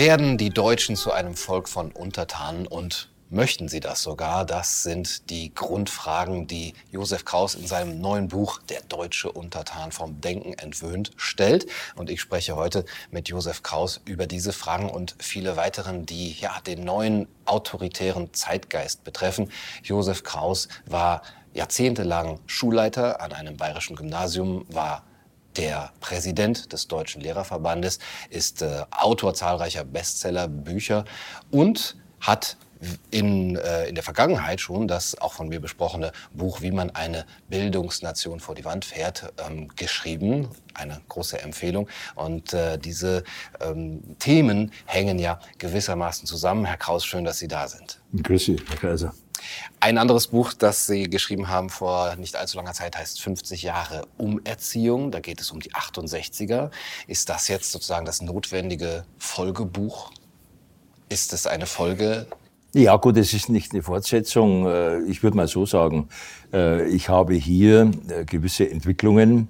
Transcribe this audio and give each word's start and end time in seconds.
Werden 0.00 0.38
die 0.38 0.48
Deutschen 0.48 0.96
zu 0.96 1.12
einem 1.12 1.34
Volk 1.34 1.68
von 1.68 1.92
Untertanen 1.92 2.66
und 2.66 3.10
möchten 3.28 3.68
sie 3.68 3.80
das 3.80 4.00
sogar? 4.00 4.46
Das 4.46 4.82
sind 4.82 5.28
die 5.28 5.54
Grundfragen, 5.54 6.46
die 6.46 6.72
Josef 6.90 7.26
Kraus 7.26 7.54
in 7.54 7.66
seinem 7.66 8.00
neuen 8.00 8.28
Buch 8.28 8.62
Der 8.70 8.80
deutsche 8.80 9.30
Untertan 9.30 9.92
vom 9.92 10.22
Denken 10.22 10.54
entwöhnt 10.54 11.10
stellt. 11.16 11.66
Und 11.96 12.08
ich 12.08 12.22
spreche 12.22 12.56
heute 12.56 12.86
mit 13.10 13.28
Josef 13.28 13.62
Kraus 13.62 14.00
über 14.06 14.26
diese 14.26 14.54
Fragen 14.54 14.88
und 14.88 15.16
viele 15.18 15.58
weiteren, 15.58 16.06
die 16.06 16.32
ja 16.32 16.58
den 16.66 16.82
neuen 16.82 17.28
autoritären 17.44 18.32
Zeitgeist 18.32 19.04
betreffen. 19.04 19.52
Josef 19.82 20.22
Kraus 20.22 20.68
war 20.86 21.20
jahrzehntelang 21.52 22.40
Schulleiter 22.46 23.20
an 23.20 23.34
einem 23.34 23.58
bayerischen 23.58 23.96
Gymnasium, 23.96 24.64
war 24.70 25.04
der 25.56 25.92
Präsident 26.00 26.72
des 26.72 26.88
Deutschen 26.88 27.20
Lehrerverbandes, 27.20 27.98
ist 28.28 28.62
äh, 28.62 28.84
Autor 28.90 29.34
zahlreicher 29.34 29.84
Bestsellerbücher 29.84 31.04
und 31.50 31.96
hat 32.20 32.56
in, 33.10 33.56
äh, 33.56 33.88
in 33.88 33.94
der 33.94 34.04
Vergangenheit 34.04 34.60
schon 34.60 34.88
das 34.88 35.18
auch 35.20 35.34
von 35.34 35.48
mir 35.48 35.60
besprochene 35.60 36.12
Buch 36.32 36.62
Wie 36.62 36.70
man 36.70 36.90
eine 36.90 37.26
Bildungsnation 37.48 38.40
vor 38.40 38.54
die 38.54 38.64
Wand 38.64 38.84
fährt 38.84 39.32
ähm, 39.46 39.68
geschrieben. 39.76 40.48
Eine 40.74 41.00
große 41.08 41.40
Empfehlung. 41.40 41.88
Und 42.14 42.54
äh, 42.54 42.78
diese 42.78 43.24
ähm, 43.60 44.16
Themen 44.18 44.72
hängen 44.86 45.18
ja 45.18 45.40
gewissermaßen 45.58 46.26
zusammen. 46.26 46.64
Herr 46.64 46.78
Kraus, 46.78 47.04
schön, 47.04 47.24
dass 47.24 47.38
Sie 47.38 47.48
da 47.48 47.68
sind. 47.68 48.00
Grüß 48.22 48.44
Sie, 48.46 48.56
Herr 48.68 48.76
Kaiser. 48.76 49.14
Ein 49.80 49.98
anderes 49.98 50.28
Buch, 50.28 50.52
das 50.52 50.86
Sie 50.86 51.08
geschrieben 51.08 51.48
haben 51.48 51.70
vor 51.70 52.16
nicht 52.16 52.36
allzu 52.36 52.56
langer 52.56 52.72
Zeit, 52.72 52.96
heißt 52.96 53.20
50 53.20 53.62
Jahre 53.62 54.06
Umerziehung. 54.18 55.10
Da 55.10 55.20
geht 55.20 55.40
es 55.40 55.50
um 55.50 55.60
die 55.60 55.72
68er. 55.72 56.70
Ist 57.06 57.28
das 57.28 57.48
jetzt 57.48 57.72
sozusagen 57.72 58.06
das 58.06 58.22
notwendige 58.22 59.04
Folgebuch? 59.18 60.12
Ist 61.08 61.32
es 61.32 61.46
eine 61.46 61.66
Folge 61.66 62.26
ja, 62.72 62.96
gut, 62.98 63.16
es 63.16 63.34
ist 63.34 63.48
nicht 63.48 63.72
eine 63.72 63.82
Fortsetzung. 63.82 64.64
Äh, 64.68 65.02
ich 65.02 65.24
würde 65.24 65.36
mal 65.36 65.48
so 65.48 65.66
sagen, 65.66 66.08
äh, 66.52 66.88
ich 66.88 67.08
habe 67.08 67.34
hier 67.34 67.90
äh, 68.08 68.24
gewisse 68.24 68.70
Entwicklungen 68.70 69.48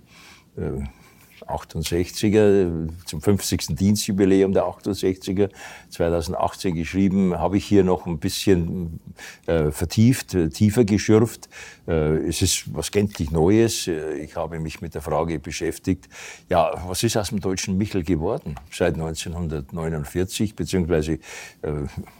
68er, 1.46 2.88
zum 3.04 3.20
50. 3.20 3.76
Dienstjubiläum 3.76 4.52
der 4.52 4.64
68er 4.64 5.50
2018 5.90 6.74
geschrieben, 6.74 7.38
habe 7.38 7.56
ich 7.56 7.64
hier 7.64 7.84
noch 7.84 8.06
ein 8.06 8.18
bisschen 8.18 9.00
äh, 9.46 9.70
vertieft, 9.70 10.34
äh, 10.34 10.48
tiefer 10.48 10.84
geschürft. 10.84 11.48
Äh, 11.90 12.28
es 12.28 12.40
ist 12.40 12.72
was 12.72 12.92
gänzlich 12.92 13.30
Neues. 13.32 13.88
Äh, 13.88 14.18
ich 14.18 14.36
habe 14.36 14.60
mich 14.60 14.80
mit 14.80 14.94
der 14.94 15.02
Frage 15.02 15.40
beschäftigt, 15.40 16.08
ja, 16.48 16.72
was 16.86 17.02
ist 17.02 17.16
aus 17.16 17.30
dem 17.30 17.40
deutschen 17.40 17.76
Michel 17.76 18.04
geworden 18.04 18.54
seit 18.70 18.94
1949, 18.94 20.54
beziehungsweise 20.54 21.14
äh, 21.14 21.18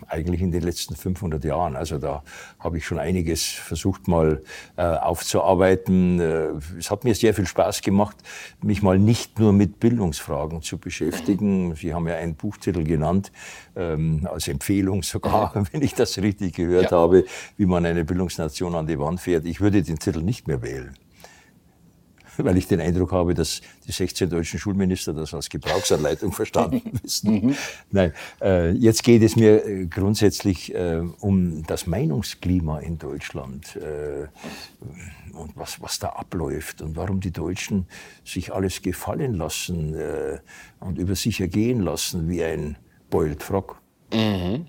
eigentlich 0.08 0.40
in 0.40 0.50
den 0.50 0.62
letzten 0.62 0.96
500 0.96 1.44
Jahren. 1.44 1.76
Also 1.76 1.98
da 1.98 2.24
habe 2.58 2.78
ich 2.78 2.86
schon 2.86 2.98
einiges 2.98 3.44
versucht 3.44 4.08
mal 4.08 4.42
aufzuarbeiten. 4.76 6.20
es 6.78 6.90
hat 6.90 7.04
mir 7.04 7.14
sehr 7.14 7.34
viel 7.34 7.46
Spaß 7.46 7.82
gemacht, 7.82 8.16
mich 8.62 8.82
mal 8.82 8.98
nicht 8.98 9.38
nur 9.38 9.52
mit 9.52 9.78
Bildungsfragen 9.78 10.62
zu 10.62 10.78
beschäftigen. 10.78 11.74
Sie 11.76 11.94
haben 11.94 12.08
ja 12.08 12.16
einen 12.16 12.34
Buchtitel 12.34 12.82
genannt, 12.84 13.30
ähm, 13.80 14.28
als 14.30 14.48
Empfehlung 14.48 15.02
sogar, 15.02 15.52
wenn 15.72 15.82
ich 15.82 15.94
das 15.94 16.18
richtig 16.18 16.54
gehört 16.54 16.90
ja. 16.90 16.98
habe, 16.98 17.24
wie 17.56 17.66
man 17.66 17.86
eine 17.86 18.04
Bildungsnation 18.04 18.74
an 18.74 18.86
die 18.86 18.98
Wand 18.98 19.20
fährt. 19.20 19.46
Ich 19.46 19.60
würde 19.60 19.82
den 19.82 19.98
Titel 19.98 20.22
nicht 20.22 20.46
mehr 20.46 20.62
wählen 20.62 20.94
weil 22.44 22.56
ich 22.56 22.66
den 22.66 22.80
Eindruck 22.80 23.12
habe, 23.12 23.34
dass 23.34 23.60
die 23.86 23.92
16 23.92 24.30
deutschen 24.30 24.58
Schulminister 24.58 25.12
das 25.12 25.34
als 25.34 25.48
Gebrauchsanleitung 25.48 26.32
verstanden 26.32 26.98
wissen. 27.02 27.32
Mhm. 27.32 27.56
Nein, 27.90 28.12
äh, 28.40 28.70
jetzt 28.70 29.02
geht 29.02 29.22
es 29.22 29.36
mir 29.36 29.64
äh, 29.64 29.86
grundsätzlich 29.86 30.74
äh, 30.74 31.02
um 31.20 31.64
das 31.66 31.86
Meinungsklima 31.86 32.80
in 32.80 32.98
Deutschland 32.98 33.76
äh, 33.76 34.26
und 35.32 35.56
was, 35.56 35.80
was 35.80 35.98
da 35.98 36.10
abläuft 36.10 36.82
und 36.82 36.96
warum 36.96 37.20
die 37.20 37.32
Deutschen 37.32 37.86
sich 38.24 38.52
alles 38.52 38.82
gefallen 38.82 39.34
lassen 39.34 39.94
äh, 39.94 40.38
und 40.80 40.98
über 40.98 41.14
sich 41.14 41.40
ergehen 41.40 41.80
lassen 41.80 42.28
wie 42.28 42.42
ein 42.42 42.76
Boiled 43.10 43.42
Frog. 43.42 43.79
Mhm. 44.12 44.66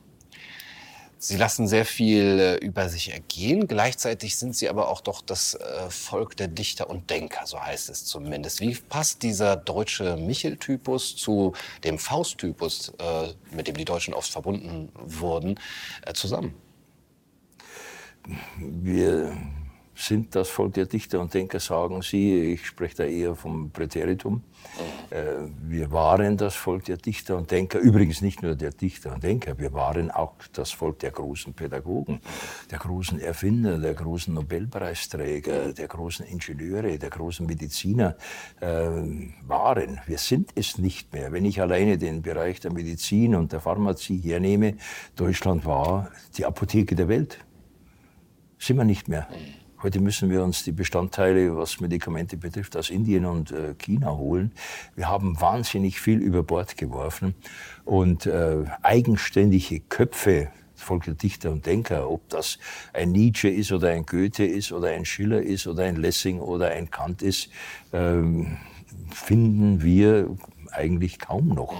Sie 1.23 1.37
lassen 1.37 1.67
sehr 1.67 1.85
viel 1.85 2.39
äh, 2.39 2.55
über 2.65 2.89
sich 2.89 3.11
ergehen. 3.13 3.67
Gleichzeitig 3.67 4.37
sind 4.37 4.55
Sie 4.55 4.67
aber 4.67 4.89
auch 4.89 5.01
doch 5.01 5.21
das 5.21 5.53
äh, 5.53 5.89
Volk 5.91 6.35
der 6.35 6.47
Dichter 6.47 6.89
und 6.89 7.11
Denker, 7.11 7.45
so 7.45 7.61
heißt 7.61 7.91
es 7.91 8.05
zumindest. 8.05 8.59
Wie 8.59 8.73
passt 8.73 9.21
dieser 9.21 9.55
deutsche 9.55 10.17
Michel-Typus 10.17 11.15
zu 11.15 11.53
dem 11.83 11.99
Faust-Typus, 11.99 12.93
äh, 12.97 13.33
mit 13.55 13.67
dem 13.67 13.77
die 13.77 13.85
Deutschen 13.85 14.15
oft 14.15 14.31
verbunden 14.31 14.91
wurden, 14.95 15.59
zusammen? 16.15 16.55
Wir 18.57 19.37
sind 20.01 20.35
das 20.35 20.49
Volk 20.49 20.73
der 20.73 20.85
Dichter 20.85 21.19
und 21.19 21.33
Denker, 21.33 21.59
sagen 21.59 22.01
Sie. 22.01 22.53
Ich 22.53 22.65
spreche 22.65 22.97
da 22.97 23.03
eher 23.03 23.35
vom 23.35 23.69
Präteritum. 23.71 24.43
Äh, 25.09 25.49
wir 25.61 25.91
waren 25.91 26.37
das 26.37 26.55
Volk 26.55 26.85
der 26.85 26.97
Dichter 26.97 27.37
und 27.37 27.51
Denker, 27.51 27.79
übrigens 27.79 28.21
nicht 28.21 28.41
nur 28.41 28.55
der 28.55 28.71
Dichter 28.71 29.13
und 29.13 29.23
Denker, 29.23 29.59
wir 29.59 29.73
waren 29.73 30.09
auch 30.09 30.35
das 30.53 30.71
Volk 30.71 30.99
der 30.99 31.11
großen 31.11 31.53
Pädagogen, 31.53 32.21
der 32.69 32.79
großen 32.79 33.19
Erfinder, 33.19 33.77
der 33.77 33.93
großen 33.93 34.33
Nobelpreisträger, 34.33 35.73
der 35.73 35.87
großen 35.87 36.25
Ingenieure, 36.25 36.97
der 36.97 37.09
großen 37.09 37.45
Mediziner 37.45 38.15
äh, 38.59 38.67
waren. 39.45 39.99
Wir 40.05 40.17
sind 40.17 40.51
es 40.55 40.77
nicht 40.77 41.13
mehr. 41.13 41.31
Wenn 41.31 41.45
ich 41.45 41.61
alleine 41.61 41.97
den 41.97 42.21
Bereich 42.21 42.59
der 42.59 42.71
Medizin 42.71 43.35
und 43.35 43.51
der 43.51 43.59
Pharmazie 43.59 44.17
hernehme, 44.17 44.77
Deutschland 45.15 45.65
war 45.65 46.09
die 46.37 46.45
Apotheke 46.45 46.95
der 46.95 47.07
Welt. 47.07 47.39
Sind 48.57 48.77
wir 48.77 48.85
nicht 48.85 49.07
mehr. 49.07 49.27
Heute 49.83 49.99
müssen 49.99 50.29
wir 50.29 50.43
uns 50.43 50.63
die 50.63 50.71
Bestandteile, 50.71 51.57
was 51.57 51.79
Medikamente 51.79 52.37
betrifft, 52.37 52.77
aus 52.77 52.91
Indien 52.91 53.25
und 53.25 53.51
äh, 53.51 53.73
China 53.79 54.11
holen. 54.11 54.51
Wir 54.95 55.09
haben 55.09 55.41
wahnsinnig 55.41 55.99
viel 55.99 56.19
über 56.19 56.43
Bord 56.43 56.77
geworfen 56.77 57.33
und 57.83 58.27
äh, 58.27 58.57
eigenständige 58.83 59.79
Köpfe, 59.79 60.49
Volk 60.75 61.05
der 61.05 61.15
Dichter 61.15 61.51
und 61.51 61.65
Denker, 61.65 62.11
ob 62.11 62.29
das 62.29 62.59
ein 62.93 63.11
Nietzsche 63.11 63.49
ist 63.49 63.71
oder 63.71 63.89
ein 63.89 64.05
Goethe 64.05 64.45
ist 64.45 64.71
oder 64.71 64.89
ein 64.89 65.03
Schiller 65.03 65.41
ist 65.41 65.65
oder 65.65 65.83
ein 65.85 65.95
Lessing 65.95 66.39
oder 66.39 66.69
ein 66.69 66.91
Kant 66.91 67.23
ist, 67.23 67.49
ähm, 67.91 68.57
finden 69.09 69.81
wir 69.81 70.29
eigentlich 70.71 71.17
kaum 71.17 71.49
noch. 71.49 71.73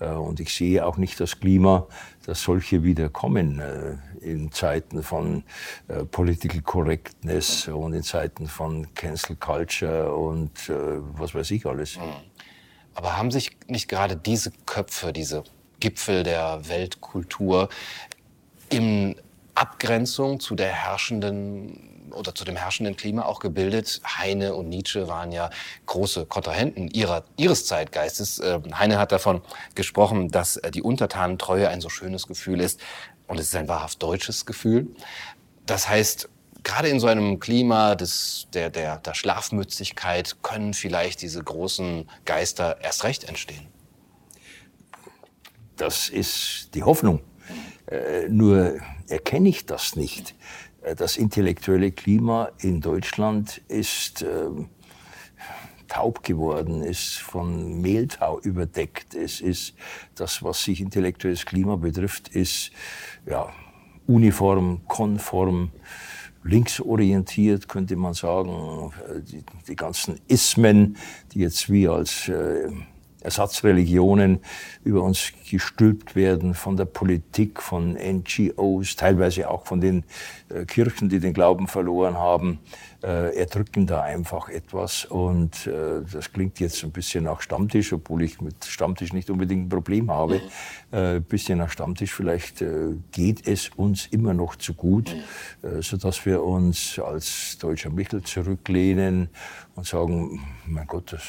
Äh, 0.00 0.08
und 0.08 0.40
ich 0.40 0.52
sehe 0.52 0.84
auch 0.84 0.96
nicht 0.96 1.20
das 1.20 1.38
Klima, 1.38 1.86
dass 2.24 2.42
solche 2.42 2.82
wieder 2.82 3.08
kommen 3.08 3.60
äh, 3.60 3.94
in 4.26 4.52
Zeiten 4.52 5.02
von 5.02 5.44
äh, 5.88 6.04
Political 6.04 6.60
Correctness 6.62 7.68
und 7.68 7.94
in 7.94 8.02
Zeiten 8.02 8.48
von 8.48 8.92
Cancel 8.94 9.36
Culture 9.36 10.14
und 10.14 10.68
was 10.68 11.34
weiß 11.34 11.50
ich 11.52 11.66
alles. 11.66 11.96
Mhm. 11.96 12.02
Aber 12.94 13.16
haben 13.16 13.30
sich 13.30 13.56
nicht 13.68 13.88
gerade 13.88 14.16
diese 14.16 14.50
Köpfe, 14.64 15.12
diese 15.12 15.44
Gipfel 15.80 16.22
der 16.22 16.68
Weltkultur 16.68 17.68
in 18.70 19.16
Abgrenzung 19.54 20.40
zu 20.40 20.54
der 20.54 20.72
herrschenden 20.72 21.96
oder 22.12 22.34
zu 22.34 22.44
dem 22.44 22.56
herrschenden 22.56 22.96
Klima 22.96 23.24
auch 23.24 23.40
gebildet. 23.40 24.00
Heine 24.06 24.54
und 24.54 24.68
Nietzsche 24.68 25.08
waren 25.08 25.32
ja 25.32 25.50
große 25.86 26.26
Kontrahenten 26.26 26.88
ihrer, 26.88 27.24
ihres 27.36 27.66
Zeitgeistes. 27.66 28.38
Ähm, 28.38 28.78
Heine 28.78 28.98
hat 28.98 29.12
davon 29.12 29.42
gesprochen, 29.74 30.30
dass 30.30 30.56
äh, 30.56 30.70
die 30.70 30.82
Untertanentreue 30.82 31.68
ein 31.68 31.80
so 31.80 31.88
schönes 31.88 32.26
Gefühl 32.26 32.60
ist 32.60 32.80
und 33.26 33.38
es 33.38 33.48
ist 33.48 33.56
ein 33.56 33.68
wahrhaft 33.68 34.02
deutsches 34.02 34.46
Gefühl. 34.46 34.88
Das 35.66 35.88
heißt, 35.88 36.28
gerade 36.62 36.88
in 36.88 37.00
so 37.00 37.06
einem 37.06 37.38
Klima 37.38 37.94
des, 37.94 38.48
der, 38.52 38.70
der, 38.70 38.98
der 38.98 39.14
Schlafmützigkeit 39.14 40.42
können 40.42 40.74
vielleicht 40.74 41.22
diese 41.22 41.42
großen 41.42 42.08
Geister 42.24 42.78
erst 42.82 43.04
recht 43.04 43.24
entstehen. 43.24 43.66
Das 45.76 46.08
ist 46.08 46.70
die 46.74 46.82
Hoffnung. 46.82 47.20
Äh, 47.86 48.28
nur 48.28 48.80
erkenne 49.08 49.48
ich 49.48 49.66
das 49.66 49.94
nicht. 49.94 50.34
Äh, 50.82 50.94
das 50.94 51.16
intellektuelle 51.16 51.92
Klima 51.92 52.50
in 52.58 52.80
Deutschland 52.80 53.58
ist 53.68 54.22
äh, 54.22 54.48
taub 55.88 56.22
geworden, 56.22 56.82
ist 56.82 57.18
von 57.18 57.80
Mehltau 57.80 58.40
überdeckt. 58.40 59.14
Es 59.14 59.40
ist 59.40 59.74
das, 60.14 60.42
was 60.42 60.62
sich 60.62 60.80
intellektuelles 60.80 61.46
Klima 61.46 61.76
betrifft, 61.76 62.28
ist 62.28 62.70
ja, 63.26 63.48
uniform, 64.06 64.80
konform, 64.86 65.70
linksorientiert, 66.44 67.68
könnte 67.68 67.96
man 67.96 68.14
sagen. 68.14 68.92
Die, 69.30 69.44
die 69.68 69.76
ganzen 69.76 70.20
Ismen, 70.28 70.96
die 71.32 71.40
jetzt 71.40 71.70
wie 71.70 71.88
als 71.88 72.28
äh, 72.28 72.70
Ersatzreligionen 73.26 74.38
über 74.84 75.02
uns 75.02 75.32
gestülpt 75.50 76.14
werden 76.14 76.54
von 76.54 76.76
der 76.76 76.84
Politik, 76.84 77.60
von 77.60 77.94
NGOs, 77.94 78.94
teilweise 78.94 79.50
auch 79.50 79.66
von 79.66 79.80
den 79.80 80.04
äh, 80.48 80.64
Kirchen, 80.64 81.08
die 81.08 81.18
den 81.18 81.34
Glauben 81.34 81.66
verloren 81.66 82.16
haben. 82.16 82.60
Äh, 83.06 83.36
erdrücken 83.36 83.86
da 83.86 84.02
einfach 84.02 84.48
etwas. 84.48 85.04
Und 85.04 85.68
äh, 85.68 86.02
das 86.12 86.32
klingt 86.32 86.58
jetzt 86.58 86.82
ein 86.82 86.90
bisschen 86.90 87.22
nach 87.22 87.40
Stammtisch, 87.40 87.92
obwohl 87.92 88.24
ich 88.24 88.40
mit 88.40 88.64
Stammtisch 88.64 89.12
nicht 89.12 89.30
unbedingt 89.30 89.66
ein 89.66 89.68
Problem 89.68 90.10
habe. 90.10 90.40
Mhm. 90.40 90.40
Äh, 90.90 91.16
ein 91.16 91.22
bisschen 91.22 91.58
nach 91.58 91.70
Stammtisch, 91.70 92.12
vielleicht 92.12 92.62
äh, 92.62 92.96
geht 93.12 93.46
es 93.46 93.68
uns 93.76 94.06
immer 94.06 94.34
noch 94.34 94.56
zu 94.56 94.74
gut, 94.74 95.14
mhm. 95.62 95.68
äh, 95.68 95.82
sodass 95.82 96.26
wir 96.26 96.42
uns 96.42 96.98
als 96.98 97.58
deutscher 97.58 97.90
Michel 97.90 98.24
zurücklehnen 98.24 99.28
und 99.76 99.86
sagen, 99.86 100.44
mein 100.66 100.88
Gott, 100.88 101.12
das 101.12 101.22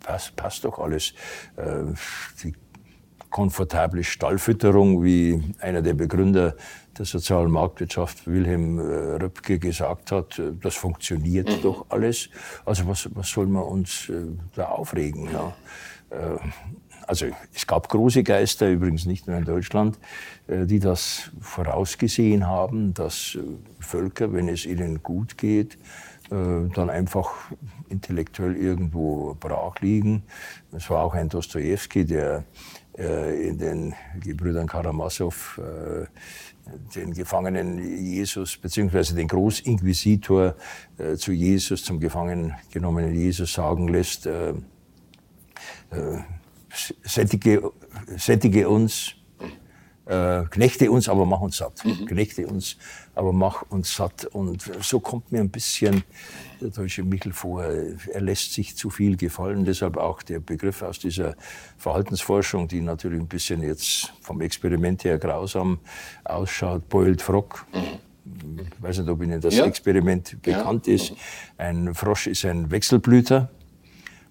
passt, 0.00 0.34
passt 0.34 0.64
doch 0.64 0.80
alles. 0.80 1.14
Äh, 1.54 1.94
die 2.42 2.54
komfortable 3.30 4.02
Stallfütterung, 4.02 5.04
wie 5.04 5.54
einer 5.60 5.82
der 5.82 5.94
Begründer 5.94 6.56
der 7.00 7.06
sozialen 7.06 7.50
Marktwirtschaft, 7.50 8.26
Wilhelm 8.26 8.78
äh, 8.78 8.82
Röpke, 9.22 9.58
gesagt 9.58 10.12
hat, 10.12 10.38
äh, 10.38 10.52
das 10.60 10.74
funktioniert 10.74 11.48
mhm. 11.48 11.62
doch 11.62 11.86
alles. 11.88 12.28
Also 12.66 12.86
was, 12.86 13.08
was 13.14 13.30
soll 13.30 13.46
man 13.46 13.62
uns 13.62 14.10
äh, 14.10 14.26
da 14.54 14.66
aufregen? 14.66 15.30
Ja? 15.32 15.54
Also 17.06 17.26
es 17.54 17.68
gab 17.68 17.88
große 17.88 18.24
Geister, 18.24 18.68
übrigens 18.68 19.06
nicht 19.06 19.28
nur 19.28 19.36
in 19.36 19.44
Deutschland, 19.44 19.96
die 20.48 20.80
das 20.80 21.30
vorausgesehen 21.40 22.48
haben, 22.48 22.94
dass 22.94 23.38
Völker, 23.78 24.32
wenn 24.32 24.48
es 24.48 24.66
ihnen 24.66 25.04
gut 25.04 25.38
geht, 25.38 25.78
dann 26.28 26.90
einfach 26.90 27.30
intellektuell 27.88 28.56
irgendwo 28.56 29.36
brach 29.38 29.80
liegen. 29.80 30.24
Es 30.72 30.90
war 30.90 31.04
auch 31.04 31.14
ein 31.14 31.28
Dostoevsky, 31.28 32.04
der 32.04 32.42
in 32.94 33.56
den 33.58 33.94
Gebrüdern 34.18 34.66
Karamasow 34.66 35.60
den 36.94 37.12
Gefangenen 37.12 37.78
Jesus 37.78 38.56
beziehungsweise 38.56 39.14
den 39.14 39.28
Großinquisitor 39.28 40.54
äh, 40.98 41.16
zu 41.16 41.32
Jesus, 41.32 41.84
zum 41.84 42.00
Gefangen 42.00 42.54
genommenen 42.70 43.14
Jesus 43.14 43.52
sagen 43.52 43.88
lässt, 43.88 44.28
sättige, 47.04 47.72
sättige 48.16 48.68
uns 48.68 49.16
äh, 50.10 50.44
knechte 50.50 50.90
uns, 50.90 51.08
aber 51.08 51.24
mach 51.24 51.40
uns 51.40 51.58
satt. 51.58 51.84
Mhm. 51.84 52.06
Knechte 52.06 52.46
uns, 52.46 52.76
aber 53.20 53.34
mach 53.34 53.64
uns 53.68 53.94
satt. 53.94 54.24
Und 54.24 54.62
so 54.80 54.98
kommt 54.98 55.30
mir 55.30 55.40
ein 55.40 55.50
bisschen 55.50 56.04
der 56.58 56.70
deutsche 56.70 57.02
Michel 57.02 57.34
vor. 57.34 57.62
Er 57.62 58.20
lässt 58.22 58.54
sich 58.54 58.78
zu 58.78 58.88
viel 58.88 59.18
gefallen. 59.18 59.66
Deshalb 59.66 59.98
auch 59.98 60.22
der 60.22 60.40
Begriff 60.40 60.80
aus 60.80 60.98
dieser 60.98 61.36
Verhaltensforschung, 61.76 62.66
die 62.66 62.80
natürlich 62.80 63.20
ein 63.20 63.28
bisschen 63.28 63.62
jetzt 63.62 64.14
vom 64.22 64.40
Experiment 64.40 65.04
her 65.04 65.18
grausam 65.18 65.80
ausschaut, 66.24 66.88
Boiled 66.88 67.20
Frog. 67.20 67.66
Mhm. 67.74 68.60
Ich 68.60 68.82
weiß 68.82 69.00
nicht, 69.00 69.08
ob 69.10 69.22
Ihnen 69.22 69.38
das 69.38 69.54
ja. 69.54 69.66
Experiment 69.66 70.40
bekannt 70.40 70.86
ja. 70.86 70.94
ist. 70.94 71.12
Ein 71.58 71.94
Frosch 71.94 72.26
ist 72.26 72.46
ein 72.46 72.70
Wechselblüter. 72.70 73.50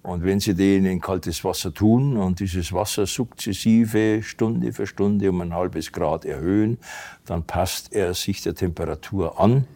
Und 0.02 0.24
wenn 0.24 0.40
Sie 0.40 0.54
den 0.56 0.86
in 0.86 1.02
kaltes 1.02 1.44
Wasser 1.44 1.74
tun 1.74 2.16
und 2.16 2.40
dieses 2.40 2.72
Wasser 2.72 3.06
sukzessive 3.06 4.24
Stunde 4.24 4.72
für 4.72 4.88
Stunde 4.88 5.30
um 5.30 5.42
ein 5.42 5.54
halbes 5.54 5.92
Grad 5.92 6.24
erhöhen, 6.24 6.78
dann 7.26 7.44
passt 7.44 7.92
er 7.94 8.14
sich 8.14 8.42
der 8.42 8.56
Temperatur 8.56 9.40
an. 9.40 9.68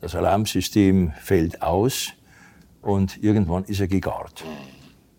Das 0.00 0.14
Alarmsystem 0.14 1.12
fällt 1.22 1.62
aus 1.62 2.12
und 2.82 3.22
irgendwann 3.22 3.64
ist 3.64 3.80
er 3.80 3.88
gegart. 3.88 4.44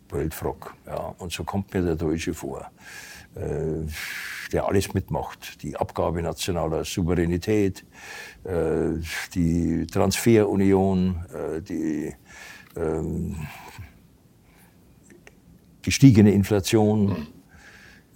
Weltfrock. 0.10 0.76
Ja, 0.86 1.16
und 1.18 1.32
so 1.32 1.44
kommt 1.44 1.74
mir 1.74 1.82
der 1.82 1.96
Deutsche 1.96 2.34
vor, 2.34 2.70
äh, 3.36 3.90
der 4.52 4.68
alles 4.68 4.94
mitmacht. 4.94 5.62
Die 5.64 5.76
Abgabe 5.76 6.22
nationaler 6.22 6.86
Souveränität, 6.86 7.84
äh, 8.44 8.92
die 9.34 9.88
Transferunion, 9.88 11.26
äh, 11.34 11.62
die 11.62 12.14
ähm, 12.76 13.36
gestiegene 15.88 16.32
Inflation, 16.32 17.28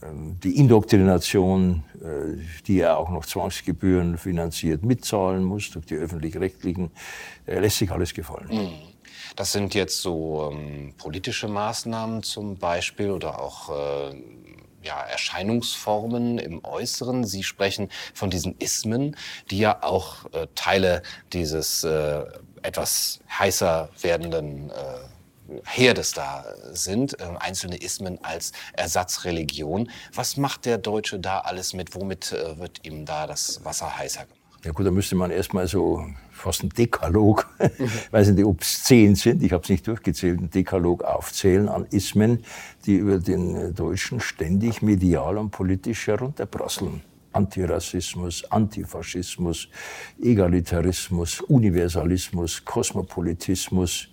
ähm, 0.03 0.38
die 0.44 0.57
Indoktrination, 0.57 1.85
äh, 2.01 2.38
die 2.68 2.81
er 2.81 2.97
auch 2.97 3.09
noch 3.09 3.25
Zwangsgebühren 3.25 4.18
finanziert 4.18 4.83
mitzahlen 4.83 5.45
muss 5.45 5.71
durch 5.71 5.85
die 5.85 5.95
öffentlich-rechtlichen, 5.95 6.91
lässt 7.45 7.77
sich 7.77 7.89
alles 7.89 8.13
gefallen. 8.13 8.50
Mhm. 8.51 8.73
Das 9.38 9.53
sind 9.53 9.73
jetzt 9.73 10.01
so 10.01 10.51
ähm, 10.51 10.94
politische 10.97 11.47
Maßnahmen 11.47 12.23
zum 12.23 12.57
Beispiel 12.57 13.09
oder 13.09 13.41
auch 13.41 13.69
äh, 13.69 14.15
ja, 14.83 15.00
Erscheinungsformen 15.03 16.39
im 16.39 16.65
Äußeren. 16.65 17.23
Sie 17.23 17.44
sprechen 17.44 17.88
von 18.13 18.29
diesen 18.29 18.57
Ismen, 18.57 19.15
die 19.50 19.59
ja 19.59 19.81
auch 19.81 20.25
äh, 20.33 20.47
Teile 20.56 21.03
dieses 21.31 21.85
äh, 21.85 22.25
etwas 22.63 23.21
heißer 23.39 23.89
werdenden 24.01 24.71
äh, 24.71 24.73
Herdes 25.63 26.13
da 26.13 26.45
sind, 26.71 27.19
äh, 27.19 27.25
einzelne 27.39 27.77
Ismen 27.77 28.19
als 28.24 28.51
Ersatzreligion. 28.74 29.89
Was 30.13 30.38
macht 30.38 30.65
der 30.65 30.77
Deutsche 30.77 31.19
da 31.19 31.39
alles 31.39 31.74
mit? 31.74 31.95
Womit 31.95 32.31
äh, 32.31 32.57
wird 32.57 32.86
ihm 32.86 33.06
da 33.06 33.27
das 33.27 33.63
Wasser 33.63 33.98
heißer 33.98 34.21
gemacht? 34.25 34.42
Ja 34.63 34.71
gut, 34.71 34.86
da 34.86 34.92
müsste 34.92 35.15
man 35.15 35.31
erstmal 35.31 35.68
so 35.68 36.06
fast 36.31 36.62
einen 36.62 36.69
Dekalog, 36.69 37.48
mhm. 37.59 37.89
weiß 38.12 38.30
nicht, 38.30 38.45
ob 38.45 38.62
es 38.62 38.83
zehn 38.83 39.15
sind, 39.15 39.42
ich 39.42 39.51
habe 39.51 39.63
es 39.63 39.69
nicht 39.69 39.88
durchgezählt, 39.88 40.38
einen 40.38 40.51
Dekalog 40.51 41.03
aufzählen 41.03 41.68
an 41.68 41.88
Ismen, 41.89 42.44
die 42.86 42.95
über 42.95 43.18
den 43.18 43.56
äh, 43.56 43.71
Deutschen 43.71 44.19
ständig 44.19 44.81
medial 44.81 45.38
und 45.38 45.50
politisch 45.50 46.07
herunterprasseln. 46.07 47.01
Antirassismus, 47.33 48.44
Antifaschismus, 48.51 49.69
Egalitarismus, 50.21 51.42
Universalismus, 51.42 52.63
Kosmopolitismus, 52.65 54.09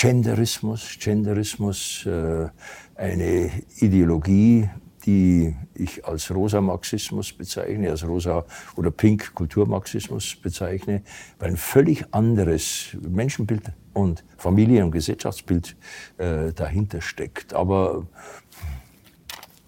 Genderismus, 0.00 0.96
Genderismus, 0.98 2.06
äh, 2.06 2.48
eine 2.94 3.50
Ideologie, 3.80 4.70
die 5.04 5.54
ich 5.74 6.06
als 6.06 6.34
rosa 6.34 6.62
Marxismus 6.62 7.34
bezeichne, 7.34 7.90
als 7.90 8.06
rosa 8.06 8.46
oder 8.76 8.90
pink 8.90 9.34
Kulturmarxismus 9.34 10.36
bezeichne, 10.36 11.02
weil 11.38 11.50
ein 11.50 11.58
völlig 11.58 12.14
anderes 12.14 12.96
Menschenbild 12.98 13.74
und 13.92 14.24
Familien- 14.38 14.84
und 14.84 14.92
Gesellschaftsbild 14.92 15.76
äh, 16.16 16.54
dahinter 16.54 17.02
steckt. 17.02 17.52
Aber 17.52 18.06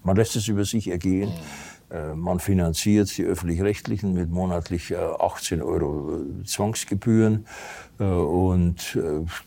man 0.03 0.17
lässt 0.17 0.35
es 0.37 0.49
über 0.49 0.65
sich 0.65 0.89
ergehen. 0.89 1.31
Äh, 1.93 2.15
man 2.15 2.41
finanziert 2.41 3.17
die 3.19 3.25
öffentlich-rechtlichen 3.25 4.15
mit 4.15 4.31
monatlich 4.31 4.97
18 4.97 5.59
äh, 5.59 5.63
Euro 5.63 6.17
äh, 6.17 6.45
Zwangsgebühren 6.45 7.47
und 7.99 8.99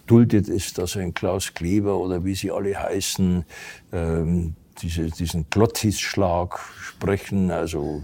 duldet 0.07 0.47
es, 0.47 0.71
dass 0.71 0.95
ein 0.95 1.13
Klaus 1.13 1.53
Kleber 1.53 1.97
oder 1.97 2.23
wie 2.23 2.35
sie 2.35 2.51
alle 2.51 2.79
heißen, 2.79 3.43
ähm, 3.91 4.55
diese, 4.81 5.07
diesen 5.07 5.49
Glottisschlag 5.49 6.57
sprechen, 6.81 7.51
also 7.51 8.01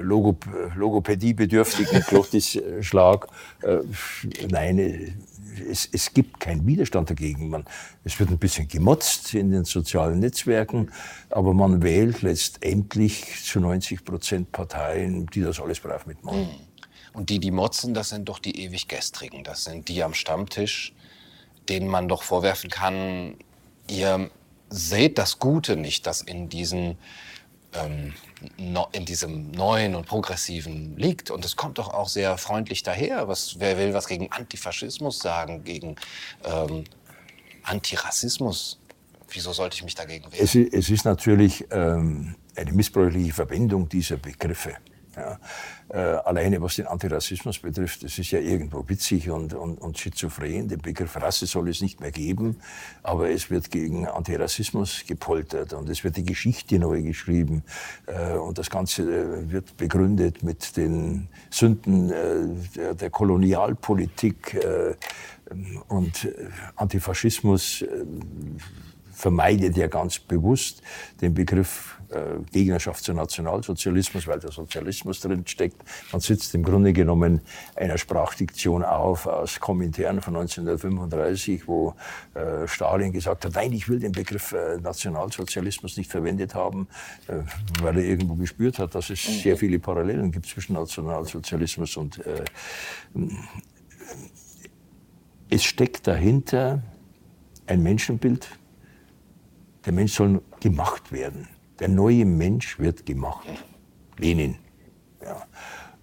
Logop 0.00 0.44
Logopädiebedürftigen 0.76 2.02
Glottisschlag. 2.06 3.28
Nein, 4.50 5.24
es, 5.70 5.88
es 5.92 6.12
gibt 6.12 6.40
keinen 6.40 6.66
Widerstand 6.66 7.10
dagegen. 7.10 7.50
Man, 7.50 7.64
es 8.04 8.18
wird 8.18 8.30
ein 8.30 8.38
bisschen 8.38 8.68
gemotzt 8.68 9.34
in 9.34 9.50
den 9.50 9.64
sozialen 9.64 10.18
Netzwerken, 10.20 10.90
aber 11.30 11.54
man 11.54 11.82
wählt 11.82 12.22
letztendlich 12.22 13.44
zu 13.44 13.60
90 13.60 14.04
Prozent 14.04 14.52
Parteien, 14.52 15.26
die 15.26 15.42
das 15.42 15.60
alles 15.60 15.80
brav 15.80 16.06
mitmachen. 16.06 16.40
Mhm. 16.40 16.72
Und 17.12 17.28
die, 17.28 17.40
die 17.40 17.50
motzen, 17.50 17.92
das 17.92 18.08
sind 18.08 18.28
doch 18.28 18.38
die 18.38 18.64
ewig 18.64 18.88
Gestrigen. 18.88 19.44
Das 19.44 19.64
sind 19.64 19.88
die 19.88 20.02
am 20.02 20.14
Stammtisch, 20.14 20.94
denen 21.68 21.88
man 21.88 22.08
doch 22.08 22.22
vorwerfen 22.22 22.70
kann, 22.70 23.36
ihr 23.88 24.30
seht 24.70 25.18
das 25.18 25.38
Gute 25.38 25.76
nicht, 25.76 26.06
das 26.06 26.22
in 26.22 26.48
diesen 26.48 26.96
ähm, 27.74 28.14
in 28.92 29.04
diesem 29.04 29.50
neuen 29.50 29.94
und 29.94 30.06
progressiven 30.06 30.96
liegt. 30.96 31.30
Und 31.30 31.44
es 31.44 31.56
kommt 31.56 31.78
doch 31.78 31.92
auch 31.92 32.08
sehr 32.08 32.38
freundlich 32.38 32.82
daher. 32.82 33.28
Was, 33.28 33.58
wer 33.58 33.78
will 33.78 33.94
was 33.94 34.06
gegen 34.06 34.30
Antifaschismus 34.30 35.18
sagen, 35.18 35.64
gegen 35.64 35.96
ähm, 36.44 36.84
Antirassismus? 37.62 38.78
Wieso 39.28 39.52
sollte 39.52 39.76
ich 39.76 39.84
mich 39.84 39.94
dagegen 39.94 40.30
wehren? 40.32 40.44
Es, 40.44 40.54
es 40.54 40.90
ist 40.90 41.04
natürlich 41.04 41.64
ähm, 41.70 42.34
eine 42.56 42.72
missbräuchliche 42.72 43.32
Verwendung 43.32 43.88
dieser 43.88 44.16
Begriffe. 44.16 44.76
Ja. 45.16 45.38
Äh, 45.88 45.98
alleine 45.98 46.62
was 46.62 46.76
den 46.76 46.86
Antirassismus 46.86 47.58
betrifft, 47.58 48.02
das 48.02 48.18
ist 48.18 48.30
ja 48.30 48.38
irgendwo 48.38 48.88
witzig 48.88 49.28
und, 49.28 49.52
und, 49.52 49.78
und 49.78 49.98
schizophren. 49.98 50.68
Den 50.68 50.80
Begriff 50.80 51.16
Rasse 51.16 51.46
soll 51.46 51.68
es 51.68 51.82
nicht 51.82 52.00
mehr 52.00 52.10
geben, 52.10 52.56
aber 53.02 53.30
es 53.30 53.50
wird 53.50 53.70
gegen 53.70 54.06
Antirassismus 54.06 55.04
gepoltert 55.06 55.74
und 55.74 55.90
es 55.90 56.02
wird 56.02 56.16
die 56.16 56.24
Geschichte 56.24 56.78
neu 56.78 57.02
geschrieben 57.02 57.62
äh, 58.06 58.36
und 58.36 58.56
das 58.56 58.70
Ganze 58.70 59.02
äh, 59.02 59.52
wird 59.52 59.76
begründet 59.76 60.42
mit 60.42 60.76
den 60.78 61.28
Sünden 61.50 62.10
äh, 62.10 62.46
der, 62.74 62.94
der, 62.94 63.10
Kolonialpolitik 63.10 64.54
äh, 64.54 64.94
und 65.88 66.28
Antifaschismus 66.76 67.84
vermeidet 69.22 69.76
ja 69.76 69.86
ganz 69.86 70.18
bewusst 70.18 70.82
den 71.20 71.34
Begriff 71.34 71.98
äh, 72.00 72.01
Gegnerschaft 72.50 73.04
zu 73.04 73.12
Nationalsozialismus, 73.12 74.26
weil 74.26 74.40
der 74.40 74.52
Sozialismus 74.52 75.20
drin 75.20 75.46
steckt. 75.46 75.82
Man 76.12 76.20
sitzt 76.20 76.54
im 76.54 76.62
Grunde 76.62 76.92
genommen 76.92 77.40
einer 77.76 77.98
Sprachdiktion 77.98 78.84
auf 78.84 79.26
aus 79.26 79.60
Kommentaren 79.60 80.20
von 80.20 80.36
1935, 80.36 81.66
wo 81.66 81.94
äh, 82.34 82.66
Stalin 82.66 83.12
gesagt 83.12 83.44
hat, 83.44 83.54
nein, 83.54 83.72
ich 83.72 83.88
will 83.88 84.00
den 84.00 84.12
Begriff 84.12 84.52
äh, 84.52 84.78
Nationalsozialismus 84.80 85.96
nicht 85.96 86.10
verwendet 86.10 86.54
haben, 86.54 86.88
äh, 87.28 87.38
weil 87.80 87.98
er 87.98 88.04
irgendwo 88.04 88.34
gespürt 88.34 88.78
hat, 88.78 88.94
dass 88.94 89.10
es 89.10 89.22
sehr 89.42 89.56
viele 89.56 89.78
Parallelen 89.78 90.32
gibt 90.32 90.46
zwischen 90.46 90.74
Nationalsozialismus 90.74 91.96
und 91.96 92.18
äh, 92.26 92.44
es 95.50 95.64
steckt 95.64 96.06
dahinter 96.06 96.82
ein 97.66 97.82
Menschenbild. 97.82 98.48
Der 99.84 99.92
Mensch 99.92 100.14
soll 100.14 100.40
gemacht 100.60 101.12
werden. 101.12 101.48
Der 101.82 101.88
neue 101.88 102.24
Mensch 102.24 102.78
wird 102.78 103.04
gemacht. 103.06 103.48
Lenin. 104.16 104.54
Ja. 105.20 105.42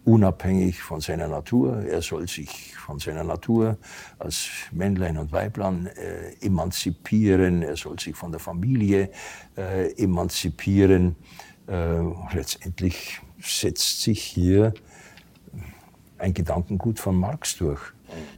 Unabhängig 0.03 0.81
von 0.81 0.99
seiner 0.99 1.29
Natur. 1.29 1.85
Er 1.85 2.01
soll 2.01 2.27
sich 2.27 2.75
von 2.75 2.99
seiner 2.99 3.23
Natur 3.23 3.77
als 4.17 4.49
Männlein 4.73 5.17
und 5.17 5.31
Weiblein 5.31 5.87
äh, 5.87 6.33
emanzipieren. 6.45 7.61
Er 7.61 7.77
soll 7.77 7.97
sich 7.97 8.13
von 8.13 8.29
der 8.29 8.41
Familie 8.41 9.09
äh, 9.55 9.93
emanzipieren. 9.93 11.15
Äh, 11.65 12.01
letztendlich 12.33 13.21
setzt 13.41 14.01
sich 14.01 14.21
hier 14.21 14.73
ein 16.17 16.33
Gedankengut 16.33 16.99
von 16.99 17.15
Marx 17.15 17.55
durch, 17.55 17.93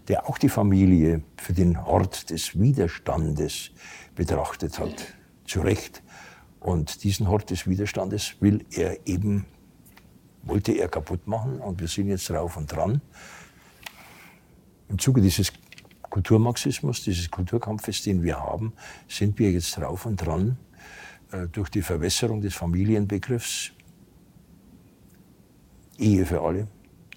der 0.08 0.30
auch 0.30 0.38
die 0.38 0.50
Familie 0.50 1.24
für 1.38 1.54
den 1.54 1.76
Ort 1.76 2.30
des 2.30 2.60
Widerstandes 2.60 3.72
betrachtet 4.14 4.78
hat. 4.78 5.16
Zu 5.48 5.62
Recht. 5.62 6.04
Und 6.62 7.04
diesen 7.04 7.28
Hort 7.28 7.50
des 7.50 7.68
Widerstandes 7.68 8.36
will 8.40 8.64
er 8.72 9.08
eben, 9.08 9.46
wollte 10.44 10.74
er 10.74 10.88
kaputt 10.88 11.26
machen 11.28 11.60
und 11.60 11.82
wir 11.82 11.88
sind 11.88 12.08
jetzt 12.08 12.30
drauf 12.30 12.56
und 12.56 12.72
dran. 12.72 13.02
Im 14.88 15.00
Zuge 15.00 15.22
dieses 15.22 15.52
Kulturmarxismus, 16.04 17.04
dieses 17.04 17.32
Kulturkampfes, 17.32 18.04
den 18.04 18.22
wir 18.22 18.40
haben, 18.40 18.74
sind 19.08 19.40
wir 19.40 19.52
jetzt 19.52 19.76
drauf 19.76 20.06
und 20.06 20.18
dran, 20.18 20.58
äh, 21.32 21.48
durch 21.48 21.70
die 21.70 21.82
Verwässerung 21.82 22.42
des 22.42 22.54
Familienbegriffs, 22.54 23.72
Ehe 25.98 26.26
für 26.28 26.42
alle, 26.42 26.68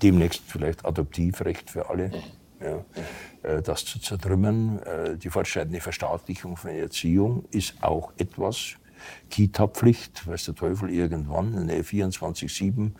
demnächst 0.02 0.42
vielleicht 0.46 0.86
Adoptivrecht 0.86 1.68
für 1.68 1.90
alle, 1.90 2.12
ja, 2.62 2.84
äh, 3.42 3.60
das 3.60 3.84
zu 3.84 3.98
zertrümmern. 3.98 4.78
Äh, 4.78 5.18
die 5.18 5.28
fortschreitende 5.28 5.80
Verstaatlichung 5.80 6.56
von 6.56 6.70
Erziehung 6.70 7.44
ist 7.50 7.74
auch 7.82 8.12
etwas, 8.16 8.76
Kita-Pflicht, 9.30 10.26
weiß 10.26 10.46
der 10.46 10.54
Teufel 10.54 10.90
irgendwann, 10.90 11.66
ne, 11.66 11.82
24-7, 11.82 12.92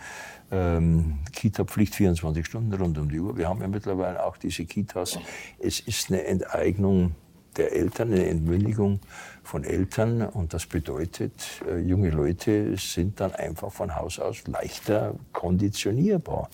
ähm, 0.50 1.18
Kita-Pflicht 1.32 1.94
24 1.94 2.46
Stunden 2.46 2.72
rund 2.74 2.98
um 2.98 3.08
die 3.08 3.20
Uhr. 3.20 3.36
Wir 3.36 3.48
haben 3.48 3.60
ja 3.60 3.68
mittlerweile 3.68 4.24
auch 4.24 4.36
diese 4.36 4.64
Kitas. 4.64 5.18
Es 5.58 5.80
ist 5.80 6.10
eine 6.10 6.24
Enteignung 6.24 7.14
der 7.56 7.72
Eltern, 7.72 8.12
eine 8.12 8.26
Entmündigung 8.26 9.00
von 9.42 9.64
Eltern 9.64 10.22
und 10.22 10.54
das 10.54 10.66
bedeutet, 10.66 11.62
äh, 11.68 11.78
junge 11.78 12.10
Leute 12.10 12.76
sind 12.76 13.20
dann 13.20 13.32
einfach 13.32 13.72
von 13.72 13.94
Haus 13.94 14.18
aus 14.18 14.46
leichter 14.46 15.14
konditionierbar, 15.32 16.48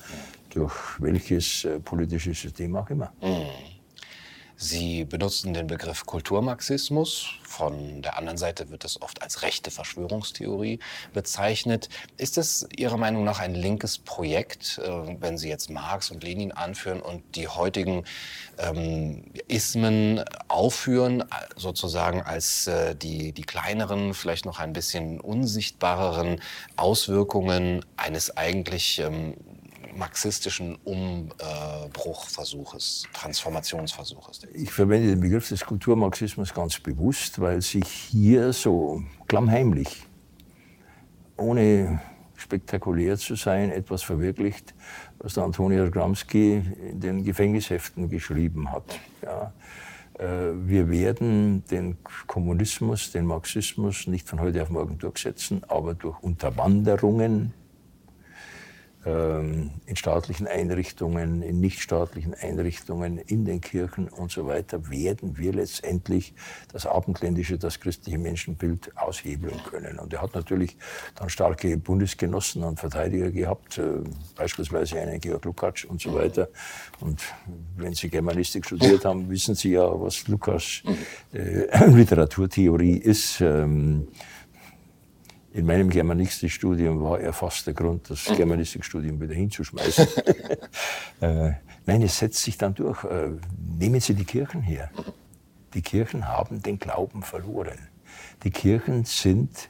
durch 0.51 0.75
welches 0.99 1.65
äh, 1.65 1.81
politische 1.81 2.35
System 2.35 2.77
auch 2.77 2.91
immer. 2.91 3.13
Mhm. 3.23 3.70
Sie 4.63 5.07
benutzen 5.07 5.55
den 5.55 5.69
Begriff 5.69 6.05
Kulturmarxismus. 6.05 7.31
Von 7.43 8.03
der 8.03 8.19
anderen 8.19 8.37
Seite 8.37 8.69
wird 8.69 8.85
das 8.85 9.01
oft 9.01 9.23
als 9.23 9.41
rechte 9.41 9.71
Verschwörungstheorie 9.71 10.81
bezeichnet. 11.15 11.89
Ist 12.19 12.37
es 12.37 12.69
Ihrer 12.77 12.99
Meinung 12.99 13.25
nach 13.25 13.41
ein 13.41 13.55
linkes 13.55 13.97
Projekt, 13.97 14.79
äh, 14.85 15.17
wenn 15.19 15.39
Sie 15.39 15.49
jetzt 15.49 15.71
Marx 15.71 16.11
und 16.11 16.23
Lenin 16.23 16.53
anführen 16.53 17.01
und 17.01 17.23
die 17.37 17.49
heutigen 17.49 18.05
ähm, 18.59 19.33
Ismen 19.49 20.23
aufführen, 20.49 21.25
sozusagen 21.57 22.21
als 22.21 22.67
äh, 22.67 22.95
die, 22.95 23.33
die 23.33 23.45
kleineren, 23.45 24.13
vielleicht 24.13 24.45
noch 24.45 24.59
ein 24.59 24.75
bisschen 24.75 25.21
unsichtbareren 25.21 26.39
Auswirkungen 26.77 27.83
eines 27.97 28.37
eigentlich 28.37 28.99
ähm, 28.99 29.39
marxistischen 29.97 30.77
Umbruchversuches, 30.85 33.05
Transformationsversuches. 33.13 34.43
Ich 34.55 34.71
verwende 34.71 35.09
den 35.09 35.21
Begriff 35.21 35.49
des 35.49 35.65
Kulturmarxismus 35.65 36.55
ganz 36.55 36.79
bewusst, 36.81 37.41
weil 37.41 37.63
sich 37.63 37.87
hier 37.87 38.53
so 38.53 39.03
klammheimlich, 39.29 40.07
ohne 41.37 42.01
spektakulär 42.37 43.19
zu 43.19 43.37
sein, 43.37 43.71
etwas 43.71 44.03
verwirklicht, 44.03 44.75
was 45.19 45.35
der 45.35 45.45
Antonio 45.45 45.89
Gramsci 45.91 46.63
in 46.91 47.01
den 47.01 47.23
Gefängnisheften 47.25 48.09
geschrieben 48.09 48.73
hat. 48.73 48.99
Ja. 49.23 49.53
Äh, 50.19 50.55
wir 50.67 50.91
werden 50.91 51.65
den 51.71 51.99
Kommunismus, 52.27 53.13
den 53.13 53.27
Marxismus 53.27 54.07
nicht 54.07 54.27
von 54.29 54.41
heute 54.41 54.63
auf 54.63 54.71
morgen 54.71 54.99
durchsetzen, 54.99 55.63
aber 55.69 55.95
durch 55.95 56.19
Unterwanderungen 56.23 57.53
in 59.03 59.97
staatlichen 59.97 60.47
Einrichtungen, 60.47 61.41
in 61.41 61.59
nichtstaatlichen 61.59 62.35
Einrichtungen, 62.35 63.17
in 63.17 63.47
den 63.47 63.63
Kirchen 63.63 64.09
und 64.09 64.31
so 64.31 64.47
weiter, 64.47 64.91
werden 64.91 65.39
wir 65.39 65.55
letztendlich 65.55 66.35
das 66.71 66.85
abendländische, 66.85 67.57
das 67.57 67.81
christliche 67.81 68.19
Menschenbild 68.19 68.95
aushebeln 68.99 69.59
können. 69.71 69.99
Und 69.99 70.13
er 70.13 70.21
hat 70.21 70.35
natürlich 70.35 70.77
dann 71.15 71.31
starke 71.31 71.79
Bundesgenossen 71.79 72.63
und 72.63 72.79
Verteidiger 72.79 73.31
gehabt, 73.31 73.79
äh, 73.79 73.85
beispielsweise 74.37 75.01
einen 75.01 75.19
Georg 75.19 75.47
Lukács 75.47 75.87
und 75.87 76.01
so 76.03 76.13
weiter. 76.15 76.49
Und 77.01 77.23
wenn 77.77 77.95
Sie 77.95 78.11
Germanistik 78.11 78.67
studiert 78.67 79.07
haben, 79.07 79.31
wissen 79.31 79.55
Sie 79.55 79.73
ja, 79.73 79.89
was 79.99 80.29
Lukács 80.29 80.83
äh, 81.33 81.87
Literaturtheorie 81.91 82.99
ist. 82.99 83.41
Ähm, 83.41 84.09
in 85.53 85.67
meinem 85.67 85.91
Germanistikstudium 85.91 87.03
war 87.03 87.21
er 87.21 87.33
fast 87.33 87.67
der 87.67 87.75
Grund, 87.75 88.09
das 88.09 88.25
Germanistikstudium 88.25 89.21
wieder 89.21 89.35
hinzuschmeißen. 89.35 90.07
äh, 91.21 91.53
nein, 91.87 92.03
es 92.03 92.19
setzt 92.19 92.43
sich 92.43 92.57
dann 92.57 92.75
durch. 92.75 93.03
Äh, 93.05 93.31
nehmen 93.79 94.01
Sie 94.01 94.15
die 94.15 94.25
Kirchen 94.25 94.63
her. 94.63 94.91
Die 95.75 95.83
Kirchen 95.83 96.29
haben 96.29 96.63
den 96.63 96.79
Glauben 96.79 97.23
verloren. 97.23 97.79
Die 98.45 98.51
Kirchen 98.51 99.05
sind 99.05 99.69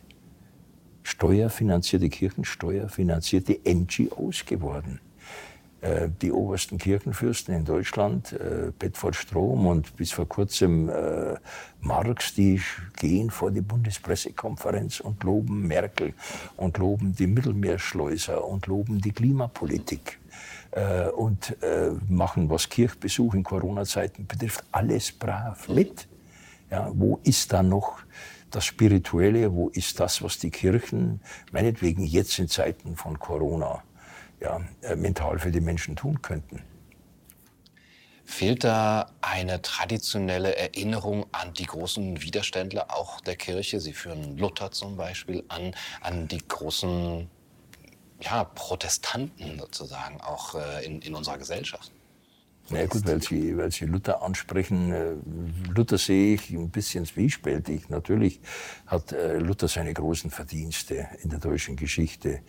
steuerfinanzierte 1.02 2.08
Kirchen, 2.08 2.44
steuerfinanzierte 2.44 3.58
NGOs 3.66 4.44
geworden. 4.44 5.00
Äh, 5.80 6.10
die 6.20 6.30
obersten 6.30 6.76
Kirchenfürsten 6.76 7.54
in 7.54 7.64
Deutschland, 7.64 8.32
äh, 8.32 8.70
Bedford 8.78 9.16
Strom 9.16 9.66
und 9.66 9.96
bis 9.96 10.12
vor 10.12 10.28
kurzem 10.28 10.90
äh, 10.90 11.36
Marx, 11.80 12.34
die 12.34 12.60
gehen 12.98 13.30
vor 13.30 13.50
die 13.50 13.62
Bundespressekonferenz 13.62 15.00
und 15.00 15.24
loben 15.24 15.66
Merkel 15.66 16.12
und 16.58 16.76
loben 16.76 17.14
die 17.14 17.26
Mittelmeerschleuser 17.26 18.46
und 18.46 18.66
loben 18.66 19.00
die 19.00 19.12
Klimapolitik 19.12 20.18
und 21.16 21.56
machen, 22.08 22.48
was 22.48 22.68
Kirchbesuch 22.68 23.34
in 23.34 23.42
Corona-Zeiten 23.42 24.28
betrifft, 24.28 24.62
alles 24.70 25.10
brav 25.10 25.68
mit. 25.68 26.06
Ja, 26.70 26.92
wo 26.94 27.18
ist 27.24 27.52
da 27.52 27.64
noch 27.64 27.98
das 28.52 28.66
Spirituelle? 28.66 29.52
Wo 29.52 29.70
ist 29.70 29.98
das, 29.98 30.22
was 30.22 30.38
die 30.38 30.50
Kirchen, 30.50 31.20
meinetwegen 31.50 32.04
jetzt 32.04 32.38
in 32.38 32.46
Zeiten 32.46 32.94
von 32.94 33.18
Corona, 33.18 33.82
ja, 34.40 34.60
äh, 34.82 34.96
mental 34.96 35.38
für 35.38 35.50
die 35.50 35.60
Menschen 35.60 35.96
tun 35.96 36.20
könnten. 36.22 36.62
Fehlt 38.24 38.62
da 38.62 39.10
eine 39.20 39.60
traditionelle 39.60 40.56
Erinnerung 40.56 41.26
an 41.32 41.52
die 41.52 41.66
großen 41.66 42.22
Widerständler 42.22 42.96
auch 42.96 43.20
der 43.20 43.34
Kirche? 43.34 43.80
Sie 43.80 43.92
führen 43.92 44.38
Luther 44.38 44.70
zum 44.70 44.96
Beispiel 44.96 45.44
an, 45.48 45.74
an 46.00 46.28
die 46.28 46.46
großen 46.46 47.28
ja, 48.20 48.44
Protestanten 48.44 49.58
sozusagen 49.58 50.20
auch 50.20 50.54
äh, 50.54 50.84
in, 50.84 51.02
in 51.02 51.14
unserer 51.14 51.38
Gesellschaft. 51.38 51.90
Na 52.72 52.80
ja, 52.80 52.86
gut, 52.86 53.04
weil 53.04 53.20
Sie, 53.20 53.56
weil 53.56 53.72
Sie 53.72 53.84
Luther 53.84 54.22
ansprechen. 54.22 54.92
Äh, 54.92 55.14
Luther 55.74 55.98
sehe 55.98 56.34
ich 56.34 56.50
ein 56.50 56.70
bisschen 56.70 57.04
zwiespältig. 57.04 57.88
Natürlich 57.88 58.40
hat 58.86 59.12
äh, 59.12 59.38
Luther 59.38 59.66
seine 59.66 59.92
großen 59.92 60.30
Verdienste 60.30 61.08
in 61.22 61.30
der 61.30 61.40
deutschen 61.40 61.74
Geschichte, 61.74 62.42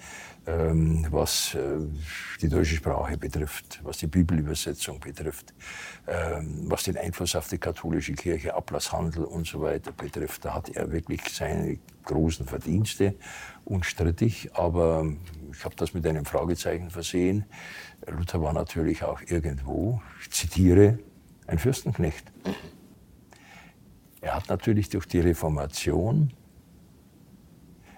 ähm, 0.45 1.07
was 1.09 1.55
äh, 1.55 1.79
die 2.39 2.49
deutsche 2.49 2.75
Sprache 2.75 3.17
betrifft, 3.17 3.79
was 3.83 3.97
die 3.97 4.07
Bibelübersetzung 4.07 4.99
betrifft, 4.99 5.55
ähm, 6.07 6.65
was 6.65 6.83
den 6.83 6.97
Einfluss 6.97 7.35
auf 7.35 7.47
die 7.47 7.57
katholische 7.57 8.13
Kirche, 8.13 8.53
Ablasshandel 8.53 9.23
und 9.23 9.47
so 9.47 9.61
weiter 9.61 9.91
betrifft. 9.91 10.45
Da 10.45 10.53
hat 10.53 10.69
er 10.69 10.91
wirklich 10.91 11.21
seine 11.29 11.79
großen 12.05 12.45
Verdienste, 12.45 13.15
unstrittig. 13.65 14.51
Aber 14.53 15.05
ich 15.51 15.63
habe 15.65 15.75
das 15.75 15.93
mit 15.93 16.05
einem 16.05 16.25
Fragezeichen 16.25 16.89
versehen. 16.89 17.45
Luther 18.07 18.41
war 18.41 18.53
natürlich 18.53 19.03
auch 19.03 19.21
irgendwo, 19.21 20.01
ich 20.21 20.31
zitiere, 20.31 20.99
ein 21.47 21.59
Fürstenknecht. 21.59 22.31
Er 24.21 24.35
hat 24.35 24.49
natürlich 24.49 24.89
durch 24.89 25.05
die 25.07 25.19
Reformation 25.19 26.31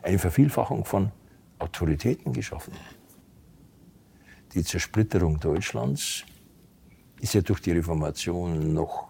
eine 0.02 0.20
Vervielfachung 0.20 0.86
von 0.86 1.12
Autoritäten 1.60 2.34
geschaffen. 2.34 2.74
Die 4.54 4.64
Zersplitterung 4.64 5.40
Deutschlands 5.40 6.24
ist 7.20 7.34
ja 7.34 7.42
durch 7.42 7.62
die 7.62 7.72
Reformation 7.72 8.74
noch 8.74 9.10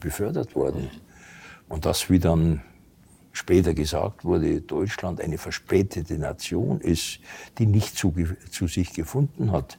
befördert 0.00 0.54
worden. 0.54 0.90
Und 1.68 1.84
das, 1.84 2.10
wie 2.10 2.18
dann 2.18 2.62
später 3.32 3.74
gesagt 3.74 4.24
wurde, 4.24 4.60
Deutschland 4.60 5.20
eine 5.20 5.38
verspätete 5.38 6.18
Nation 6.18 6.80
ist, 6.80 7.20
die 7.58 7.66
nicht 7.66 7.96
zu, 7.96 8.14
zu 8.50 8.66
sich 8.66 8.92
gefunden 8.92 9.52
hat. 9.52 9.78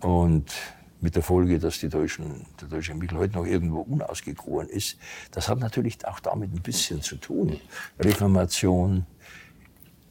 Und 0.00 0.52
mit 1.00 1.14
der 1.14 1.22
Folge, 1.22 1.58
dass 1.58 1.78
die 1.78 1.88
Deutschen, 1.88 2.46
der 2.60 2.68
deutsche 2.68 2.94
Mittel 2.94 3.18
heute 3.18 3.34
noch 3.34 3.46
irgendwo 3.46 3.80
unausgegoren 3.80 4.68
ist. 4.68 4.98
Das 5.30 5.48
hat 5.48 5.58
natürlich 5.58 6.04
auch 6.06 6.20
damit 6.20 6.52
ein 6.52 6.62
bisschen 6.62 7.02
zu 7.02 7.16
tun. 7.16 7.60
Reformation, 7.98 9.06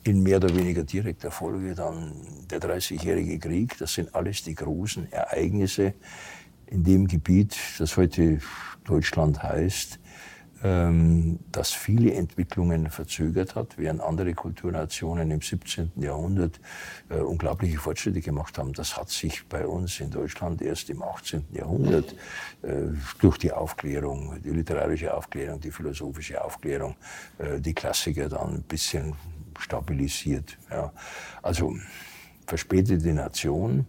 in 0.03 0.21
mehr 0.21 0.37
oder 0.37 0.55
weniger 0.55 0.83
direkter 0.83 1.31
Folge 1.31 1.73
dann 1.73 2.13
der 2.49 2.59
Dreißigjährige 2.59 3.39
Krieg. 3.39 3.77
Das 3.79 3.95
sind 3.95 4.13
alles 4.13 4.43
die 4.43 4.53
großen 4.53 5.11
Ereignisse 5.11 5.95
in 6.67 6.83
dem 6.83 7.07
Gebiet, 7.07 7.57
das 7.79 7.97
heute 7.97 8.39
Deutschland 8.85 9.41
heißt, 9.41 9.99
ähm, 10.63 11.39
das 11.51 11.71
viele 11.71 12.13
Entwicklungen 12.13 12.89
verzögert 12.89 13.55
hat, 13.55 13.77
während 13.77 14.01
andere 14.01 14.33
Kulturnationen 14.33 15.31
im 15.31 15.41
17. 15.41 15.91
Jahrhundert 15.97 16.59
äh, 17.09 17.15
unglaubliche 17.15 17.77
Fortschritte 17.77 18.21
gemacht 18.21 18.57
haben. 18.57 18.73
Das 18.73 18.97
hat 18.97 19.09
sich 19.09 19.45
bei 19.47 19.67
uns 19.67 19.99
in 19.99 20.11
Deutschland 20.11 20.61
erst 20.61 20.89
im 20.89 21.03
18. 21.03 21.45
Jahrhundert 21.51 22.15
äh, 22.61 22.87
durch 23.19 23.37
die 23.37 23.51
Aufklärung, 23.51 24.41
die 24.43 24.51
literarische 24.51 25.13
Aufklärung, 25.13 25.59
die 25.59 25.71
philosophische 25.71 26.43
Aufklärung, 26.43 26.95
äh, 27.37 27.59
die 27.59 27.73
Klassiker 27.73 28.29
dann 28.29 28.55
ein 28.55 28.63
bisschen 28.63 29.13
stabilisiert. 29.59 30.57
Ja. 30.69 30.91
Also 31.41 31.75
verspätete 32.47 33.13
Nation, 33.13 33.85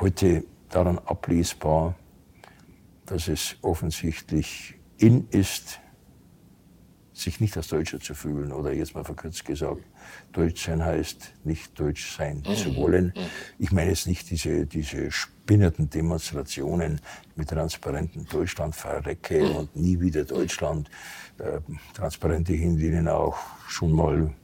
heute 0.00 0.44
daran 0.70 0.98
ablesbar, 0.98 1.94
dass 3.06 3.28
es 3.28 3.56
offensichtlich 3.62 4.74
in 4.98 5.28
ist, 5.30 5.80
sich 7.14 7.40
nicht 7.40 7.56
als 7.56 7.68
Deutscher 7.68 8.00
zu 8.00 8.12
fühlen 8.14 8.52
oder 8.52 8.72
jetzt 8.72 8.94
mal 8.94 9.04
verkürzt 9.04 9.44
gesagt, 9.44 9.82
Deutsch 10.32 10.66
sein 10.66 10.84
heißt, 10.84 11.32
nicht 11.44 11.78
Deutsch 11.78 12.16
sein 12.16 12.42
mhm. 12.46 12.56
zu 12.56 12.76
wollen. 12.76 13.12
Mhm. 13.16 13.20
Ich 13.58 13.70
meine 13.70 13.90
jetzt 13.90 14.08
nicht 14.08 14.28
diese, 14.30 14.66
diese 14.66 15.12
spinnerten 15.12 15.88
Demonstrationen 15.88 17.00
mit 17.36 17.50
transparenten 17.50 18.26
Deutschland 18.26 18.74
verrecke 18.74 19.44
mhm. 19.44 19.56
und 19.56 19.76
nie 19.76 20.00
wieder 20.00 20.24
Deutschland. 20.24 20.90
Äh, 21.38 21.60
Transparente, 21.94 22.52
in 22.52 22.78
denen 22.78 23.06
auch 23.06 23.36
schon 23.68 23.92
mal 23.92 24.34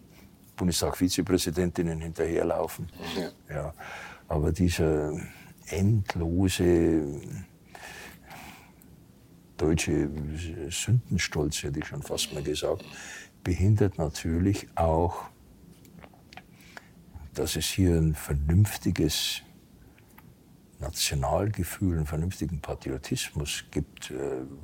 Bundestag-Vizepräsidentinnen 0.56 2.00
hinterherlaufen. 2.00 2.88
Ja. 3.16 3.54
ja. 3.54 3.74
Aber 4.28 4.52
dieser 4.52 5.12
endlose 5.66 7.02
deutsche 9.60 10.08
Sündenstolz, 10.70 11.62
hätte 11.62 11.80
ich 11.80 11.86
schon 11.86 12.02
fast 12.02 12.32
mal 12.32 12.42
gesagt, 12.42 12.84
behindert 13.44 13.98
natürlich 13.98 14.66
auch, 14.74 15.24
dass 17.34 17.56
es 17.56 17.66
hier 17.66 17.96
ein 17.96 18.14
vernünftiges 18.14 19.42
Nationalgefühl, 20.80 21.98
einen 21.98 22.06
vernünftigen 22.06 22.60
Patriotismus 22.60 23.64
gibt, 23.70 24.10
äh, 24.10 24.14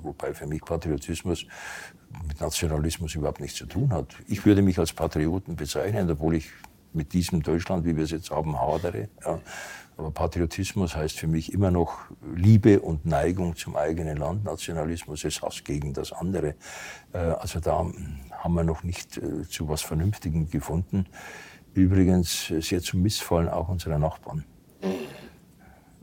wobei 0.03 0.33
für 0.33 0.47
mich 0.47 0.63
Patriotismus 0.63 1.47
mit 2.27 2.41
Nationalismus 2.41 3.15
überhaupt 3.15 3.41
nichts 3.41 3.59
zu 3.59 3.67
tun 3.67 3.93
hat. 3.93 4.17
Ich 4.27 4.47
würde 4.47 4.63
mich 4.63 4.79
als 4.79 4.93
Patrioten 4.93 5.57
bezeichnen, 5.57 6.11
obwohl 6.11 6.37
ich 6.37 6.49
mit 6.95 7.13
diesem 7.13 7.43
Deutschland, 7.43 7.85
wie 7.85 7.95
wir 7.97 8.05
es 8.05 8.11
jetzt 8.11 8.31
haben, 8.31 8.59
hadere. 8.59 9.09
Ja. 9.25 9.41
Aber 9.97 10.11
Patriotismus 10.11 10.95
heißt 10.95 11.19
für 11.19 11.27
mich 11.27 11.53
immer 11.53 11.71
noch 11.71 11.99
Liebe 12.35 12.81
und 12.81 13.07
Neigung 13.07 13.57
zum 13.57 13.77
eigenen 13.77 14.19
Land. 14.19 14.45
Nationalismus 14.45 15.25
ist 15.25 15.41
Hass 15.41 15.65
gegen 15.65 15.95
das 15.95 16.13
andere. 16.13 16.55
Äh, 17.13 17.19
also 17.19 17.61
da 17.61 17.87
haben 18.31 18.55
wir 18.55 18.65
noch 18.65 18.83
nicht 18.83 19.17
äh, 19.17 19.49
zu 19.49 19.69
was 19.69 19.81
Vernünftigem 19.83 20.51
gefunden. 20.51 21.07
Übrigens 21.73 22.51
äh, 22.51 22.61
sehr 22.61 22.83
zum 22.83 23.03
Missfallen 23.03 23.49
auch 23.49 23.69
unserer 23.69 23.99
Nachbarn. 23.99 24.45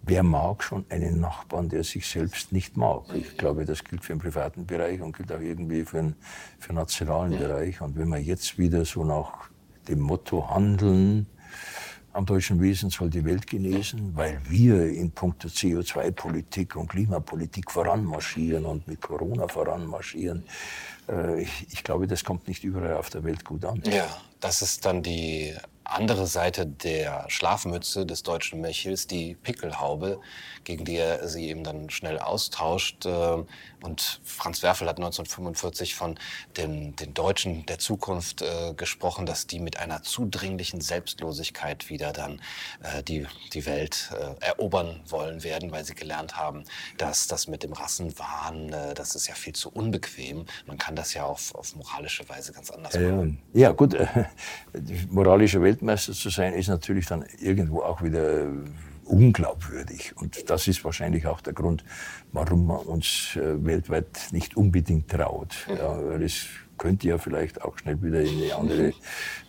Wer 0.06 0.23
mag 0.23 0.63
schon 0.63 0.86
einen 0.89 1.21
Nachbarn, 1.21 1.69
der 1.69 1.84
sich 1.84 2.08
selbst 2.08 2.51
nicht 2.51 2.75
mag? 2.75 3.03
Ich 3.13 3.38
glaube, 3.38 3.63
das 3.63 3.84
gilt 3.84 4.03
für 4.03 4.13
den 4.13 4.19
privaten 4.19 4.65
Bereich 4.65 5.01
und 5.01 5.15
gilt 5.15 5.32
auch 5.32 5.39
irgendwie 5.39 5.86
für 5.86 5.97
den, 5.97 6.15
für 6.60 6.69
den 6.69 6.75
nationalen 6.75 7.38
Bereich. 7.38 7.79
Und 7.79 7.95
wenn 7.95 8.10
wir 8.10 8.17
jetzt 8.17 8.58
wieder 8.58 8.84
so 8.86 9.06
nach 9.06 9.49
dem 9.88 9.99
Motto 9.99 10.49
handeln, 10.49 11.27
am 12.13 12.26
deutschen 12.26 12.62
Wesen 12.62 12.89
soll 12.89 13.10
die 13.10 13.26
Welt 13.26 13.47
genesen, 13.47 14.15
weil 14.15 14.39
wir 14.47 14.88
in 14.88 15.12
puncto 15.12 15.47
CO2-Politik 15.47 16.76
und 16.76 16.88
Klimapolitik 16.88 17.71
voranmarschieren 17.71 18.65
und 18.65 18.88
mit 18.88 19.02
Corona 19.02 19.47
voranmarschieren. 19.47 20.43
Äh, 21.10 21.41
ich 21.41 21.84
glaube, 21.84 22.08
das 22.08 22.23
kommt 22.23 22.47
nicht 22.47 22.63
überall 22.63 22.93
auf 22.93 23.10
der 23.10 23.23
Welt 23.23 23.43
gut 23.43 23.65
an. 23.65 23.82
Ja, 23.86 24.08
das 24.39 24.62
ist 24.62 24.86
dann 24.86 25.02
die 25.02 25.56
andere 25.84 26.28
Seite 26.28 26.65
der 26.65 27.26
Schlafmütze 27.30 28.06
des 28.06 28.23
deutschen 28.23 28.62
Mechels, 28.62 29.08
die 29.08 29.36
Pickelhaube, 29.36 30.19
gegen 30.63 30.86
die 30.86 30.97
er 30.97 31.28
sie 31.28 31.49
eben 31.49 31.63
dann 31.63 31.89
schnell 31.89 32.19
austauscht. 32.19 33.06
Ähm, 33.84 33.93
und 33.93 34.22
Franz 34.24 34.63
Werfel 34.63 34.88
hat 34.88 34.98
1945 34.98 35.96
von 35.96 36.17
den, 36.58 36.96
den 36.96 37.13
Deutschen 37.13 37.65
der 37.65 37.80
Zukunft 37.80 38.41
äh, 38.41 38.74
gesprochen, 38.76 39.26
dass 39.26 39.48
die 39.48 39.60
mit 39.60 39.78
einer 39.80 40.04
zudringlichen 40.04 40.82
Selbstlosigkeit 40.82 41.89
wieder 41.89 42.13
dann 42.13 42.41
äh, 42.82 43.04
die, 43.04 43.28
die 43.54 43.65
Welt 43.65 44.12
äh, 44.13 44.46
erobern 44.46 45.02
wollen 45.08 45.43
werden, 45.43 45.72
weil 45.72 45.86
sie 45.86 45.96
gelernt 45.96 46.38
haben, 46.38 46.63
dass 46.98 47.28
das 47.28 47.48
mit 47.48 47.63
dem 47.63 47.74
Rassenwahn, 47.74 48.74
äh, 48.74 48.93
das 48.93 49.15
ist 49.15 49.28
ja 49.28 49.36
viel 49.36 49.54
zu 49.54 49.69
unbequem. 49.69 50.46
Man 50.65 50.78
kann 50.78 50.96
das 50.96 51.13
ja 51.13 51.26
auf, 51.26 51.54
auf 51.56 51.76
moralische 51.76 52.28
Weise 52.30 52.54
ganz 52.54 52.72
anders 52.72 52.93
machen. 52.93 53.39
ja, 53.54 53.72
gut, 53.72 53.96
moralische 55.10 55.62
Weltmeister 55.62 56.13
zu 56.13 56.30
sein, 56.30 56.54
ist 56.54 56.67
natürlich 56.67 57.06
dann 57.06 57.26
irgendwo 57.39 57.82
auch 57.82 58.02
wieder 58.02 58.48
unglaubwürdig. 59.05 60.15
Und 60.15 60.49
das 60.49 60.67
ist 60.67 60.83
wahrscheinlich 60.83 61.27
auch 61.27 61.41
der 61.41 61.53
Grund, 61.53 61.83
warum 62.31 62.67
man 62.67 62.79
uns 62.79 63.35
äh, 63.35 63.63
weltweit 63.63 64.29
nicht 64.31 64.57
unbedingt 64.57 65.09
traut. 65.09 65.55
Mhm. 65.67 65.77
Ja, 65.77 66.09
weil 66.09 66.23
es 66.23 66.45
könnte 66.77 67.07
ja 67.07 67.17
vielleicht 67.17 67.61
auch 67.61 67.77
schnell 67.77 68.01
wieder 68.01 68.21
in 68.21 68.43
eine 68.43 68.55
andere 68.55 68.93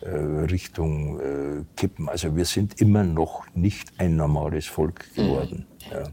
äh, 0.02 0.44
Richtung 0.50 1.20
äh, 1.20 1.64
kippen. 1.76 2.08
Also 2.08 2.36
wir 2.36 2.44
sind 2.44 2.80
immer 2.80 3.04
noch 3.04 3.44
nicht 3.54 3.92
ein 3.98 4.16
normales 4.16 4.66
Volk 4.66 5.06
mhm. 5.16 5.22
geworden. 5.22 5.66
Mhm. 5.86 5.92
Ja. 5.92 6.04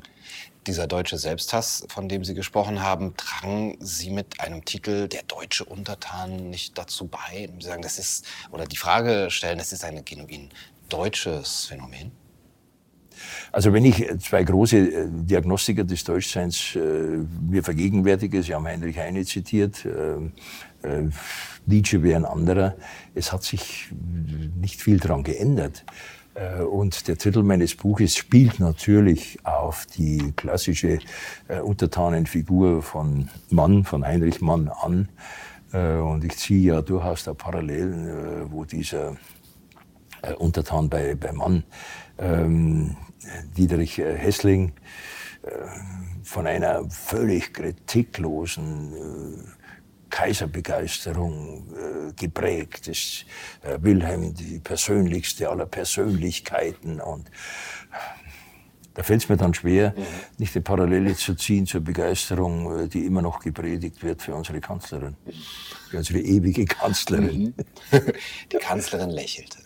Dieser 0.67 0.86
deutsche 0.86 1.17
Selbsthass, 1.17 1.86
von 1.89 2.08
dem 2.08 2.23
Sie 2.23 2.36
gesprochen 2.36 2.84
haben, 2.84 3.17
tragen 3.17 3.77
Sie 3.80 4.12
mit 4.12 4.39
einem 4.39 4.63
Titel 4.63 5.08
Der 5.08 5.23
deutsche 5.23 5.65
Untertan 5.65 6.51
nicht 6.51 6.77
dazu 6.77 7.08
bei? 7.08 7.49
Sie 7.60 7.65
sagen, 7.65 7.82
das 7.82 7.97
ist, 7.97 8.27
oder 8.51 8.65
die 8.65 8.77
Frage 8.77 9.32
stellen, 9.32 9.58
das 9.58 9.73
ist 9.73 9.84
ein 9.84 10.06
genuin 10.06 10.49
deutsches 10.88 11.65
Phänomen? 11.65 12.12
Also 13.52 13.74
wenn 13.74 13.86
ich 13.86 14.08
zwei 14.20 14.44
große 14.44 14.78
äh, 14.78 15.08
Diagnostiker 15.10 15.84
des 15.84 16.04
Deutschseins 16.04 16.76
äh, 16.76 16.80
mir 17.50 17.64
vergegenwärtige, 17.64 18.42
Sie 18.44 18.54
haben 18.54 18.66
Heinrich 18.66 18.98
Heine 18.98 19.26
zitiert, 19.26 19.86
äh, 19.86 20.16
äh, 20.84 21.10
Nietzsche 21.66 22.02
wäre 22.02 22.18
ein 22.18 22.26
anderer, 22.26 22.76
es 23.14 23.32
hat 23.32 23.44
sich 23.44 23.92
nicht 24.60 24.82
viel 24.82 25.00
daran 25.00 25.24
geändert. 25.24 25.86
Äh, 26.34 26.62
und 26.64 27.08
der 27.08 27.18
Titel 27.18 27.44
meines 27.44 27.76
Buches 27.76 28.16
spielt 28.16 28.60
natürlich 28.60 29.40
auf 29.44 29.86
die 29.86 30.34
klassische 30.36 31.00
äh, 31.48 31.60
Untertanenfigur 31.60 32.82
von 32.82 33.30
Mann, 33.50 33.84
von 33.84 34.06
Heinrich 34.06 34.42
Mann 34.42 34.70
an. 34.70 35.10
Und 35.74 36.26
ich 36.26 36.36
ziehe 36.36 36.74
ja 36.74 36.82
durchaus 36.82 37.24
da 37.24 37.34
Parallelen, 37.34 38.52
wo 38.52 38.66
dieser 38.66 39.16
Untertan 40.38 40.90
bei, 40.90 41.16
bei 41.16 41.32
Mann 41.32 41.64
ähm, 42.18 42.98
Dietrich 43.58 44.00
äh, 44.00 44.18
Hessling 44.18 44.74
äh, 45.44 45.50
von 46.24 46.48
einer 46.48 46.90
völlig 46.90 47.54
kritiklosen 47.54 48.94
äh, 48.94 49.44
Kaiserbegeisterung 50.10 51.74
geprägt 52.18 52.90
ist. 52.90 53.26
Wilhelm, 53.80 54.34
die 54.34 54.60
persönlichste 54.60 55.50
aller 55.50 55.66
Persönlichkeiten. 55.66 57.00
Und 57.00 57.32
da 58.94 59.04
fällt 59.04 59.24
es 59.24 59.30
mir 59.30 59.38
dann 59.38 59.54
schwer, 59.54 59.94
mhm. 59.96 60.04
nicht 60.38 60.54
eine 60.54 60.64
Parallele 60.64 61.16
zu 61.16 61.34
ziehen 61.36 61.66
zur 61.66 61.80
Begeisterung, 61.80 62.90
die 62.90 63.06
immer 63.06 63.22
noch 63.22 63.40
gepredigt 63.40 64.04
wird 64.04 64.22
für 64.22 64.36
unsere 64.36 64.60
Kanzlerin, 64.60 65.16
für 65.90 66.00
unsere 66.00 66.20
ewige 66.20 66.66
Kanzlerin. 66.66 67.54
Mhm. 67.56 68.02
Die 68.52 68.58
Kanzlerin 68.58 69.12
lächelt 69.12 69.60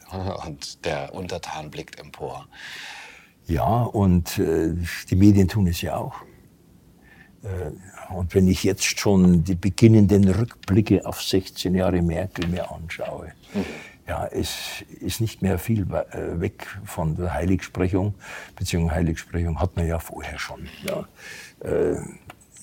und 0.46 0.86
der 0.86 1.16
Untertan 1.16 1.72
blickt 1.72 2.00
empor. 2.00 2.48
Ja, 3.48 3.84
und 3.84 4.40
äh, 4.40 4.74
die 5.10 5.16
Medien 5.16 5.48
tun 5.48 5.68
es 5.68 5.82
ja 5.82 5.96
auch. 5.96 6.16
Äh, 7.44 8.14
und 8.14 8.34
wenn 8.34 8.48
ich 8.48 8.64
jetzt 8.64 9.00
schon 9.00 9.44
die 9.44 9.56
beginnenden 9.56 10.28
Rückblicke 10.30 11.06
auf 11.06 11.22
16 11.22 11.76
Jahre 11.76 12.02
Merkel 12.02 12.48
mir 12.48 12.72
anschaue, 12.72 13.34
mhm. 13.54 13.66
ja, 14.08 14.26
es 14.28 14.84
ist 15.00 15.22
nicht 15.22 15.42
mehr 15.42 15.60
viel 15.60 15.82
äh, 15.82 16.40
weg 16.40 16.68
von 16.86 17.16
der 17.16 17.34
Heiligsprechung, 17.34 18.16
beziehungsweise 18.56 18.96
Heiligsprechung 18.96 19.60
hat 19.60 19.76
man 19.76 19.88
ja 19.88 20.00
vorher 20.00 20.40
schon. 20.40 20.68
Ja. 20.84 21.08
Äh, 21.68 21.98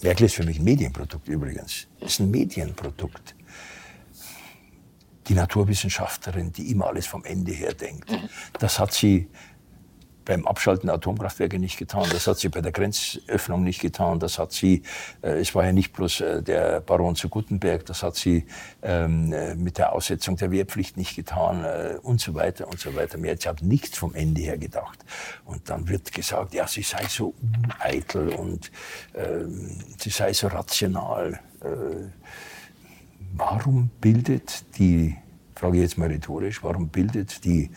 Merkel 0.02 0.26
ist 0.26 0.34
für 0.34 0.44
mich 0.44 0.58
ein 0.58 0.64
Medienprodukt 0.64 1.28
übrigens. 1.28 1.86
Ist 2.00 2.18
ein 2.18 2.30
Medienprodukt. 2.30 3.36
Die 5.28 5.34
Naturwissenschaftlerin, 5.34 6.52
die 6.52 6.72
immer 6.72 6.88
alles 6.88 7.06
vom 7.06 7.24
Ende 7.24 7.52
her 7.52 7.72
denkt. 7.72 8.10
Mhm. 8.10 8.28
Das 8.58 8.80
hat 8.80 8.92
sie 8.92 9.28
beim 10.24 10.46
Abschalten 10.46 10.86
der 10.86 10.96
Atomkraftwerke 10.96 11.58
nicht 11.58 11.78
getan. 11.78 12.06
Das 12.10 12.26
hat 12.26 12.38
sie 12.38 12.48
bei 12.48 12.60
der 12.60 12.72
Grenzöffnung 12.72 13.62
nicht 13.62 13.80
getan. 13.80 14.18
Das 14.18 14.38
hat 14.38 14.52
sie, 14.52 14.82
äh, 15.22 15.40
es 15.40 15.54
war 15.54 15.64
ja 15.64 15.72
nicht 15.72 15.92
bloß 15.92 16.20
äh, 16.20 16.42
der 16.42 16.80
Baron 16.80 17.16
zu 17.16 17.28
Gutenberg, 17.28 17.86
das 17.86 18.02
hat 18.02 18.16
sie 18.16 18.46
ähm, 18.82 19.32
äh, 19.32 19.54
mit 19.54 19.78
der 19.78 19.92
Aussetzung 19.92 20.36
der 20.36 20.50
Wehrpflicht 20.50 20.96
nicht 20.96 21.16
getan 21.16 21.64
äh, 21.64 21.98
und 22.02 22.20
so 22.20 22.34
weiter 22.34 22.68
und 22.68 22.78
so 22.78 22.94
weiter 22.94 23.18
mehr. 23.18 23.36
Sie 23.38 23.48
hat 23.48 23.62
nichts 23.62 23.98
vom 23.98 24.14
Ende 24.14 24.40
her 24.40 24.58
gedacht. 24.58 25.04
Und 25.44 25.68
dann 25.68 25.88
wird 25.88 26.12
gesagt, 26.12 26.54
ja, 26.54 26.66
sie 26.66 26.82
sei 26.82 27.04
so 27.08 27.34
uneitel 27.40 28.28
und 28.30 28.70
ähm, 29.14 29.70
sie 29.98 30.10
sei 30.10 30.32
so 30.32 30.48
rational. 30.48 31.40
Äh, 31.60 32.10
warum 33.34 33.90
bildet 34.00 34.64
die, 34.78 35.16
frage 35.54 35.76
ich 35.76 35.82
jetzt 35.82 35.98
mal 35.98 36.08
rhetorisch, 36.08 36.62
warum 36.62 36.88
bildet 36.88 37.44
die 37.44 37.70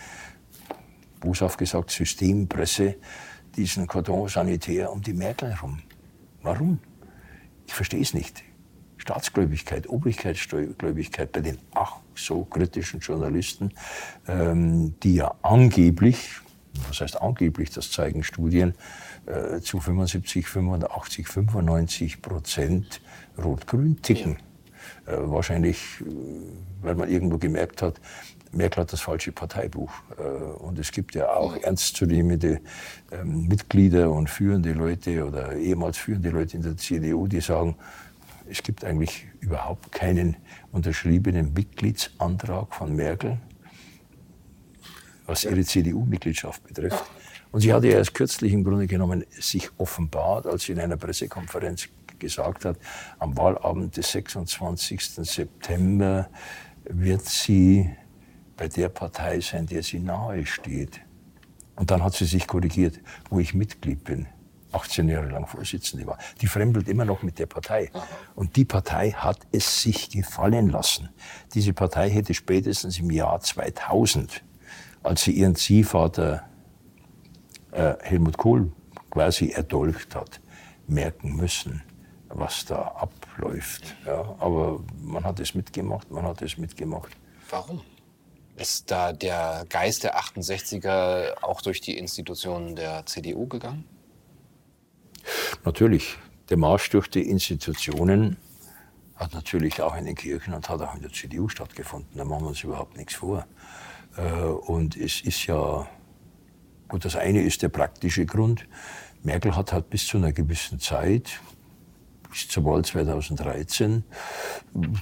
boshaft 1.25 1.57
gesagt, 1.57 1.91
Systempresse 1.91 2.95
diesen 3.55 3.87
Cordon 3.87 4.27
sanitär 4.29 4.91
um 4.91 5.01
die 5.01 5.13
Merkel 5.13 5.49
herum. 5.49 5.79
Warum? 6.41 6.79
Ich 7.67 7.73
verstehe 7.73 8.01
es 8.01 8.13
nicht. 8.13 8.43
Staatsgläubigkeit, 8.97 9.87
Obrigkeitsgläubigkeit 9.87 11.31
bei 11.31 11.41
den 11.41 11.57
ach 11.73 11.97
so 12.15 12.45
kritischen 12.45 13.01
Journalisten, 13.01 13.71
ähm, 14.27 14.95
die 15.01 15.15
ja 15.15 15.35
angeblich, 15.41 16.39
was 16.87 17.01
heißt 17.01 17.21
angeblich, 17.21 17.69
das 17.71 17.91
zeigen 17.91 18.23
Studien, 18.23 18.73
äh, 19.25 19.59
zu 19.59 19.79
75, 19.79 20.47
85, 20.47 21.27
95 21.27 22.21
Prozent 22.21 23.01
rot-grün 23.37 24.01
ticken. 24.01 24.37
Äh, 25.05 25.17
wahrscheinlich, 25.17 26.01
äh, 26.01 26.05
weil 26.81 26.95
man 26.95 27.09
irgendwo 27.09 27.37
gemerkt 27.37 27.81
hat, 27.81 27.99
Merkel 28.51 28.81
hat 28.81 28.93
das 28.93 29.01
falsche 29.01 29.31
Parteibuch. 29.31 29.91
Äh, 30.17 30.21
und 30.21 30.79
es 30.79 30.91
gibt 30.91 31.15
ja 31.15 31.29
auch 31.29 31.57
ernstzunehmende 31.57 32.61
ähm, 33.11 33.47
Mitglieder 33.47 34.11
und 34.11 34.29
führende 34.29 34.73
Leute 34.73 35.25
oder 35.25 35.55
ehemals 35.55 35.97
führende 35.97 36.29
Leute 36.29 36.57
in 36.57 36.63
der 36.63 36.77
CDU, 36.77 37.27
die 37.27 37.41
sagen, 37.41 37.75
es 38.49 38.61
gibt 38.61 38.83
eigentlich 38.83 39.27
überhaupt 39.39 39.91
keinen 39.91 40.37
unterschriebenen 40.71 41.53
Mitgliedsantrag 41.53 42.73
von 42.73 42.95
Merkel, 42.95 43.37
was 45.25 45.43
ihre 45.43 45.63
CDU-Mitgliedschaft 45.63 46.63
betrifft. 46.63 47.03
Und 47.51 47.61
sie 47.61 47.73
hatte 47.73 47.87
ja 47.87 47.97
erst 47.97 48.13
kürzlich 48.13 48.53
im 48.53 48.63
Grunde 48.63 48.85
genommen 48.85 49.25
sich 49.31 49.69
offenbart, 49.77 50.45
als 50.45 50.63
sie 50.63 50.73
in 50.73 50.79
einer 50.79 50.97
Pressekonferenz 50.97 51.87
gesagt 52.25 52.65
hat, 52.65 52.77
am 53.19 53.37
Wahlabend 53.37 53.97
des 53.97 54.11
26. 54.11 55.01
September 55.01 56.29
wird 56.83 57.25
sie 57.25 57.89
bei 58.57 58.67
der 58.67 58.89
Partei 58.89 59.39
sein, 59.41 59.65
der 59.65 59.83
sie 59.83 59.99
nahe 59.99 60.45
steht. 60.45 61.01
Und 61.75 61.91
dann 61.91 62.03
hat 62.03 62.13
sie 62.13 62.25
sich 62.25 62.47
korrigiert, 62.47 62.99
wo 63.29 63.39
ich 63.39 63.53
Mitglied 63.53 64.03
bin. 64.03 64.27
18 64.71 65.07
Jahre 65.07 65.29
lang 65.29 65.47
Vorsitzende 65.47 66.05
war. 66.05 66.17
Die 66.41 66.47
fremdelt 66.47 66.87
immer 66.87 67.05
noch 67.05 67.23
mit 67.23 67.39
der 67.39 67.45
Partei. 67.45 67.91
Und 68.35 68.55
die 68.55 68.65
Partei 68.65 69.11
hat 69.11 69.39
es 69.51 69.81
sich 69.81 70.09
gefallen 70.09 70.69
lassen. 70.69 71.09
Diese 71.53 71.73
Partei 71.73 72.09
hätte 72.09 72.33
spätestens 72.33 72.99
im 72.99 73.09
Jahr 73.09 73.39
2000, 73.39 74.43
als 75.03 75.23
sie 75.23 75.31
ihren 75.31 75.55
Ziehvater 75.55 76.43
äh, 77.71 77.93
Helmut 78.01 78.37
Kohl 78.37 78.71
quasi 79.09 79.51
erdolcht 79.51 80.15
hat, 80.15 80.41
merken 80.87 81.35
müssen, 81.35 81.81
was 82.37 82.65
da 82.65 82.81
abläuft. 82.81 83.95
Ja, 84.05 84.35
aber 84.39 84.81
man 85.01 85.23
hat 85.23 85.39
es 85.39 85.55
mitgemacht, 85.55 86.11
man 86.11 86.25
hat 86.25 86.41
es 86.41 86.57
mitgemacht. 86.57 87.11
Warum? 87.49 87.81
Ist 88.57 88.89
da 88.91 89.11
der 89.11 89.65
Geist 89.69 90.03
der 90.03 90.17
68er 90.17 91.43
auch 91.43 91.61
durch 91.61 91.81
die 91.81 91.97
Institutionen 91.97 92.75
der 92.75 93.05
CDU 93.05 93.47
gegangen? 93.47 93.85
Natürlich. 95.63 96.17
Der 96.49 96.57
Marsch 96.57 96.89
durch 96.91 97.09
die 97.09 97.27
Institutionen 97.27 98.37
hat 99.15 99.33
natürlich 99.33 99.81
auch 99.81 99.95
in 99.95 100.05
den 100.05 100.15
Kirchen 100.15 100.53
und 100.53 100.69
hat 100.69 100.81
auch 100.81 100.93
in 100.95 101.01
der 101.01 101.11
CDU 101.11 101.49
stattgefunden. 101.49 102.17
Da 102.17 102.23
machen 102.23 102.43
wir 102.43 102.49
uns 102.49 102.63
überhaupt 102.63 102.97
nichts 102.97 103.15
vor. 103.15 103.45
Äh, 104.17 104.21
und 104.21 104.95
es 104.95 105.21
ist 105.21 105.47
ja, 105.47 105.87
gut, 106.87 107.03
das 107.03 107.15
eine 107.15 107.41
ist 107.41 107.61
der 107.61 107.69
praktische 107.69 108.25
Grund. 108.25 108.67
Merkel 109.23 109.55
hat 109.55 109.73
halt 109.73 109.89
bis 109.89 110.05
zu 110.05 110.17
einer 110.17 110.31
gewissen 110.31 110.79
Zeit, 110.79 111.39
bis 112.35 112.49
zur 112.49 112.65
Wahl 112.65 112.83
2013, 112.83 114.03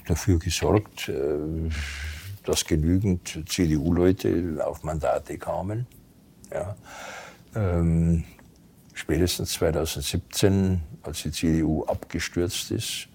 dafür 0.07 0.37
gesorgt, 0.37 1.09
äh, 1.09 1.13
dass 2.43 2.63
genügend 2.65 3.43
CDU-Leute 3.47 4.63
auf 4.63 4.83
Mandate 4.83 5.39
kamen. 5.39 5.87
Ja. 6.53 6.75
Ähm, 7.55 8.23
spätestens 8.93 9.53
2017, 9.53 10.79
als 11.01 11.23
die 11.23 11.31
CDU 11.31 11.83
abgestürzt 11.85 12.69
ist, 12.69 13.07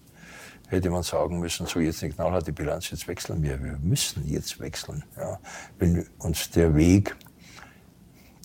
hätte 0.66 0.90
man 0.90 1.04
sagen 1.04 1.38
müssen, 1.38 1.66
so 1.66 1.78
jetzt 1.78 2.02
eine 2.02 2.12
knallharte 2.12 2.52
Bilanz, 2.52 2.90
jetzt 2.90 3.06
wechseln 3.06 3.40
wir. 3.44 3.62
Wir 3.62 3.78
müssen 3.80 4.28
jetzt 4.28 4.58
wechseln. 4.58 5.04
Ja. 5.16 5.38
Wenn 5.78 6.04
uns 6.18 6.50
der 6.50 6.74
Weg 6.74 7.14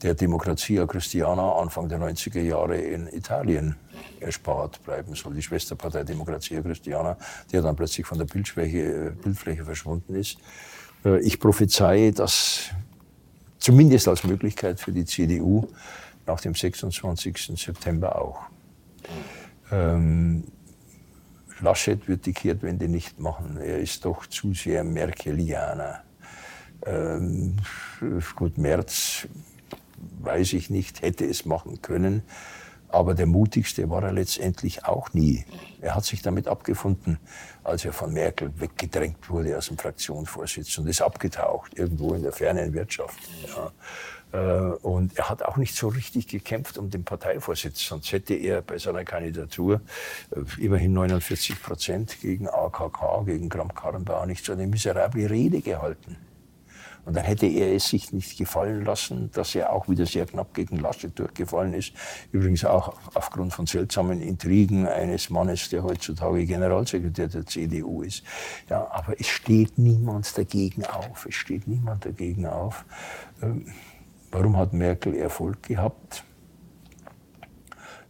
der 0.03 0.13
Demokratia 0.13 0.86
Christiana 0.86 1.53
Anfang 1.53 1.89
der 1.89 1.97
90er 1.97 2.41
Jahre 2.41 2.77
in 2.77 3.07
Italien 3.07 3.75
erspart 4.20 4.84
bleiben 4.84 5.16
soll. 5.16 5.34
Die 5.34 5.42
Schwesterpartei 5.42 6.04
Demokratia 6.04 6.62
Christiana, 6.62 7.18
die 7.52 7.58
dann 7.58 7.76
plötzlich 7.76 8.06
von 8.06 8.18
der 8.18 8.26
Bildfläche, 8.26 9.16
Bildfläche 9.22 9.66
verschwunden 9.66 10.16
ist. 10.16 10.38
Äh, 11.06 11.20
ich 11.22 11.39
prophezeie, 11.39 12.12
dass 12.12 12.70
zumindest 13.60 14.08
als 14.08 14.24
Möglichkeit 14.24 14.80
für 14.80 14.92
die 14.92 15.06
CDU 15.06 15.68
nach 16.26 16.39
dem 16.39 16.54
26. 16.54 17.54
September 17.56 18.20
auch. 18.20 18.42
Ähm, 19.72 20.44
Laschet 21.62 22.08
wird 22.08 22.26
die 22.26 22.34
Kehrtwende 22.34 22.89
nicht 22.89 23.20
machen. 23.20 23.58
Er 23.58 23.80
ist 23.80 24.06
doch 24.06 24.26
zu 24.26 24.54
sehr 24.54 24.84
Merkelianer. 24.84 26.04
Ähm, 26.86 27.56
gut, 28.36 28.58
Merz 28.58 29.28
weiß 30.20 30.54
ich 30.54 30.70
nicht, 30.70 31.02
hätte 31.02 31.26
es 31.26 31.46
machen 31.46 31.82
können. 31.82 32.24
Aber 32.93 33.15
der 33.15 33.25
mutigste 33.25 33.89
war 33.89 34.03
er 34.03 34.13
letztendlich 34.13 34.86
auch 34.86 35.13
nie. 35.13 35.45
Er 35.82 35.95
hat 35.95 36.06
sich 36.06 36.21
damit 36.21 36.47
abgefunden, 36.47 37.17
als 37.63 37.86
er 37.86 37.91
von 37.91 38.13
Merkel 38.13 38.51
weggedrängt 38.60 39.32
wurde 39.32 39.58
aus 39.58 39.67
dem 39.67 39.79
Fraktionsvorsitz 39.79 40.77
und 40.77 40.88
ist 40.88 41.01
abgetaucht, 41.01 41.73
irgendwo 41.75 42.13
in 42.13 42.21
der 42.21 42.32
fernen 42.32 42.71
Wirtschaft. 42.71 43.17
Ja. 43.47 43.71
Äh, 44.32 44.75
und 44.84 45.17
er 45.17 45.27
hat 45.27 45.41
auch 45.41 45.58
nicht 45.58 45.75
so 45.75 45.88
richtig 45.88 46.27
gekämpft 46.27 46.77
um 46.77 46.91
den 46.91 47.03
Parteivorsitz, 47.03 47.84
sonst 47.84 48.12
hätte 48.12 48.36
er 48.36 48.62
bei 48.62 48.77
seiner 48.77 49.03
Kandidatur 49.03 49.82
äh, 50.29 50.63
immerhin 50.63 50.93
49 50.93 51.63
Prozent 51.63 52.21
gegen 52.21 52.47
AKK, 52.47 53.25
gegen 53.25 53.49
Kramp-Karrenbauer 53.49 54.27
nicht 54.27 54.45
so 54.45 54.53
eine 54.53 54.67
miserable 54.67 55.32
Rede 55.32 55.62
gehalten. 55.62 56.15
Und 57.06 57.18
dann 57.18 57.26
hätte 57.26 57.48
er 57.48 57.76
es 57.76 57.89
sich 57.89 58.13
nicht 58.13 58.38
gefallen 58.38 58.86
lassen, 58.86 59.30
dass 59.34 59.56
er 59.56 59.74
auch 59.74 59.89
wieder 59.89 60.06
sehr 60.06 60.26
knapp 60.26 60.54
gegen 60.54 60.78
Laschet 60.78 61.18
durchgefallen 61.18 61.74
ist. 61.74 61.92
Übrigens 62.32 62.63
auch 62.63 62.98
aufgrund 63.13 63.54
von 63.54 63.66
seltsamen 63.66 64.22
Intrigen 64.22 64.88
eines 64.88 65.30
Mannes, 65.30 65.68
der 65.70 65.84
heutzutage 65.84 66.46
Generalsekretär 66.46 67.28
der 67.28 67.46
CDU 67.46 68.04
ist. 68.04 68.24
Ja, 68.70 68.89
aber 68.89 69.20
es 69.20 69.28
steht 69.28 69.78
niemand 69.78 70.38
dagegen 70.38 70.86
auf. 70.86 71.26
Es 71.26 71.36
steht 71.36 71.68
niemand 71.68 72.06
dagegen 72.06 72.46
auf. 72.46 72.86
Ähm, 73.42 73.66
warum 74.32 74.56
hat 74.56 74.72
Merkel 74.72 75.13
Erfolg 75.16 75.63
gehabt? 75.63 76.24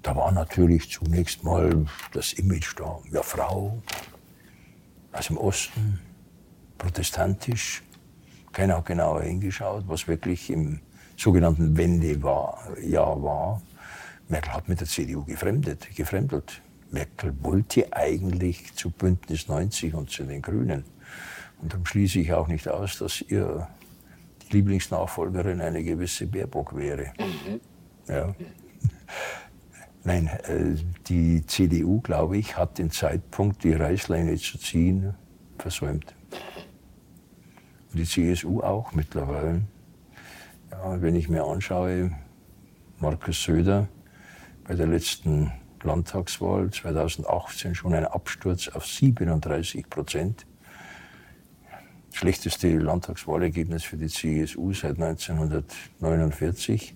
Da 0.04 0.16
war 0.16 0.32
natürlich 0.32 0.92
zunächst 0.92 1.44
mal 1.44 1.86
das 2.12 2.34
Image 2.34 2.78
da. 2.78 3.00
Ja, 3.10 3.24
Frau 3.24 3.82
aus 5.14 5.28
dem 5.28 5.38
Osten, 5.38 6.00
protestantisch, 6.78 7.84
keiner 8.54 8.78
hat 8.78 8.86
genauer 8.86 9.24
hingeschaut, 9.24 9.84
was 9.88 10.08
wirklich 10.08 10.50
im 10.50 10.80
sogenannten 11.18 11.76
Wendejahr 11.76 13.22
war. 13.22 13.62
Merkel 14.30 14.54
hat 14.54 14.70
mit 14.70 14.80
der 14.80 14.88
CDU 14.88 15.24
gefremdet, 15.26 15.88
gefremdelt. 15.96 16.62
Merkel 16.92 17.34
wollte 17.42 17.92
eigentlich 17.92 18.74
zu 18.76 18.92
Bündnis 18.92 19.48
90 19.48 19.96
und 19.96 20.10
zu 20.10 20.24
den 20.24 20.42
Grünen. 20.42 20.86
Und 21.62 21.74
dann 21.74 21.86
schließe 21.86 22.20
ich 22.20 22.34
auch 22.34 22.48
nicht 22.48 22.68
aus, 22.68 23.00
dass 23.00 23.22
ihr 23.22 23.68
die 24.44 24.58
Lieblingsnachfolgerin 24.58 25.62
eine 25.62 25.84
gewisse 25.84 26.28
Baerbock 26.28 26.76
wäre. 26.76 27.14
Mhm. 27.18 27.60
Ja. 28.08 28.36
Nein, 30.04 30.28
äh, 30.28 30.76
die 31.08 31.46
CDU, 31.46 32.02
glaube 32.02 32.38
ich, 32.38 32.58
hat 32.58 32.78
den 32.78 32.92
Zeitpunkt, 32.92 33.64
die 33.64 33.74
Reißleine 33.74 34.36
zu 34.36 34.58
ziehen, 34.58 35.16
versäumt. 35.58 36.14
Die 37.94 38.06
CSU 38.06 38.62
auch 38.62 38.94
mittlerweile. 38.94 39.62
Ja, 40.72 41.00
wenn 41.02 41.16
ich 41.16 41.30
mir 41.30 41.44
anschaue, 41.44 42.12
Markus 43.00 43.44
Söder 43.44 43.88
bei 44.64 44.74
der 44.74 44.88
letzten 44.88 45.52
Landtagswahl 45.84 46.72
2018 46.72 47.76
schon 47.76 47.94
ein 47.94 48.06
Absturz 48.06 48.68
auf 48.70 48.88
37 48.88 49.88
Prozent. 49.90 50.48
Schlechteste 52.12 52.76
Landtagswahlergebnis 52.78 53.84
für 53.84 53.98
die 53.98 54.08
CSU 54.08 54.74
seit 54.74 55.00
1949. 55.00 56.96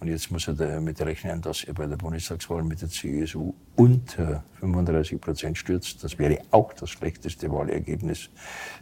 Und 0.00 0.08
jetzt 0.08 0.30
muss 0.30 0.48
er 0.48 0.54
damit 0.54 0.98
rechnen, 1.02 1.42
dass 1.42 1.62
er 1.64 1.74
bei 1.74 1.86
der 1.86 1.96
Bundestagswahl 1.96 2.64
mit 2.64 2.80
der 2.80 2.88
CSU 2.88 3.52
unter 3.76 4.42
35 4.54 5.20
Prozent 5.20 5.58
stürzt. 5.58 6.02
Das 6.02 6.18
wäre 6.18 6.38
auch 6.50 6.72
das 6.72 6.88
schlechteste 6.88 7.52
Wahlergebnis 7.52 8.30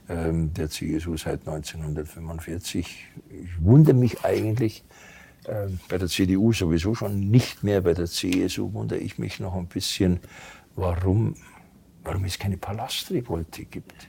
ähm, 0.08 0.54
der 0.54 0.70
CSU 0.70 1.16
seit 1.16 1.40
1945. 1.40 3.04
Ich 3.30 3.60
wundere 3.60 3.96
mich 3.96 4.24
eigentlich, 4.24 4.84
äh, 5.44 5.66
bei 5.88 5.98
der 5.98 6.06
CDU 6.06 6.52
sowieso 6.52 6.94
schon 6.94 7.18
nicht 7.18 7.64
mehr, 7.64 7.80
bei 7.80 7.94
der 7.94 8.06
CSU 8.06 8.72
wundere 8.72 9.00
ich 9.00 9.18
mich 9.18 9.40
noch 9.40 9.56
ein 9.56 9.66
bisschen, 9.66 10.20
warum, 10.76 11.34
warum 12.04 12.24
es 12.26 12.38
keine 12.38 12.58
Palastrevolte 12.58 13.64
gibt. 13.64 14.08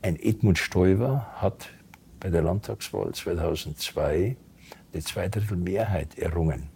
Ein 0.00 0.14
Edmund 0.14 0.58
Stoiber 0.58 1.26
hat 1.34 1.70
bei 2.20 2.30
der 2.30 2.42
Landtagswahl 2.42 3.12
2002 3.12 4.36
eine 4.92 5.02
Zweidrittelmehrheit 5.02 6.18
errungen. 6.18 6.68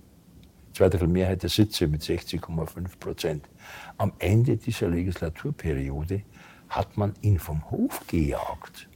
Zweidrittelmehrheit 0.74 1.42
der 1.42 1.50
Sitze 1.50 1.86
mit 1.86 2.02
60,5 2.02 2.98
Prozent. 2.98 3.48
Am 3.98 4.12
Ende 4.18 4.56
dieser 4.56 4.88
Legislaturperiode 4.88 6.22
hat 6.68 6.96
man 6.96 7.14
ihn 7.20 7.38
vom 7.38 7.70
Hof 7.70 8.06
gejagt. 8.06 8.88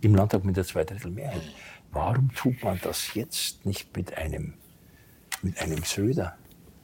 Im 0.00 0.14
Landtag 0.14 0.44
mit 0.44 0.56
der 0.56 0.64
Zweidrittelmehrheit. 0.64 1.42
Warum 1.90 2.30
tut 2.34 2.62
man 2.62 2.78
das 2.82 3.14
jetzt 3.14 3.64
nicht 3.64 3.96
mit 3.96 4.16
einem, 4.16 4.54
mit 5.42 5.58
einem 5.60 5.82
Söder, 5.82 6.36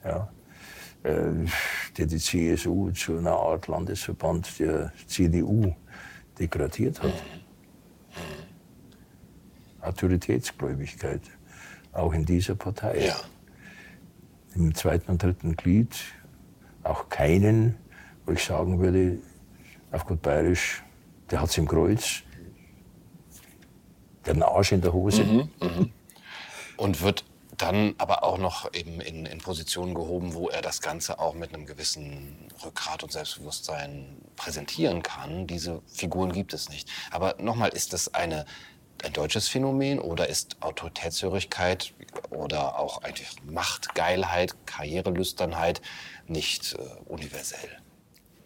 ja, 0.02 0.32
äh, 1.02 1.46
der 1.98 2.06
die 2.06 2.18
CSU 2.18 2.90
zu 2.92 3.18
einer 3.18 3.32
Art 3.32 3.68
Landesverband 3.68 4.58
der 4.58 4.92
CDU 5.06 5.74
degradiert 6.38 7.02
hat? 7.02 7.12
Autoritätsgläubigkeit, 9.84 11.22
auch 11.92 12.12
in 12.12 12.24
dieser 12.24 12.54
Partei. 12.54 13.06
Ja. 13.06 13.16
Im 14.54 14.74
zweiten 14.74 15.10
und 15.10 15.22
dritten 15.22 15.56
Glied 15.56 15.96
auch 16.84 17.08
keinen, 17.08 17.76
wo 18.26 18.32
ich 18.32 18.44
sagen 18.44 18.78
würde, 18.78 19.18
auf 19.90 20.06
gut 20.06 20.22
bayerisch, 20.22 20.82
der 21.30 21.40
hat 21.40 21.50
es 21.50 21.58
im 21.58 21.66
Kreuz, 21.66 22.22
der 24.26 24.46
Arsch 24.46 24.72
in 24.72 24.80
der 24.80 24.92
Hose. 24.92 25.24
Mhm, 25.24 25.48
mh. 25.60 25.86
Und 26.76 27.02
wird 27.02 27.24
dann 27.56 27.94
aber 27.98 28.24
auch 28.24 28.38
noch 28.38 28.72
eben 28.74 29.00
in, 29.00 29.26
in 29.26 29.38
Positionen 29.38 29.94
gehoben, 29.94 30.34
wo 30.34 30.48
er 30.48 30.60
das 30.60 30.80
Ganze 30.80 31.18
auch 31.18 31.34
mit 31.34 31.54
einem 31.54 31.66
gewissen 31.66 32.48
Rückgrat 32.64 33.02
und 33.02 33.12
Selbstbewusstsein 33.12 34.16
präsentieren 34.36 35.02
kann. 35.02 35.46
Diese 35.46 35.80
Figuren 35.86 36.32
gibt 36.32 36.52
es 36.52 36.68
nicht. 36.68 36.88
Aber 37.10 37.36
nochmal, 37.38 37.70
ist 37.70 37.92
das 37.92 38.12
eine 38.12 38.44
ein 39.04 39.12
deutsches 39.12 39.48
Phänomen 39.48 39.98
oder 39.98 40.28
ist 40.28 40.56
Autoritätshörigkeit 40.60 41.94
oder 42.30 42.78
auch 42.78 43.02
einfach 43.02 43.24
Machtgeilheit, 43.46 44.54
Karrierelüsternheit 44.66 45.82
nicht 46.26 46.74
äh, 46.74 47.10
universell? 47.10 47.70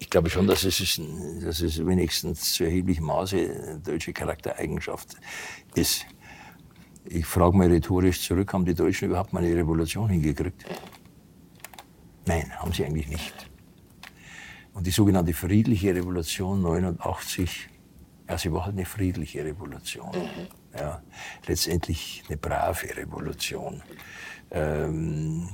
Ich 0.01 0.11
glaube 0.11 0.31
schon, 0.31 0.47
dass 0.47 0.65
es, 0.65 1.01
dass 1.43 1.61
es 1.61 1.85
wenigstens 1.85 2.55
zu 2.55 2.65
erheblichem 2.65 3.07
Maße 3.07 3.37
eine 3.37 3.81
deutsche 3.81 4.13
Charaktereigenschaft 4.13 5.17
ist. 5.75 6.07
Ich 7.05 7.27
frage 7.27 7.57
mal 7.57 7.69
rhetorisch 7.69 8.23
zurück, 8.23 8.53
haben 8.53 8.65
die 8.65 8.75
Deutschen 8.75 9.09
überhaupt 9.09 9.33
mal 9.33 9.43
eine 9.43 9.57
Revolution 9.57 10.09
hingekriegt? 10.09 10.65
Nein, 12.27 12.53
haben 12.59 12.73
sie 12.73 12.85
eigentlich 12.85 13.09
nicht. 13.09 13.35
Und 14.75 14.87
die 14.87 14.91
sogenannte 14.91 15.33
friedliche 15.33 15.95
Revolution 15.95 16.63
89 16.63 17.69
ja, 18.29 18.39
sie 18.39 18.53
war 18.53 18.67
halt 18.67 18.75
eine 18.75 18.85
friedliche 18.85 19.45
Revolution. 19.45 20.11
Mhm. 20.11 20.79
Ja, 20.79 21.03
letztendlich 21.47 22.23
eine 22.29 22.37
brave 22.37 22.97
Revolution, 22.97 23.83
ähm, 24.51 25.49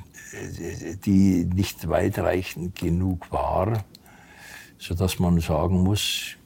die 1.04 1.44
nicht 1.44 1.88
weitreichend 1.88 2.76
genug 2.76 3.30
war, 3.30 3.84
sodass 4.78 5.18
man 5.18 5.38
sagen 5.40 5.82
muss, 5.82 6.36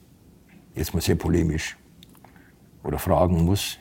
jetzt 0.75 0.93
mal 0.93 1.01
sehr 1.01 1.17
polemisch, 1.17 1.77
oder 2.85 2.99
fragen 2.99 3.45
muss, 3.45 3.79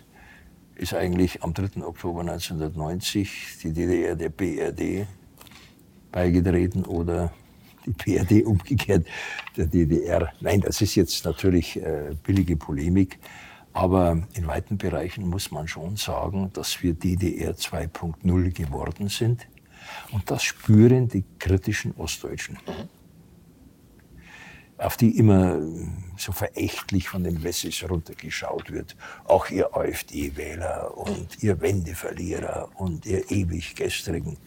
ist 0.75 0.93
eigentlich 0.93 1.43
am 1.43 1.53
3. 1.53 1.83
Oktober 1.83 2.21
1990 2.21 3.57
die 3.63 3.73
DDR 3.73 4.15
der 4.15 4.29
BRD 4.29 5.07
beigetreten 6.11 6.85
oder 6.85 7.31
die 7.87 7.93
PRD 7.93 8.45
umgekehrt 8.45 9.07
der 9.55 9.65
DDR. 9.65 10.31
Nein, 10.41 10.61
das 10.61 10.81
ist 10.81 10.95
jetzt 10.95 11.25
natürlich 11.25 11.77
äh, 11.77 12.15
billige 12.23 12.57
Polemik. 12.57 13.19
Aber 13.73 14.23
in 14.33 14.47
weiten 14.47 14.77
Bereichen 14.77 15.27
muss 15.27 15.51
man 15.51 15.67
schon 15.67 15.97
sagen, 15.97 16.51
dass 16.53 16.81
wir 16.81 16.93
DDR 16.93 17.53
2.0 17.53 18.51
geworden 18.51 19.07
sind. 19.07 19.47
Und 20.11 20.29
das 20.31 20.43
spüren 20.43 21.07
die 21.07 21.23
kritischen 21.37 21.93
Ostdeutschen. 21.95 22.57
Auf 24.79 24.97
die 24.97 25.17
immer 25.17 25.59
so 26.17 26.31
verächtlich 26.31 27.07
von 27.07 27.23
den 27.23 27.43
Wessis 27.43 27.83
runtergeschaut 27.87 28.71
wird. 28.71 28.95
Auch 29.25 29.49
ihr 29.49 29.75
AfD-Wähler 29.75 30.97
und 30.97 31.43
ihr 31.43 31.61
Wendeverlierer 31.61 32.69
und 32.75 33.05
ihr 33.05 33.29
ewig 33.31 33.75
gestrigen. 33.75 34.37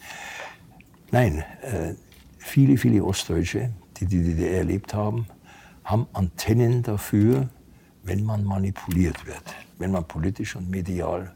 Nein, 1.11 1.43
äh, 1.61 1.93
viele, 2.41 2.77
viele 2.77 3.03
Ostdeutsche, 3.03 3.71
die 3.97 4.05
die 4.05 4.23
DDR 4.23 4.59
erlebt 4.59 4.93
haben, 4.93 5.27
haben 5.83 6.07
Antennen 6.13 6.83
dafür, 6.83 7.49
wenn 8.03 8.23
man 8.23 8.43
manipuliert 8.43 9.25
wird, 9.25 9.43
wenn 9.77 9.91
man 9.91 10.07
politisch 10.07 10.55
und 10.55 10.69
medial 10.69 11.33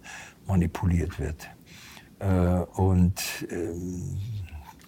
manipuliert 0.47 1.19
wird. 1.19 1.47
Äh, 2.19 2.25
und 2.79 3.21
ähm, 3.51 4.17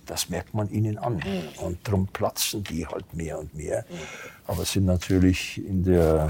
das 0.05 0.29
merkt 0.29 0.53
man 0.53 0.69
ihnen 0.69 0.97
an. 0.97 1.21
Und 1.57 1.79
darum 1.83 2.07
platzen 2.07 2.63
die 2.63 2.87
halt 2.87 3.13
mehr 3.13 3.39
und 3.39 3.53
mehr. 3.53 3.85
Aber 4.45 4.65
sind 4.65 4.85
natürlich 4.85 5.63
in 5.63 5.83
der, 5.83 6.29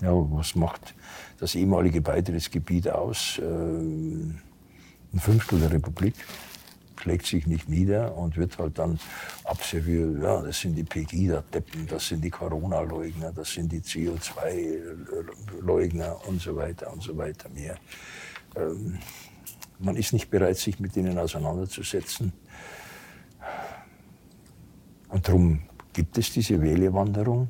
ja, 0.00 0.10
was 0.12 0.54
macht 0.54 0.94
das 1.38 1.54
ehemalige 1.54 2.00
Beitrittsgebiet 2.00 2.88
aus? 2.88 3.38
Ähm, 3.42 4.38
ein 5.12 5.20
Fünftel 5.20 5.60
der 5.60 5.72
Republik 5.72 6.14
schlägt 7.00 7.26
sich 7.26 7.46
nicht 7.46 7.68
nieder 7.68 8.16
und 8.16 8.36
wird 8.36 8.58
halt 8.58 8.78
dann 8.78 8.98
abserviert, 9.44 10.20
ja, 10.22 10.42
das 10.42 10.60
sind 10.60 10.74
die 10.74 10.84
Pegida-Deppen, 10.84 11.86
das 11.86 12.08
sind 12.08 12.22
die 12.22 12.30
Corona-Leugner, 12.30 13.32
das 13.32 13.52
sind 13.52 13.72
die 13.72 13.80
CO2-Leugner 13.80 16.26
und 16.26 16.40
so 16.40 16.56
weiter 16.56 16.92
und 16.92 17.02
so 17.02 17.16
weiter 17.16 17.48
mehr. 17.50 17.76
Ähm, 18.56 18.98
man 19.78 19.96
ist 19.96 20.12
nicht 20.12 20.30
bereit, 20.30 20.56
sich 20.56 20.80
mit 20.80 20.96
ihnen 20.96 21.18
auseinanderzusetzen. 21.18 22.32
Und 25.08 25.26
darum 25.26 25.62
gibt 25.92 26.18
es 26.18 26.32
diese 26.32 26.60
Wählewanderung 26.60 27.48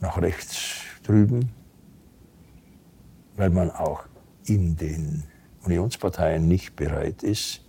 nach 0.00 0.20
rechts 0.20 0.80
drüben, 1.04 1.50
weil 3.36 3.50
man 3.50 3.70
auch 3.70 4.04
in 4.46 4.76
den 4.76 5.22
Unionsparteien 5.64 6.46
nicht 6.46 6.76
bereit 6.76 7.22
ist, 7.22 7.62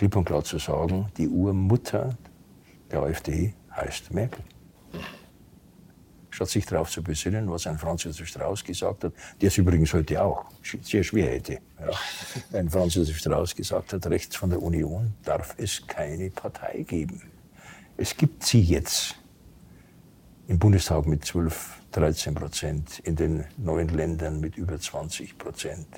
klipp 0.00 0.16
und 0.16 0.24
klar 0.24 0.42
zu 0.42 0.56
sagen, 0.58 1.12
die 1.18 1.28
Urmutter 1.28 2.16
der 2.90 3.02
AfD 3.02 3.52
heißt 3.70 4.14
Merkel. 4.14 4.42
Statt 6.30 6.48
sich 6.48 6.64
darauf 6.64 6.90
zu 6.90 7.02
besinnen, 7.02 7.50
was 7.50 7.66
ein 7.66 7.76
Franz 7.76 8.04
Josef 8.04 8.26
Strauß 8.26 8.64
gesagt 8.64 9.04
hat, 9.04 9.12
der 9.42 9.48
es 9.48 9.58
übrigens 9.58 9.92
heute 9.92 10.24
auch 10.24 10.46
sehr 10.80 11.04
schwer 11.04 11.32
hätte. 11.32 11.58
Ja. 11.78 12.58
Ein 12.58 12.70
Franz 12.70 12.94
Josef 12.94 13.18
Strauß 13.18 13.54
gesagt 13.54 13.92
hat, 13.92 14.06
rechts 14.06 14.36
von 14.36 14.48
der 14.48 14.62
Union 14.62 15.12
darf 15.22 15.54
es 15.58 15.86
keine 15.86 16.30
Partei 16.30 16.82
geben. 16.88 17.20
Es 17.98 18.16
gibt 18.16 18.42
sie 18.42 18.62
jetzt 18.62 19.16
im 20.48 20.58
Bundestag 20.58 21.04
mit 21.04 21.26
12, 21.26 21.76
13 21.92 22.34
Prozent, 22.34 23.00
in 23.00 23.16
den 23.16 23.44
neuen 23.58 23.88
Ländern 23.88 24.40
mit 24.40 24.56
über 24.56 24.80
20 24.80 25.36
Prozent. 25.36 25.88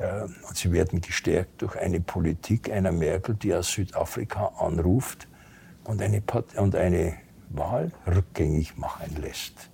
Äh, 0.00 0.22
und 0.22 0.56
sie 0.56 0.72
werden 0.72 1.00
gestärkt 1.00 1.62
durch 1.62 1.76
eine 1.76 2.00
Politik 2.00 2.70
einer 2.70 2.92
Merkel, 2.92 3.34
die 3.34 3.54
aus 3.54 3.70
Südafrika 3.70 4.52
anruft 4.58 5.28
und 5.84 6.00
eine, 6.02 6.22
und 6.56 6.74
eine 6.74 7.14
Wahl 7.50 7.92
rückgängig 8.06 8.76
machen 8.76 9.16
lässt. 9.20 9.70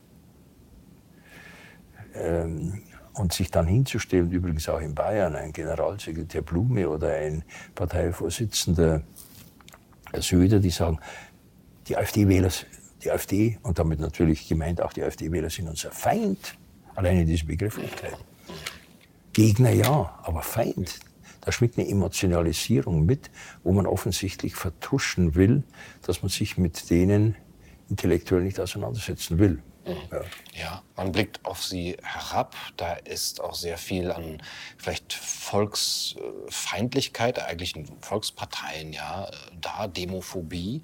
Ähm, 2.14 2.82
Und 3.18 3.32
sich 3.32 3.50
dann 3.50 3.66
hinzustellen, 3.66 4.30
übrigens 4.30 4.68
auch 4.68 4.80
in 4.80 4.94
Bayern, 4.94 5.36
ein 5.36 5.50
Generalsekretär 5.50 6.42
Blume 6.42 6.86
oder 6.86 7.14
ein 7.14 7.44
Parteivorsitzender 7.74 9.00
Söder, 10.20 10.60
die 10.60 10.68
sagen, 10.68 10.98
die 11.88 11.96
AfD-Wähler, 11.96 12.50
die 13.02 13.10
AfD 13.10 13.58
und 13.62 13.78
damit 13.78 14.00
natürlich 14.00 14.46
gemeint 14.46 14.82
auch 14.82 14.92
die 14.92 15.02
AfD-Wähler 15.02 15.48
sind 15.48 15.66
unser 15.66 15.92
Feind. 15.92 16.58
Alleine 16.94 17.24
diese 17.24 17.46
Begrifflichkeit. 17.46 18.18
Gegner 19.36 19.70
ja, 19.70 20.18
aber 20.22 20.40
Feind. 20.40 20.98
Da 21.42 21.52
schwingt 21.52 21.76
eine 21.76 21.86
Emotionalisierung 21.86 23.04
mit, 23.04 23.30
wo 23.64 23.72
man 23.72 23.86
offensichtlich 23.86 24.56
vertuschen 24.56 25.34
will, 25.34 25.62
dass 26.06 26.22
man 26.22 26.30
sich 26.30 26.56
mit 26.56 26.88
denen 26.88 27.36
intellektuell 27.90 28.44
nicht 28.44 28.58
auseinandersetzen 28.58 29.38
will. 29.38 29.62
Ja. 29.84 29.94
ja. 30.54 30.82
man 30.96 31.12
blickt 31.12 31.44
auf 31.44 31.62
sie 31.62 31.98
herab. 32.02 32.56
Da 32.78 32.94
ist 32.94 33.42
auch 33.42 33.54
sehr 33.54 33.76
viel 33.76 34.10
an 34.10 34.42
vielleicht 34.78 35.12
Volksfeindlichkeit, 35.12 37.38
eigentlich 37.38 37.74
Volksparteien, 38.00 38.94
ja, 38.94 39.30
da, 39.60 39.86
Demophobie. 39.86 40.80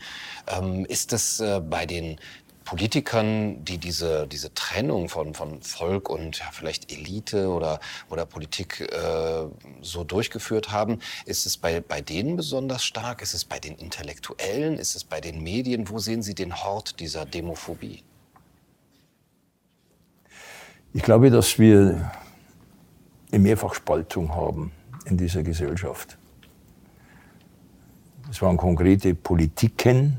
Ähm, 0.47 0.85
ist 0.85 1.13
das 1.13 1.41
äh, 1.41 1.61
bei 1.61 1.87
den 1.87 2.21
Politikern, 2.65 3.65
die 3.65 3.79
diese, 3.79 4.27
diese 4.27 4.55
Trennung 4.55 5.09
von, 5.09 5.35
von 5.35 5.63
Volk 5.63 6.09
und 6.09 6.39
ja, 6.39 6.47
vielleicht 6.53 6.93
Elite 6.93 7.49
oder, 7.49 7.81
oder 8.11 8.27
Politik 8.27 8.81
äh, 8.81 9.47
so 9.81 10.05
durchgeführt 10.05 10.71
haben, 10.71 10.99
ist 11.27 11.47
es 11.47 11.57
bei, 11.57 11.81
bei 11.81 12.01
denen 12.01 12.37
besonders 12.37 12.85
stark? 12.85 13.23
Ist 13.23 13.35
es 13.35 13.45
bei 13.45 13.59
den 13.59 13.77
Intellektuellen? 13.77 14.79
Ist 14.79 14.95
es 14.95 15.05
bei 15.05 15.21
den 15.21 15.43
Medien? 15.43 15.89
Wo 15.89 15.99
sehen 15.99 16.23
Sie 16.23 16.35
den 16.35 16.63
Hort 16.63 17.01
dieser 17.01 17.27
Demophobie? 17.27 18.03
Ich 20.95 21.03
glaube, 21.03 21.31
dass 21.31 21.59
wir 21.59 22.11
eine 23.31 23.39
Mehrfachspaltung 23.39 24.35
haben 24.35 24.73
in 25.07 25.17
dieser 25.17 25.43
Gesellschaft. 25.43 26.19
Es 28.31 28.41
waren 28.43 28.57
konkrete 28.57 29.15
Politiken, 29.15 30.19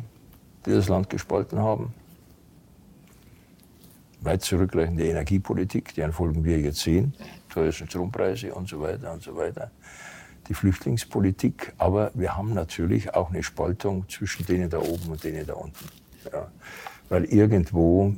die 0.66 0.72
das 0.72 0.88
Land 0.88 1.10
gespalten 1.10 1.60
haben. 1.60 1.94
Weit 4.24 4.42
zurückreichende 4.42 5.06
Energiepolitik, 5.06 5.94
deren 5.96 6.14
Folgen 6.14 6.44
wir 6.44 6.60
jetzt 6.60 6.80
sehen, 6.80 7.14
teuerste 7.50 7.86
Strompreise 7.86 8.54
und 8.54 8.70
so 8.70 8.80
weiter 8.80 9.12
und 9.12 9.22
so 9.22 9.36
weiter. 9.36 9.72
Die 10.48 10.54
Flüchtlingspolitik, 10.54 11.74
aber 11.78 12.12
wir 12.14 12.36
haben 12.36 12.54
natürlich 12.54 13.14
auch 13.14 13.30
eine 13.30 13.44
Spaltung 13.44 14.08
zwischen 14.10 14.46
denen 14.46 14.70
da 14.70 14.80
oben 14.80 15.12
und 15.12 15.24
denen 15.24 15.46
da 15.46 15.54
unten. 15.54 15.86
Ja. 16.32 16.52
Weil 17.10 17.26
irgendwo 17.26 18.14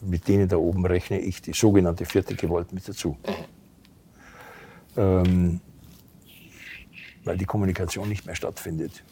mit 0.00 0.28
denen 0.28 0.48
da 0.48 0.56
oben 0.56 0.86
rechne 0.86 1.18
ich 1.18 1.42
die 1.42 1.52
sogenannte 1.52 2.04
vierte 2.04 2.34
Gewalt 2.34 2.72
mit 2.72 2.88
dazu. 2.88 3.16
Ähm, 4.96 5.60
weil 7.24 7.36
die 7.36 7.44
Kommunikation 7.44 8.08
nicht 8.08 8.26
mehr 8.26 8.34
stattfindet. 8.34 9.02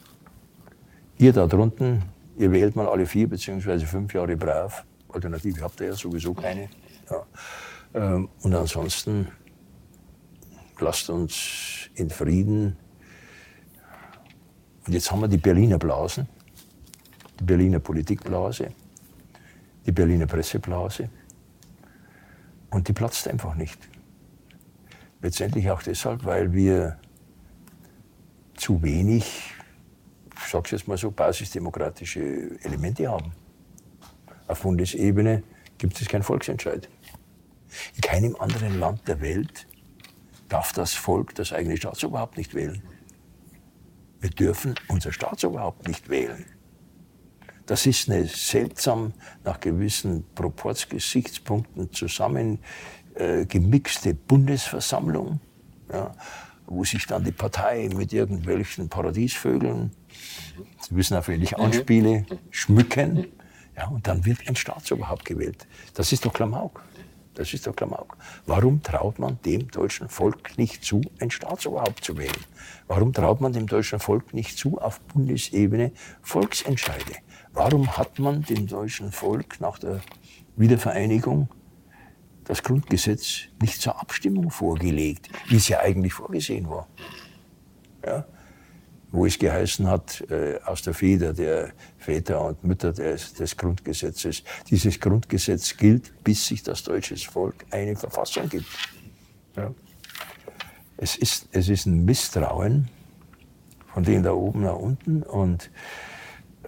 Ihr 1.17 1.33
da 1.33 1.47
drunten, 1.47 2.03
ihr 2.37 2.51
wählt 2.51 2.75
mal 2.75 2.87
alle 2.87 3.05
vier 3.05 3.27
beziehungsweise 3.27 3.85
fünf 3.85 4.13
Jahre 4.13 4.35
brav. 4.35 4.85
Alternative 5.09 5.61
habt 5.61 5.79
ihr 5.81 5.87
ja 5.87 5.93
sowieso 5.93 6.33
keine. 6.33 6.69
Ja. 7.09 7.25
Ähm, 7.93 8.29
und 8.41 8.53
ansonsten 8.53 9.27
lasst 10.79 11.09
uns 11.09 11.89
in 11.95 12.09
Frieden. 12.09 12.77
Und 14.85 14.93
jetzt 14.93 15.11
haben 15.11 15.21
wir 15.21 15.27
die 15.27 15.37
Berliner 15.37 15.77
Blasen, 15.77 16.27
die 17.39 17.43
Berliner 17.43 17.79
Politikblase 17.79 18.71
die 19.87 19.91
Berliner 19.93 20.27
Presseblase. 20.27 21.09
Und 22.69 22.87
die 22.87 22.93
platzt 22.93 23.27
einfach 23.27 23.55
nicht. 23.55 23.79
Letztendlich 25.21 25.71
auch 25.71 25.81
deshalb, 25.81 26.25
weil 26.25 26.53
wir 26.53 26.99
zu 28.55 28.83
wenig, 28.83 29.53
ich 30.35 30.51
sage 30.51 30.69
jetzt 30.71 30.87
mal 30.87 30.97
so, 30.97 31.09
basisdemokratische 31.09 32.59
Elemente 32.61 33.07
haben. 33.07 33.31
Auf 34.47 34.61
Bundesebene 34.61 35.43
gibt 35.77 35.99
es 36.01 36.07
keinen 36.07 36.23
Volksentscheid. 36.23 36.89
In 37.95 38.01
keinem 38.01 38.35
anderen 38.37 38.79
Land 38.79 39.07
der 39.07 39.21
Welt 39.21 39.67
darf 40.49 40.71
das 40.71 40.93
Volk 40.93 41.35
das 41.35 41.51
eigene 41.53 41.77
Staatsoberhaupt 41.77 42.37
nicht 42.37 42.53
wählen. 42.53 42.81
Wir 44.19 44.29
dürfen 44.29 44.75
unser 44.87 45.11
Staatsoberhaupt 45.11 45.87
nicht 45.87 46.09
wählen. 46.09 46.45
Das 47.65 47.85
ist 47.85 48.09
eine 48.09 48.25
seltsam 48.25 49.13
nach 49.43 49.59
gewissen 49.59 50.23
Proportsgesichtspunkten 50.35 51.91
zusammen 51.91 52.59
äh, 53.15 53.45
gemixte 53.45 54.13
Bundesversammlung, 54.13 55.41
ja, 55.91 56.15
wo 56.65 56.85
sich 56.85 57.05
dann 57.05 57.25
die 57.25 57.31
Partei 57.31 57.89
mit 57.93 58.13
irgendwelchen 58.13 58.87
Paradiesvögeln, 58.87 59.91
Sie 60.79 60.95
wissen 60.95 61.17
auf 61.17 61.27
wen 61.27 61.41
ich 61.41 61.57
anspiele, 61.57 62.25
schmücken. 62.49 63.27
Ja, 63.77 63.87
und 63.87 64.07
dann 64.07 64.25
wird 64.25 64.47
ein 64.47 64.55
Staatsoberhaupt 64.55 65.23
gewählt. 65.23 65.67
Das 65.93 66.11
ist 66.11 66.25
doch 66.25 66.33
Klamauk. 66.33 66.83
Das 67.35 67.53
ist 67.53 67.67
doch 67.67 67.75
Klamauk. 67.75 68.17
Warum 68.47 68.81
traut 68.81 69.19
man 69.19 69.39
dem 69.45 69.69
deutschen 69.69 70.09
Volk 70.09 70.57
nicht 70.57 70.83
zu, 70.83 71.01
ein 71.19 71.29
Staatsoberhaupt 71.29 72.03
zu 72.03 72.17
wählen? 72.17 72.43
Warum 72.87 73.13
traut 73.13 73.41
man 73.41 73.53
dem 73.53 73.67
deutschen 73.67 73.99
Volk 73.99 74.33
nicht 74.33 74.57
zu, 74.57 74.79
auf 74.79 74.99
Bundesebene 75.01 75.91
Volksentscheide? 76.23 77.17
Warum 77.53 77.95
hat 77.95 78.17
man 78.17 78.41
dem 78.41 78.65
deutschen 78.65 79.11
Volk 79.11 79.61
nach 79.61 79.77
der 79.77 80.01
Wiedervereinigung 80.55 81.47
das 82.45 82.63
Grundgesetz 82.63 83.41
nicht 83.61 83.79
zur 83.79 84.01
Abstimmung 84.01 84.49
vorgelegt, 84.49 85.29
wie 85.49 85.57
es 85.57 85.67
ja 85.67 85.81
eigentlich 85.81 86.13
vorgesehen 86.13 86.67
war? 86.67 86.87
Ja? 88.03 88.25
Wo 89.11 89.25
es 89.25 89.39
geheißen 89.39 89.87
hat, 89.87 90.21
äh, 90.29 90.59
aus 90.65 90.81
der 90.81 90.93
Feder 90.93 91.33
der 91.33 91.71
Väter 91.97 92.43
und 92.43 92.63
Mütter 92.63 92.91
des, 92.91 93.33
des 93.33 93.55
Grundgesetzes, 93.55 94.43
dieses 94.69 94.99
Grundgesetz 94.99 95.77
gilt, 95.77 96.11
bis 96.23 96.45
sich 96.45 96.61
das 96.61 96.83
deutsche 96.83 97.15
Volk 97.15 97.65
eine 97.71 97.95
Verfassung 97.95 98.49
gibt. 98.49 98.67
Ja? 99.55 99.73
Es, 100.97 101.15
ist, 101.15 101.47
es 101.51 101.69
ist 101.69 101.85
ein 101.85 102.03
Misstrauen 102.03 102.89
von 103.97 104.03
denen 104.03 104.21
da 104.21 104.31
oben 104.31 104.61
nach 104.61 104.75
unten 104.75 105.23
und 105.23 105.71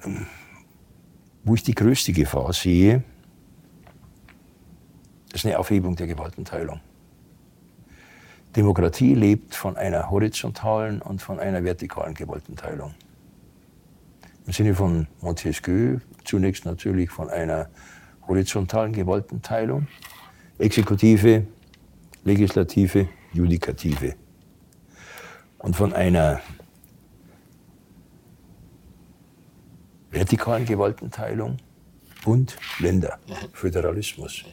ähm, 0.04 0.26
wo 1.44 1.54
ich 1.54 1.62
die 1.62 1.76
größte 1.76 2.12
Gefahr 2.12 2.52
sehe, 2.54 3.04
ist 5.32 5.46
eine 5.46 5.60
Aufhebung 5.60 5.96
der 5.96 6.08
Gewaltenteilung. 6.08 6.82
Demokratie 8.56 9.14
lebt 9.14 9.54
von 9.54 9.78
einer 9.78 10.10
horizontalen 10.10 11.02
und 11.02 11.22
von 11.22 11.40
einer 11.40 11.64
vertikalen 11.64 12.16
Gewaltenteilung. 12.16 12.96
Im 14.48 14.54
Sinne 14.54 14.74
von 14.74 15.08
Montesquieu 15.22 16.00
zunächst 16.26 16.66
natürlich 16.66 17.12
von 17.12 17.30
einer 17.30 17.70
horizontalen 18.28 18.92
Gewaltenteilung, 18.94 19.88
Exekutive, 20.58 21.46
Legislative, 22.24 23.08
Judikative. 23.34 24.16
Und 25.60 25.76
von 25.76 25.94
einer 25.94 26.42
vertikalen 30.10 30.66
Gewaltenteilung 30.66 31.58
und 32.26 32.58
Länder, 32.80 33.20
Föderalismus. 33.54 34.46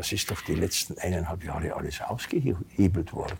Das 0.00 0.12
ist 0.12 0.30
doch 0.30 0.40
die 0.40 0.54
letzten 0.54 0.96
eineinhalb 0.96 1.44
Jahre 1.44 1.74
alles 1.74 2.00
ausgehebelt 2.00 3.12
worden. 3.12 3.36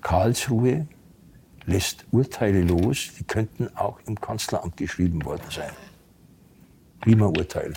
Karlsruhe 0.00 0.88
lässt 1.64 2.06
Urteile 2.10 2.62
los, 2.62 3.12
die 3.16 3.22
könnten 3.22 3.68
auch 3.76 4.00
im 4.06 4.20
Kanzleramt 4.20 4.76
geschrieben 4.76 5.24
worden 5.24 5.44
sein. 5.48 5.70
Klimaurteil. 7.02 7.72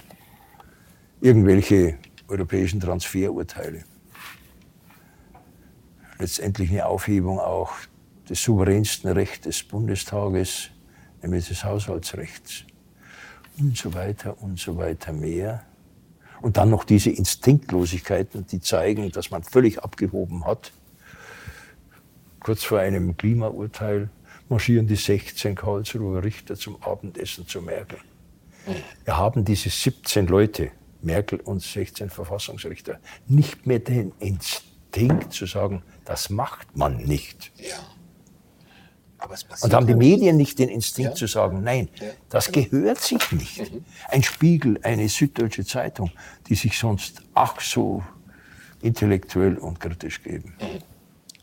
Irgendwelche 1.21 1.99
europäischen 2.27 2.79
Transferurteile. 2.79 3.83
Letztendlich 6.17 6.71
eine 6.71 6.87
Aufhebung 6.87 7.39
auch 7.39 7.73
des 8.27 8.41
souveränsten 8.41 9.11
Rechts 9.11 9.41
des 9.41 9.61
Bundestages 9.61 10.71
nämlich 11.21 11.47
des 11.47 11.63
Haushaltsrechts 11.63 12.63
und 13.59 13.77
so 13.77 13.93
weiter 13.93 14.41
und 14.41 14.57
so 14.59 14.75
weiter 14.77 15.13
mehr. 15.13 15.63
Und 16.41 16.57
dann 16.57 16.69
noch 16.69 16.83
diese 16.83 17.09
Instinktlosigkeiten, 17.09 18.45
die 18.47 18.59
zeigen, 18.59 19.11
dass 19.11 19.31
man 19.31 19.43
völlig 19.43 19.83
abgehoben 19.83 20.45
hat. 20.45 20.71
Kurz 22.39 22.63
vor 22.63 22.79
einem 22.79 23.17
Klimaurteil 23.17 24.09
marschieren 24.49 24.87
die 24.87 24.95
16 24.95 25.55
Karlsruher 25.55 26.23
Richter 26.23 26.55
zum 26.55 26.81
Abendessen 26.83 27.47
zu 27.47 27.61
Merkel. 27.61 27.97
Wir 29.03 29.17
haben 29.17 29.45
diese 29.45 29.69
17 29.69 30.27
Leute, 30.27 30.71
Merkel 31.01 31.39
und 31.39 31.61
16 31.61 32.09
Verfassungsrichter, 32.09 32.99
nicht 33.27 33.65
mehr 33.65 33.79
den 33.79 34.11
Instinkt 34.19 35.33
zu 35.33 35.45
sagen, 35.45 35.83
das 36.03 36.29
macht 36.29 36.75
man 36.75 36.97
nicht. 36.97 37.51
Ja. 37.57 37.77
Und 39.61 39.73
haben 39.73 39.87
die 39.87 39.95
Medien 39.95 40.37
nicht 40.37 40.59
den 40.59 40.69
Instinkt 40.69 41.11
ja. 41.11 41.15
zu 41.15 41.27
sagen, 41.27 41.63
nein, 41.63 41.89
ja. 41.99 42.07
das 42.29 42.51
gehört 42.51 42.99
sich 42.99 43.31
nicht. 43.31 43.71
Mhm. 43.71 43.85
Ein 44.09 44.23
Spiegel, 44.23 44.79
eine 44.83 45.07
Süddeutsche 45.09 45.65
Zeitung, 45.65 46.11
die 46.47 46.55
sich 46.55 46.77
sonst 46.77 47.21
ach 47.33 47.59
so 47.61 48.03
intellektuell 48.81 49.57
und 49.57 49.79
kritisch 49.79 50.21
geben. 50.21 50.55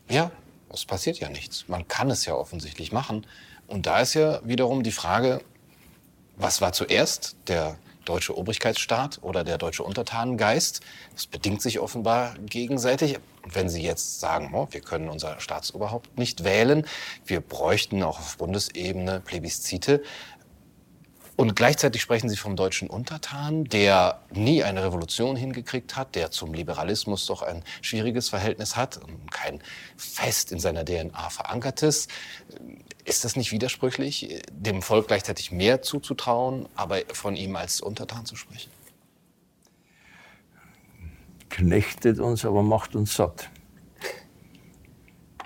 Ja, 0.09 0.31
es 0.71 0.85
passiert 0.85 1.19
ja 1.19 1.29
nichts. 1.29 1.67
Man 1.67 1.87
kann 1.87 2.09
es 2.09 2.25
ja 2.25 2.35
offensichtlich 2.35 2.91
machen. 2.91 3.25
Und 3.67 3.85
da 3.85 3.99
ist 3.99 4.13
ja 4.13 4.41
wiederum 4.43 4.83
die 4.83 4.91
Frage, 4.91 5.41
was 6.35 6.61
war 6.61 6.73
zuerst 6.73 7.35
der 7.47 7.77
deutsche 8.05 8.37
Obrigkeitsstaat 8.37 9.19
oder 9.21 9.43
der 9.43 9.57
deutsche 9.57 9.83
Untertanengeist? 9.83 10.81
Das 11.13 11.27
bedingt 11.27 11.61
sich 11.61 11.79
offenbar 11.79 12.35
gegenseitig. 12.45 13.19
Wenn 13.45 13.69
Sie 13.69 13.81
jetzt 13.81 14.21
sagen, 14.21 14.51
oh, 14.53 14.67
wir 14.71 14.79
können 14.79 15.09
unser 15.09 15.39
Staatsoberhaupt 15.39 16.17
nicht 16.17 16.43
wählen, 16.45 16.85
wir 17.25 17.41
bräuchten 17.41 18.01
auch 18.01 18.19
auf 18.19 18.37
Bundesebene 18.37 19.19
Plebiszite, 19.19 20.01
und 21.35 21.55
gleichzeitig 21.55 22.01
sprechen 22.01 22.29
Sie 22.29 22.37
vom 22.37 22.55
deutschen 22.55 22.89
Untertan, 22.89 23.63
der 23.63 24.19
nie 24.31 24.63
eine 24.63 24.83
Revolution 24.83 25.35
hingekriegt 25.35 25.95
hat, 25.95 26.15
der 26.15 26.29
zum 26.29 26.53
Liberalismus 26.53 27.25
doch 27.25 27.41
ein 27.41 27.63
schwieriges 27.81 28.29
Verhältnis 28.29 28.75
hat, 28.75 28.99
kein 29.31 29.59
fest 29.97 30.51
in 30.51 30.59
seiner 30.59 30.85
DNA 30.85 31.29
verankertes. 31.29 32.07
Ist 33.03 33.25
das 33.25 33.35
nicht 33.35 33.51
widersprüchlich, 33.51 34.43
dem 34.51 34.81
Volk 34.81 35.07
gleichzeitig 35.07 35.51
mehr 35.51 35.81
zuzutrauen, 35.81 36.69
aber 36.75 36.99
von 37.11 37.35
ihm 37.35 37.55
als 37.55 37.81
Untertan 37.81 38.25
zu 38.25 38.35
sprechen? 38.35 38.71
Knechtet 41.49 42.19
uns, 42.19 42.45
aber 42.45 42.61
macht 42.61 42.95
uns 42.95 43.15
satt 43.15 43.49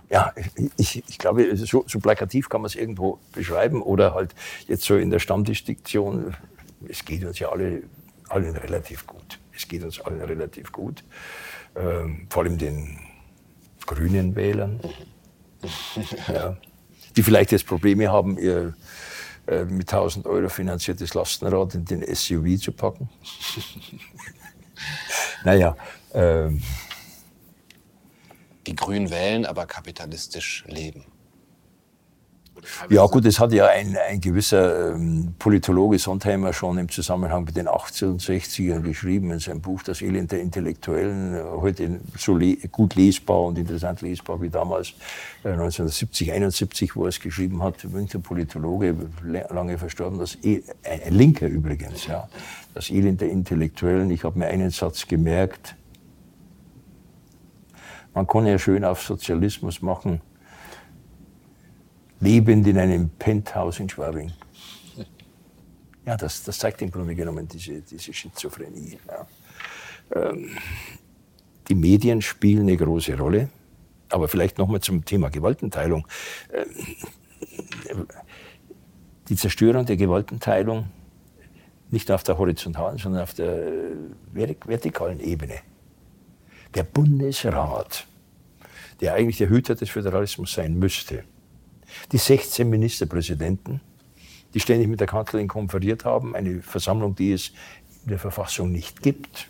ja, 0.09 0.33
ich, 0.77 1.03
ich 1.07 1.17
glaube, 1.17 1.55
so, 1.57 1.83
so 1.87 1.99
plakativ 1.99 2.49
kann 2.49 2.61
man 2.61 2.67
es 2.67 2.75
irgendwo 2.75 3.19
beschreiben 3.33 3.81
oder 3.81 4.13
halt 4.13 4.33
jetzt 4.67 4.83
so 4.83 4.95
in 4.95 5.09
der 5.09 5.19
Stammtischdiktion, 5.19 6.35
es 6.87 7.03
geht 7.03 7.25
uns 7.25 7.39
ja 7.39 7.49
alle, 7.49 7.83
allen 8.29 8.55
relativ 8.55 9.05
gut. 9.05 9.39
Es 9.53 9.67
geht 9.67 9.83
uns 9.83 9.99
allen 9.99 10.21
relativ 10.21 10.71
gut. 10.71 11.03
Ähm, 11.75 12.27
vor 12.29 12.43
allem 12.43 12.57
den 12.57 12.99
grünen 13.85 14.35
Wählern, 14.35 14.79
ja, 16.27 16.57
die 17.15 17.23
vielleicht 17.23 17.51
jetzt 17.51 17.65
Probleme 17.65 18.09
haben, 18.09 18.37
ihr 18.37 18.75
äh, 19.47 19.65
mit 19.65 19.91
1000 19.91 20.25
Euro 20.25 20.49
finanziertes 20.49 21.13
Lastenrad 21.13 21.75
in 21.75 21.85
den 21.85 22.15
SUV 22.15 22.59
zu 22.61 22.71
packen. 22.71 23.09
naja, 25.43 25.75
ähm, 26.13 26.61
die 28.67 28.75
Grünen 28.75 29.09
wählen, 29.09 29.45
aber 29.45 29.65
kapitalistisch 29.65 30.65
leben. 30.67 31.05
Ja 32.89 33.05
gut, 33.05 33.25
das 33.25 33.39
hat 33.39 33.51
ja 33.53 33.67
ein, 33.67 33.97
ein 34.09 34.21
gewisser 34.21 34.93
ähm, 34.93 35.35
Politologe 35.37 35.99
Sondheimer 35.99 36.53
schon 36.53 36.77
im 36.77 36.89
Zusammenhang 36.89 37.43
mit 37.43 37.55
den 37.55 37.67
68ern 37.67 38.81
geschrieben 38.81 39.31
in 39.31 39.39
seinem 39.39 39.61
Buch 39.61 39.83
Das 39.83 40.01
Elend 40.01 40.31
der 40.31 40.41
Intellektuellen, 40.41 41.43
heute 41.61 41.99
so 42.17 42.35
le 42.35 42.57
gut 42.71 42.95
lesbar 42.95 43.43
und 43.43 43.57
interessant 43.57 44.01
lesbar 44.01 44.41
wie 44.41 44.49
damals 44.49 44.89
äh, 45.43 45.49
1970, 45.49 46.31
71, 46.31 46.95
wo 46.95 47.03
er 47.03 47.09
es 47.09 47.19
geschrieben 47.19 47.61
hat, 47.63 47.83
Münchner 47.85 48.21
Politologe, 48.21 48.95
lange 49.23 49.77
verstorben, 49.77 50.19
das 50.19 50.37
e 50.43 50.63
ein 50.83 51.13
Linker 51.13 51.47
übrigens, 51.47 52.07
ja, 52.07 52.27
Das 52.73 52.89
Elend 52.89 53.21
der 53.21 53.29
Intellektuellen. 53.29 54.09
Ich 54.11 54.23
habe 54.23 54.39
mir 54.39 54.47
einen 54.47 54.71
Satz 54.71 55.07
gemerkt, 55.07 55.75
man 58.17 58.25
kann 58.25 58.47
ja 58.47 58.57
schön 58.57 58.83
auf 58.83 59.03
Sozialismus 59.03 59.83
machen, 59.83 60.21
lebend 62.19 62.65
in 62.65 62.79
einem 62.79 63.09
Penthouse 63.09 63.79
in 63.79 63.89
Schwerin. 63.89 64.33
Ja, 66.03 66.17
das, 66.17 66.43
das 66.43 66.57
zeigt 66.57 66.81
im 66.81 66.89
Grunde 66.89 67.13
genommen 67.13 67.47
diese, 67.47 67.79
diese 67.81 68.11
Schizophrenie. 68.11 68.97
Ja. 69.07 69.27
Ähm, 70.15 70.49
die 71.67 71.75
Medien 71.75 72.23
spielen 72.23 72.61
eine 72.61 72.75
große 72.75 73.15
Rolle, 73.15 73.49
aber 74.09 74.27
vielleicht 74.27 74.57
nochmal 74.57 74.81
zum 74.81 75.05
Thema 75.05 75.29
Gewaltenteilung. 75.29 76.07
Ähm, 76.51 78.07
die 79.29 79.35
Zerstörung 79.35 79.85
der 79.85 79.97
Gewaltenteilung 79.97 80.87
nicht 81.91 82.09
auf 82.09 82.23
der 82.23 82.39
horizontalen, 82.39 82.97
sondern 82.97 83.21
auf 83.21 83.35
der 83.35 83.73
vertikalen 84.33 85.19
Ebene 85.19 85.59
der 86.73 86.83
Bundesrat, 86.83 88.07
der 89.01 89.13
eigentlich 89.13 89.37
der 89.37 89.49
Hüter 89.49 89.75
des 89.75 89.89
Föderalismus 89.89 90.53
sein 90.53 90.77
müsste, 90.77 91.23
die 92.11 92.17
16 92.17 92.69
Ministerpräsidenten, 92.69 93.81
die 94.53 94.59
ständig 94.59 94.87
mit 94.87 94.99
der 94.99 95.07
Kanzlerin 95.07 95.47
konferiert 95.47 96.05
haben, 96.05 96.35
eine 96.35 96.61
Versammlung, 96.61 97.15
die 97.15 97.31
es 97.31 97.51
in 98.03 98.09
der 98.09 98.19
Verfassung 98.19 98.71
nicht 98.71 99.01
gibt, 99.01 99.49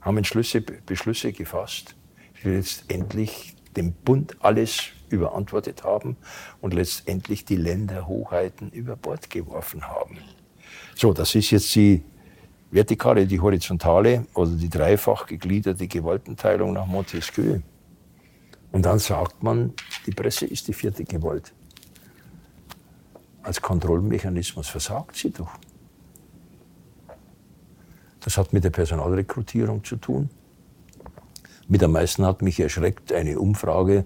haben 0.00 0.18
Entschlüsse, 0.18 0.60
Beschlüsse 0.60 1.32
gefasst, 1.32 1.94
die 2.42 2.48
letztendlich 2.50 3.56
dem 3.76 3.92
Bund 3.92 4.36
alles 4.40 4.84
überantwortet 5.10 5.84
haben 5.84 6.16
und 6.60 6.74
letztendlich 6.74 7.44
die 7.44 7.56
Länderhoheiten 7.56 8.70
über 8.70 8.96
Bord 8.96 9.30
geworfen 9.30 9.86
haben. 9.86 10.18
So, 10.94 11.12
das 11.12 11.34
ist 11.34 11.50
jetzt 11.50 11.74
die 11.74 12.02
vertikale, 12.70 13.26
die 13.26 13.40
horizontale 13.40 14.26
oder 14.34 14.52
die 14.52 14.68
dreifach 14.68 15.26
gegliederte 15.26 15.86
Gewaltenteilung 15.86 16.72
nach 16.72 16.86
Montesquieu. 16.86 17.60
Und 18.72 18.82
dann 18.82 18.98
sagt 18.98 19.42
man, 19.42 19.72
die 20.06 20.10
Presse 20.10 20.46
ist 20.46 20.68
die 20.68 20.72
vierte 20.72 21.04
Gewalt. 21.04 21.52
Als 23.42 23.62
Kontrollmechanismus 23.62 24.68
versagt 24.68 25.16
sie 25.16 25.30
doch. 25.30 25.50
Das 28.20 28.36
hat 28.36 28.52
mit 28.52 28.64
der 28.64 28.70
Personalrekrutierung 28.70 29.84
zu 29.84 29.96
tun. 29.96 30.30
Mit 31.68 31.82
am 31.82 31.92
meisten 31.92 32.26
hat 32.26 32.42
mich 32.42 32.58
erschreckt 32.58 33.12
eine 33.12 33.38
Umfrage 33.38 34.04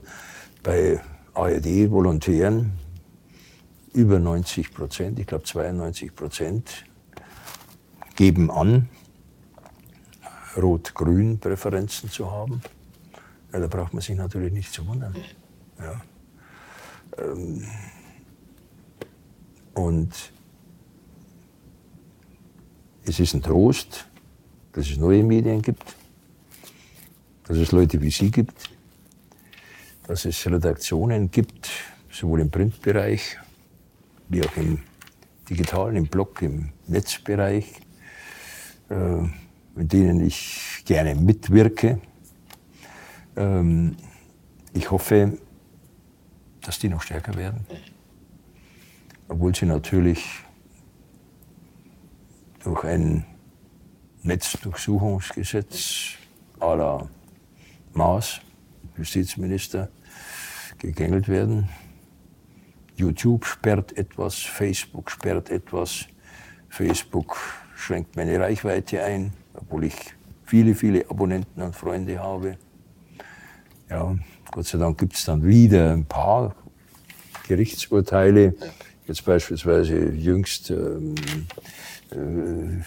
bei 0.62 1.00
ARD-Volontären. 1.34 2.72
Über 3.92 4.18
90 4.18 4.72
Prozent, 4.72 5.18
ich 5.18 5.26
glaube 5.26 5.44
92 5.44 6.14
Prozent 6.14 6.84
geben 8.20 8.50
an, 8.50 8.86
Rot-Grün-Präferenzen 10.54 12.10
zu 12.10 12.30
haben. 12.30 12.60
Ja, 13.50 13.60
da 13.60 13.66
braucht 13.66 13.94
man 13.94 14.02
sich 14.02 14.14
natürlich 14.14 14.52
nicht 14.52 14.74
zu 14.74 14.86
wundern. 14.86 15.16
Ja. 15.78 16.02
Ähm, 17.16 17.64
und 19.72 20.12
es 23.06 23.20
ist 23.20 23.32
ein 23.32 23.40
Trost, 23.40 24.06
dass 24.72 24.90
es 24.90 24.98
neue 24.98 25.22
Medien 25.22 25.62
gibt, 25.62 25.96
dass 27.44 27.56
es 27.56 27.72
Leute 27.72 28.02
wie 28.02 28.10
Sie 28.10 28.30
gibt, 28.30 28.68
dass 30.06 30.26
es 30.26 30.46
Redaktionen 30.46 31.30
gibt, 31.30 31.70
sowohl 32.10 32.40
im 32.40 32.50
Printbereich 32.50 33.38
wie 34.28 34.44
auch 34.44 34.56
im 34.58 34.82
digitalen, 35.48 35.96
im 35.96 36.06
Blog, 36.06 36.42
im 36.42 36.68
Netzbereich, 36.86 37.80
mit 38.90 39.92
denen 39.92 40.26
ich 40.26 40.82
gerne 40.84 41.14
mitwirke. 41.14 42.00
Ähm, 43.36 43.96
ich 44.72 44.90
hoffe, 44.90 45.38
dass 46.62 46.78
die 46.78 46.88
noch 46.88 47.02
stärker 47.02 47.34
werden, 47.34 47.66
obwohl 49.28 49.54
sie 49.54 49.66
natürlich 49.66 50.24
durch 52.62 52.84
ein 52.84 53.24
Netzdurchsuchungsgesetz 54.22 56.16
à 56.60 56.76
la 56.76 57.08
Maas, 57.94 58.40
Justizminister, 58.96 59.88
gegängelt 60.78 61.28
werden. 61.28 61.68
YouTube 62.96 63.46
sperrt 63.46 63.96
etwas, 63.96 64.36
Facebook 64.36 65.10
sperrt 65.10 65.48
etwas, 65.48 66.06
Facebook 66.68 67.38
schränkt 67.80 68.16
meine 68.16 68.38
Reichweite 68.38 69.02
ein, 69.02 69.32
obwohl 69.54 69.84
ich 69.84 69.94
viele, 70.44 70.74
viele 70.74 71.08
Abonnenten 71.08 71.62
und 71.62 71.74
Freunde 71.74 72.18
habe. 72.18 72.56
Ja, 73.88 74.16
Gott 74.50 74.66
sei 74.66 74.78
Dank 74.78 74.98
gibt 74.98 75.14
es 75.14 75.24
dann 75.24 75.44
wieder 75.44 75.92
ein 75.92 76.04
paar 76.04 76.54
Gerichtsurteile. 77.48 78.54
Jetzt 79.06 79.24
beispielsweise 79.24 80.10
jüngst 80.10 80.70
ähm, 80.70 81.14
äh, 82.12 82.82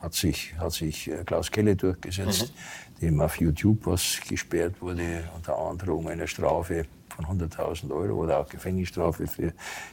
hat 0.00 0.14
sich, 0.14 0.54
hat 0.58 0.72
sich 0.72 1.10
äh, 1.10 1.24
Klaus 1.24 1.50
Kelle 1.50 1.74
durchgesetzt, 1.74 2.52
mhm. 2.52 3.00
dem 3.00 3.20
auf 3.20 3.40
YouTube 3.40 3.86
was 3.86 4.20
gesperrt 4.28 4.80
wurde, 4.80 5.24
unter 5.34 5.58
Androhung 5.58 6.08
einer 6.08 6.26
Strafe 6.26 6.86
von 7.14 7.26
100.000 7.26 7.90
Euro 7.92 8.24
oder 8.24 8.40
auch 8.40 8.48
Gefängnisstrafe 8.48 9.26
für 9.26 9.52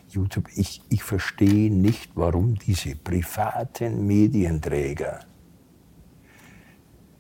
YouTube. 0.09 0.49
Ich, 0.55 0.82
ich 0.89 1.03
verstehe 1.03 1.72
nicht, 1.72 2.11
warum 2.15 2.55
diese 2.55 2.95
privaten 2.95 4.05
Medienträger 4.07 5.19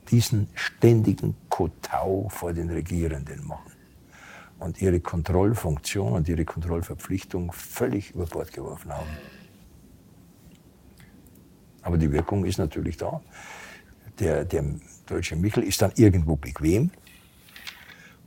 diesen 0.09 0.49
ständigen 0.55 1.35
Kotau 1.49 2.27
vor 2.29 2.51
den 2.51 2.69
Regierenden 2.69 3.47
machen 3.47 3.71
und 4.59 4.81
ihre 4.81 4.99
Kontrollfunktion 4.99 6.13
und 6.13 6.27
ihre 6.27 6.43
Kontrollverpflichtung 6.43 7.51
völlig 7.51 8.11
über 8.11 8.25
Bord 8.25 8.51
geworfen 8.51 8.91
haben. 8.91 9.09
Aber 11.81 11.97
die 11.97 12.11
Wirkung 12.11 12.45
ist 12.45 12.57
natürlich 12.57 12.97
da. 12.97 13.21
der, 14.19 14.45
der 14.45 14.63
deutsche 15.07 15.35
Michel 15.35 15.63
ist 15.63 15.81
dann 15.81 15.91
irgendwo 15.95 16.35
bequem. 16.35 16.91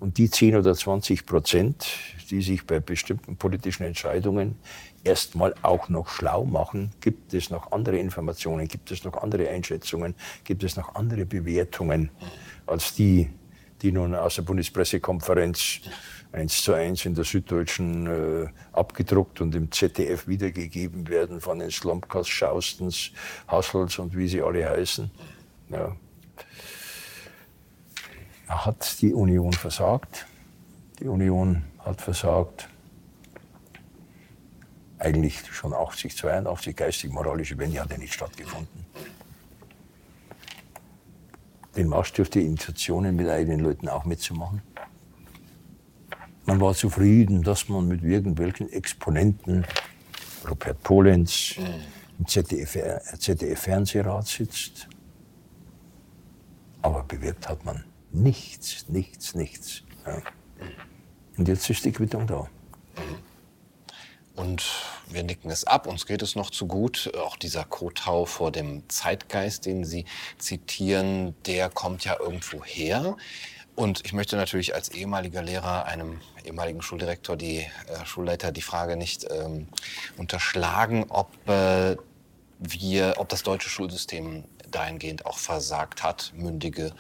Und 0.04 0.18
die 0.18 0.28
10 0.28 0.56
oder 0.56 0.74
20 0.74 1.24
Prozent, 1.24 1.86
die 2.28 2.42
sich 2.42 2.66
bei 2.66 2.78
bestimmten 2.78 3.38
politischen 3.38 3.84
Entscheidungen 3.84 4.56
erstmal 5.02 5.54
auch 5.62 5.88
noch 5.88 6.10
schlau 6.10 6.44
machen, 6.44 6.90
gibt 7.00 7.32
es 7.32 7.48
noch 7.48 7.72
andere 7.72 7.96
Informationen, 7.96 8.68
gibt 8.68 8.90
es 8.90 9.02
noch 9.04 9.22
andere 9.22 9.48
Einschätzungen, 9.48 10.14
gibt 10.44 10.62
es 10.62 10.76
noch 10.76 10.94
andere 10.94 11.24
Bewertungen 11.24 12.10
als 12.66 12.92
die, 12.92 13.30
die 13.80 13.92
nun 13.92 14.14
aus 14.14 14.34
der 14.34 14.42
Bundespressekonferenz 14.42 15.80
eins 16.32 16.62
zu 16.62 16.74
eins 16.74 17.06
in 17.06 17.14
der 17.14 17.24
Süddeutschen 17.24 18.06
äh, 18.06 18.48
abgedruckt 18.72 19.40
und 19.40 19.54
im 19.54 19.72
ZDF 19.72 20.28
wiedergegeben 20.28 21.08
werden 21.08 21.40
von 21.40 21.60
den 21.60 21.70
Slomkas, 21.70 22.28
Schaustens, 22.28 23.10
Hassels 23.48 23.98
und 23.98 24.14
wie 24.14 24.28
sie 24.28 24.42
alle 24.42 24.68
heißen. 24.68 25.10
Ja. 25.70 25.96
Hat 28.48 29.00
die 29.00 29.14
Union 29.14 29.52
versagt? 29.52 30.26
Die 31.00 31.08
Union 31.08 31.64
hat 31.78 32.00
versagt. 32.00 32.68
Eigentlich 34.98 35.44
schon 35.52 35.72
80, 35.72 36.16
82, 36.16 36.76
geistig-moralische 36.76 37.58
Wende 37.58 37.80
hat 37.80 37.90
ja 37.90 37.98
nicht 37.98 38.14
stattgefunden. 38.14 38.86
Den 41.76 41.88
Marsch 41.88 42.12
dürfte 42.12 42.40
Initiationen 42.40 43.16
mit 43.16 43.28
eigenen 43.28 43.60
Leuten 43.60 43.88
auch 43.88 44.04
mitzumachen. 44.04 44.62
Man 46.46 46.60
war 46.60 46.74
zufrieden, 46.74 47.42
dass 47.42 47.68
man 47.68 47.88
mit 47.88 48.02
irgendwelchen 48.02 48.70
Exponenten, 48.70 49.66
Robert 50.48 50.82
Polenz, 50.82 51.56
im 52.18 52.26
ZDF-Fernsehrat 52.26 54.26
ZDF 54.26 54.52
sitzt. 54.52 54.88
Aber 56.82 57.02
bewirkt 57.02 57.48
hat 57.48 57.64
man 57.64 57.82
nichts, 58.14 58.88
nichts, 58.88 59.34
nichts. 59.34 59.82
Ja. 60.06 60.22
Und 61.36 61.48
jetzt 61.48 61.68
ist 61.68 61.84
die 61.84 61.92
Quittung 61.92 62.26
da. 62.26 62.48
Und 64.36 64.64
wir 65.08 65.22
nicken 65.22 65.50
es 65.50 65.64
ab, 65.64 65.86
uns 65.86 66.06
geht 66.06 66.22
es 66.22 66.34
noch 66.34 66.50
zu 66.50 66.66
gut. 66.66 67.12
Auch 67.16 67.36
dieser 67.36 67.64
Kotau 67.64 68.24
vor 68.24 68.50
dem 68.50 68.88
Zeitgeist, 68.88 69.66
den 69.66 69.84
Sie 69.84 70.06
zitieren, 70.38 71.34
der 71.46 71.70
kommt 71.70 72.04
ja 72.04 72.18
irgendwo 72.18 72.64
her. 72.64 73.16
Und 73.76 74.04
ich 74.04 74.12
möchte 74.12 74.36
natürlich 74.36 74.74
als 74.74 74.90
ehemaliger 74.90 75.42
Lehrer 75.42 75.84
einem 75.86 76.20
ehemaligen 76.44 76.82
Schuldirektor, 76.82 77.36
die 77.36 77.58
äh, 77.58 77.68
Schulleiter, 78.04 78.52
die 78.52 78.62
Frage 78.62 78.96
nicht 78.96 79.26
ähm, 79.30 79.68
unterschlagen, 80.16 81.06
ob 81.08 81.30
äh, 81.48 81.96
wir, 82.58 83.14
ob 83.18 83.28
das 83.28 83.42
deutsche 83.42 83.68
Schulsystem 83.68 84.44
dahingehend 84.70 85.26
auch 85.26 85.38
versagt 85.38 86.02
hat, 86.02 86.32
mündige 86.36 86.92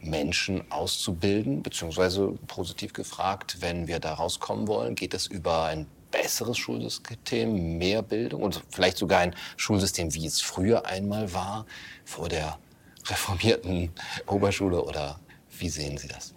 Menschen 0.00 0.70
auszubilden, 0.70 1.62
beziehungsweise 1.62 2.34
positiv 2.46 2.92
gefragt, 2.92 3.58
wenn 3.60 3.86
wir 3.86 3.98
da 3.98 4.14
rauskommen 4.14 4.68
wollen, 4.68 4.94
geht 4.94 5.14
es 5.14 5.26
über 5.26 5.64
ein 5.64 5.86
besseres 6.10 6.56
Schulsystem, 6.58 7.78
mehr 7.78 8.02
Bildung 8.02 8.42
und 8.42 8.62
vielleicht 8.70 8.96
sogar 8.96 9.20
ein 9.20 9.34
Schulsystem, 9.56 10.14
wie 10.14 10.26
es 10.26 10.40
früher 10.40 10.86
einmal 10.86 11.32
war, 11.32 11.66
vor 12.04 12.28
der 12.28 12.58
reformierten 13.06 13.90
Oberschule 14.26 14.82
oder 14.82 15.18
wie 15.58 15.68
sehen 15.68 15.98
Sie 15.98 16.08
das? 16.08 16.34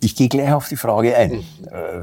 Ich 0.00 0.14
gehe 0.14 0.28
gleich 0.28 0.52
auf 0.52 0.68
die 0.68 0.76
Frage 0.76 1.16
ein, 1.16 1.32
äh, 1.32 2.02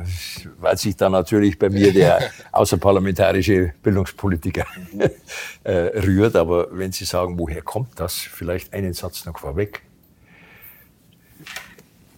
weil 0.60 0.78
sich 0.78 0.96
da 0.96 1.10
natürlich 1.10 1.60
bei 1.60 1.70
mir 1.70 1.94
der 1.94 2.32
außerparlamentarische 2.52 3.74
Bildungspolitiker 3.84 4.66
äh, 5.64 5.72
rührt. 5.72 6.36
Aber 6.36 6.68
wenn 6.72 6.92
Sie 6.92 7.06
sagen, 7.06 7.38
woher 7.38 7.62
kommt 7.62 8.00
das, 8.00 8.16
vielleicht 8.16 8.74
einen 8.74 8.94
Satz 8.94 9.26
noch 9.26 9.38
vorweg. 9.38 9.84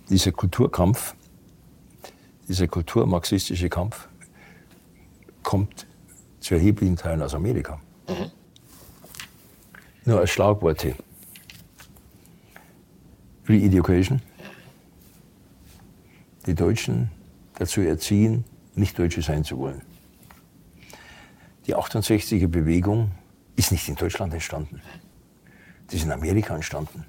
Dieser 0.09 0.31
Kulturkampf, 0.31 1.15
dieser 2.47 2.67
kulturmarxistische 2.67 3.69
Kampf 3.69 4.07
kommt 5.43 5.87
zu 6.39 6.55
erheblichen 6.55 6.95
Teilen 6.95 7.21
aus 7.21 7.33
Amerika. 7.33 7.79
Mhm. 8.07 8.31
Nur 10.05 10.19
als 10.19 10.29
Schlagworte. 10.29 10.95
Re-Education 13.47 14.21
die 16.45 16.55
Deutschen 16.55 17.09
dazu 17.55 17.81
erziehen, 17.81 18.45
nicht 18.75 18.97
Deutsche 18.97 19.21
sein 19.21 19.43
zu 19.43 19.57
wollen. 19.57 19.81
Die 21.65 21.75
68er 21.75 22.47
Bewegung 22.47 23.11
ist 23.55 23.71
nicht 23.71 23.87
in 23.87 23.95
Deutschland 23.95 24.33
entstanden. 24.33 24.81
Die 25.89 25.95
ist 25.95 26.03
in 26.03 26.11
Amerika 26.11 26.55
entstanden. 26.55 27.05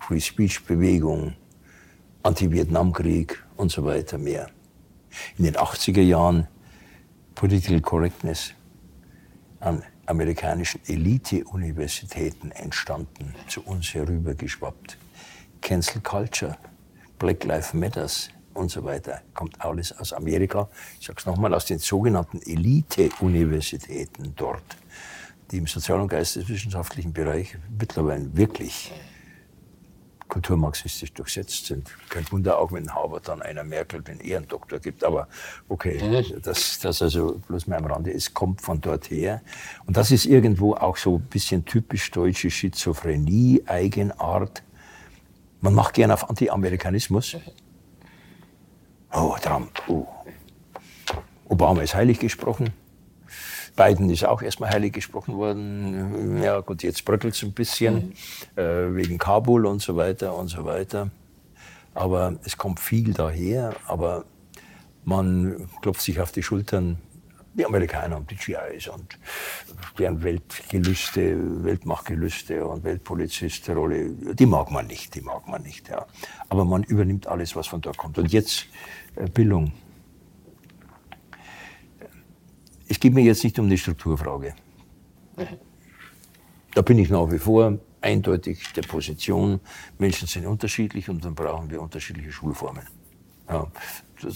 Free 0.00 0.20
Speech 0.20 0.64
Bewegung, 0.64 1.34
Anti-Vietnam-Krieg 2.26 3.40
und 3.56 3.70
so 3.70 3.84
weiter 3.84 4.18
mehr. 4.18 4.48
In 5.38 5.44
den 5.44 5.54
80er 5.54 6.00
Jahren 6.00 6.48
Political 7.36 7.80
Correctness 7.80 8.52
an 9.60 9.84
amerikanischen 10.06 10.80
Elite-Universitäten 10.88 12.50
entstanden, 12.50 13.32
zu 13.46 13.62
uns 13.62 13.94
herübergeschwappt. 13.94 14.98
Cancel 15.60 16.00
Culture 16.00 16.58
Black 17.20 17.44
Lives 17.44 17.72
Matters 17.74 18.30
und 18.54 18.72
so 18.72 18.82
weiter, 18.82 19.22
kommt 19.32 19.60
alles 19.60 19.96
aus 19.96 20.12
Amerika. 20.12 20.68
Ich 20.98 21.06
sage 21.06 21.20
es 21.20 21.26
nochmal, 21.26 21.54
aus 21.54 21.66
den 21.66 21.78
sogenannten 21.78 22.40
Elite-Universitäten 22.42 24.32
dort, 24.34 24.76
die 25.52 25.58
im 25.58 25.68
sozial- 25.68 26.00
und 26.00 26.08
geisteswissenschaftlichen 26.08 27.12
Bereich 27.12 27.56
mittlerweile 27.78 28.36
wirklich 28.36 28.90
kulturmarxistisch 30.28 31.12
durchsetzt 31.12 31.66
sind. 31.66 31.90
Kein 32.08 32.30
Wunder 32.30 32.58
auch, 32.58 32.72
wenn 32.72 32.92
Harvard 32.94 33.28
dann 33.28 33.42
einer 33.42 33.64
Merkel 33.64 34.02
den 34.02 34.20
Ehrendoktor 34.20 34.78
gibt. 34.78 35.04
Aber 35.04 35.28
okay, 35.68 36.00
mhm. 36.02 36.42
das, 36.42 36.78
das 36.80 37.02
also 37.02 37.40
bloß 37.48 37.66
mal 37.66 37.76
am 37.76 37.86
Rande 37.86 38.10
ist, 38.10 38.34
kommt 38.34 38.60
von 38.60 38.80
dort 38.80 39.10
her. 39.10 39.42
Und 39.86 39.96
das 39.96 40.10
ist 40.10 40.26
irgendwo 40.26 40.74
auch 40.74 40.96
so 40.96 41.16
ein 41.16 41.22
bisschen 41.22 41.64
typisch 41.64 42.10
deutsche 42.10 42.50
Schizophrenie, 42.50 43.62
Eigenart. 43.66 44.62
Man 45.60 45.74
macht 45.74 45.94
gerne 45.94 46.14
auf 46.14 46.28
Anti-Amerikanismus. 46.28 47.36
Oh, 49.12 49.36
Trump. 49.40 49.70
Oh. 49.88 50.06
Obama 51.48 51.82
ist 51.82 51.94
heilig 51.94 52.18
gesprochen. 52.18 52.72
Biden 53.76 54.10
ist 54.10 54.24
auch 54.24 54.42
erstmal 54.42 54.70
heilig 54.70 54.94
gesprochen 54.94 55.36
worden. 55.36 56.42
Ja, 56.42 56.60
gut, 56.60 56.82
jetzt 56.82 57.04
bröckelt 57.04 57.34
es 57.34 57.42
ein 57.42 57.52
bisschen 57.52 58.14
mhm. 58.56 58.60
äh, 58.60 58.94
wegen 58.94 59.18
Kabul 59.18 59.66
und 59.66 59.82
so 59.82 59.96
weiter 59.96 60.36
und 60.36 60.48
so 60.48 60.64
weiter. 60.64 61.10
Aber 61.94 62.34
es 62.44 62.56
kommt 62.56 62.80
viel 62.80 63.12
daher. 63.12 63.74
Aber 63.86 64.24
man 65.04 65.68
klopft 65.82 66.02
sich 66.02 66.20
auf 66.20 66.32
die 66.32 66.42
Schultern 66.42 66.98
die 67.56 67.64
Amerikaner 67.64 68.18
und 68.18 68.30
die 68.30 68.36
GIs 68.36 68.88
und 68.88 69.18
deren 69.98 70.22
Weltgelüste, 70.22 71.64
Weltmachtgelüste 71.64 72.66
und 72.66 72.84
Weltpolizistenrolle, 72.84 74.10
die 74.34 74.46
mag 74.46 74.70
man 74.70 74.86
nicht, 74.86 75.14
die 75.14 75.22
mag 75.22 75.48
man 75.48 75.62
nicht. 75.62 75.88
Ja. 75.88 76.06
Aber 76.50 76.64
man 76.64 76.82
übernimmt 76.82 77.26
alles, 77.26 77.56
was 77.56 77.66
von 77.66 77.80
dort 77.80 77.96
kommt. 77.96 78.18
Und 78.18 78.30
jetzt 78.32 78.66
äh, 79.16 79.28
Bildung. 79.28 79.72
Es 82.88 83.00
geht 83.00 83.14
mir 83.14 83.22
jetzt 83.22 83.42
nicht 83.44 83.58
um 83.58 83.68
die 83.68 83.78
Strukturfrage. 83.78 84.54
Da 86.74 86.82
bin 86.82 86.98
ich 86.98 87.10
nach 87.10 87.30
wie 87.30 87.38
vor 87.38 87.78
eindeutig 88.00 88.72
der 88.74 88.82
Position, 88.82 89.60
Menschen 89.98 90.28
sind 90.28 90.46
unterschiedlich 90.46 91.08
und 91.08 91.24
dann 91.24 91.34
brauchen 91.34 91.70
wir 91.70 91.80
unterschiedliche 91.80 92.30
Schulformen. 92.30 92.86
Ja, 93.48 93.66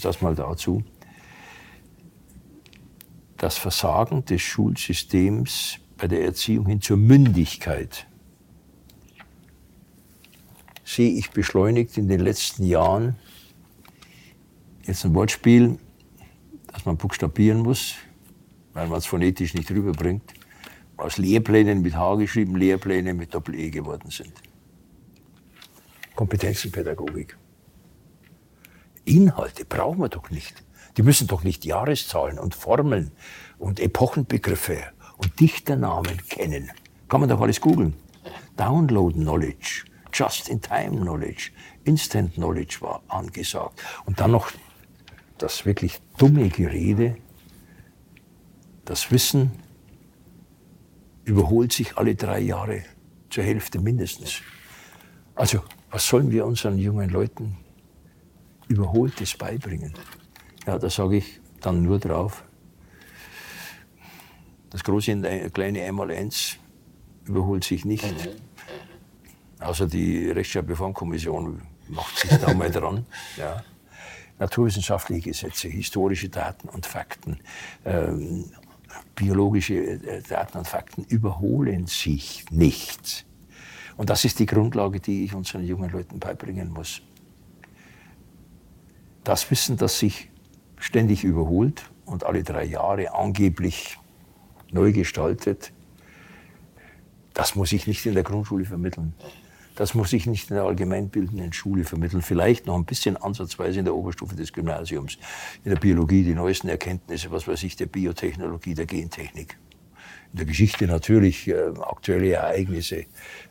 das 0.01 0.21
mal 0.21 0.35
dazu 0.35 0.83
das 3.41 3.57
Versagen 3.57 4.23
des 4.25 4.43
Schulsystems 4.43 5.79
bei 5.97 6.07
der 6.07 6.23
Erziehung 6.23 6.67
hin 6.67 6.79
zur 6.79 6.97
Mündigkeit 6.97 8.05
sehe 10.83 11.09
ich 11.09 11.31
beschleunigt 11.31 11.97
in 11.97 12.07
den 12.07 12.19
letzten 12.19 12.65
Jahren. 12.65 13.15
Jetzt 14.83 15.05
ein 15.05 15.15
Wortspiel, 15.15 15.79
das 16.71 16.85
man 16.85 16.97
buchstabieren 16.97 17.63
muss, 17.63 17.95
weil 18.73 18.87
man 18.87 18.99
es 18.99 19.05
phonetisch 19.05 19.53
nicht 19.53 19.69
rüberbringt, 19.71 20.33
aus 20.97 21.17
Lehrplänen 21.17 21.81
mit 21.81 21.95
H 21.95 22.15
geschrieben, 22.15 22.55
Lehrpläne 22.55 23.13
mit 23.13 23.33
Doppel-E 23.33 23.69
geworden 23.69 24.11
sind. 24.11 24.33
Kompetenzenpädagogik. 26.15 27.37
Inhalte 29.05 29.65
brauchen 29.65 29.99
wir 29.99 30.09
doch 30.09 30.29
nicht. 30.29 30.63
Die 30.97 31.03
müssen 31.03 31.27
doch 31.27 31.43
nicht 31.43 31.65
Jahreszahlen 31.65 32.37
und 32.37 32.53
Formeln 32.53 33.11
und 33.57 33.79
Epochenbegriffe 33.79 34.83
und 35.17 35.39
Dichternamen 35.39 36.17
kennen. 36.27 36.71
Kann 37.07 37.21
man 37.21 37.29
doch 37.29 37.41
alles 37.41 37.61
googeln. 37.61 37.95
Download 38.57 39.13
Knowledge, 39.13 39.85
Just-in-Time 40.13 41.01
Knowledge, 41.01 41.51
Instant 41.85 42.33
Knowledge 42.35 42.77
war 42.81 43.01
angesagt. 43.07 43.81
Und 44.05 44.19
dann 44.19 44.31
noch 44.31 44.51
das 45.37 45.65
wirklich 45.65 45.99
dumme 46.17 46.49
Gerede, 46.49 47.17
das 48.85 49.11
Wissen 49.11 49.51
überholt 51.25 51.71
sich 51.73 51.97
alle 51.97 52.15
drei 52.15 52.39
Jahre. 52.39 52.83
zur 53.29 53.43
Hälfte 53.45 53.79
mindestens. 53.79 54.41
Also, 55.35 55.63
was 55.89 56.05
sollen 56.05 56.31
wir 56.31 56.45
unseren 56.45 56.77
jungen 56.77 57.09
Leuten 57.09 57.57
Überholtes 58.67 59.37
beibringen? 59.37 59.93
Ja, 60.67 60.77
da 60.77 60.89
sage 60.89 61.17
ich 61.17 61.39
dann 61.61 61.81
nur 61.81 61.97
drauf, 61.97 62.43
das 64.69 64.83
große 64.83 65.13
und 65.13 65.53
kleine 65.53 65.83
Einmaleins 65.83 66.57
überholt 67.25 67.63
sich 67.63 67.85
nicht. 67.85 68.05
Außer 69.59 69.87
die 69.87 70.29
Rechtschreibreformkommission 70.31 71.61
macht 71.89 72.17
sich 72.17 72.31
da 72.31 72.53
mal 72.53 72.71
dran. 72.71 73.05
Ja. 73.37 73.63
Naturwissenschaftliche 74.39 75.29
Gesetze, 75.29 75.67
historische 75.67 76.27
Daten 76.27 76.67
und 76.67 76.87
Fakten, 76.87 77.39
ähm, 77.85 78.51
biologische 79.15 79.75
äh, 79.75 80.21
Daten 80.21 80.57
und 80.59 80.67
Fakten 80.67 81.03
überholen 81.03 81.87
sich 81.87 82.45
nicht. 82.51 83.25
Und 83.97 84.09
das 84.09 84.25
ist 84.25 84.39
die 84.39 84.45
Grundlage, 84.45 84.99
die 84.99 85.25
ich 85.25 85.33
unseren 85.33 85.63
jungen 85.63 85.89
Leuten 85.91 86.19
beibringen 86.19 86.71
muss. 86.71 87.01
Das 89.23 89.49
Wissen, 89.51 89.77
das 89.77 89.99
sich 89.99 90.29
ständig 90.77 91.23
überholt 91.23 91.83
und 92.05 92.23
alle 92.23 92.43
drei 92.43 92.63
Jahre 92.65 93.13
angeblich 93.13 93.97
neu 94.71 94.91
gestaltet, 94.91 95.71
das 97.33 97.55
muss 97.55 97.71
ich 97.71 97.87
nicht 97.87 98.05
in 98.05 98.13
der 98.13 98.23
Grundschule 98.23 98.65
vermitteln. 98.65 99.13
Das 99.81 99.95
muss 99.95 100.13
ich 100.13 100.27
nicht 100.27 100.51
in 100.51 100.57
der 100.57 100.65
allgemeinbildenden 100.65 101.53
Schule 101.53 101.85
vermitteln. 101.85 102.21
Vielleicht 102.21 102.67
noch 102.67 102.75
ein 102.75 102.85
bisschen 102.85 103.17
ansatzweise 103.17 103.79
in 103.79 103.85
der 103.85 103.95
Oberstufe 103.95 104.35
des 104.35 104.53
Gymnasiums. 104.53 105.17
In 105.63 105.71
der 105.71 105.79
Biologie 105.79 106.23
die 106.23 106.35
neuesten 106.35 106.67
Erkenntnisse, 106.67 107.31
was 107.31 107.47
weiß 107.47 107.63
ich, 107.63 107.77
der 107.77 107.87
Biotechnologie, 107.87 108.75
der 108.75 108.85
Gentechnik. 108.85 109.57
In 110.33 110.37
der 110.37 110.45
Geschichte 110.45 110.85
natürlich 110.85 111.47
äh, 111.47 111.71
aktuelle 111.81 112.31
Ereignisse, 112.33 113.05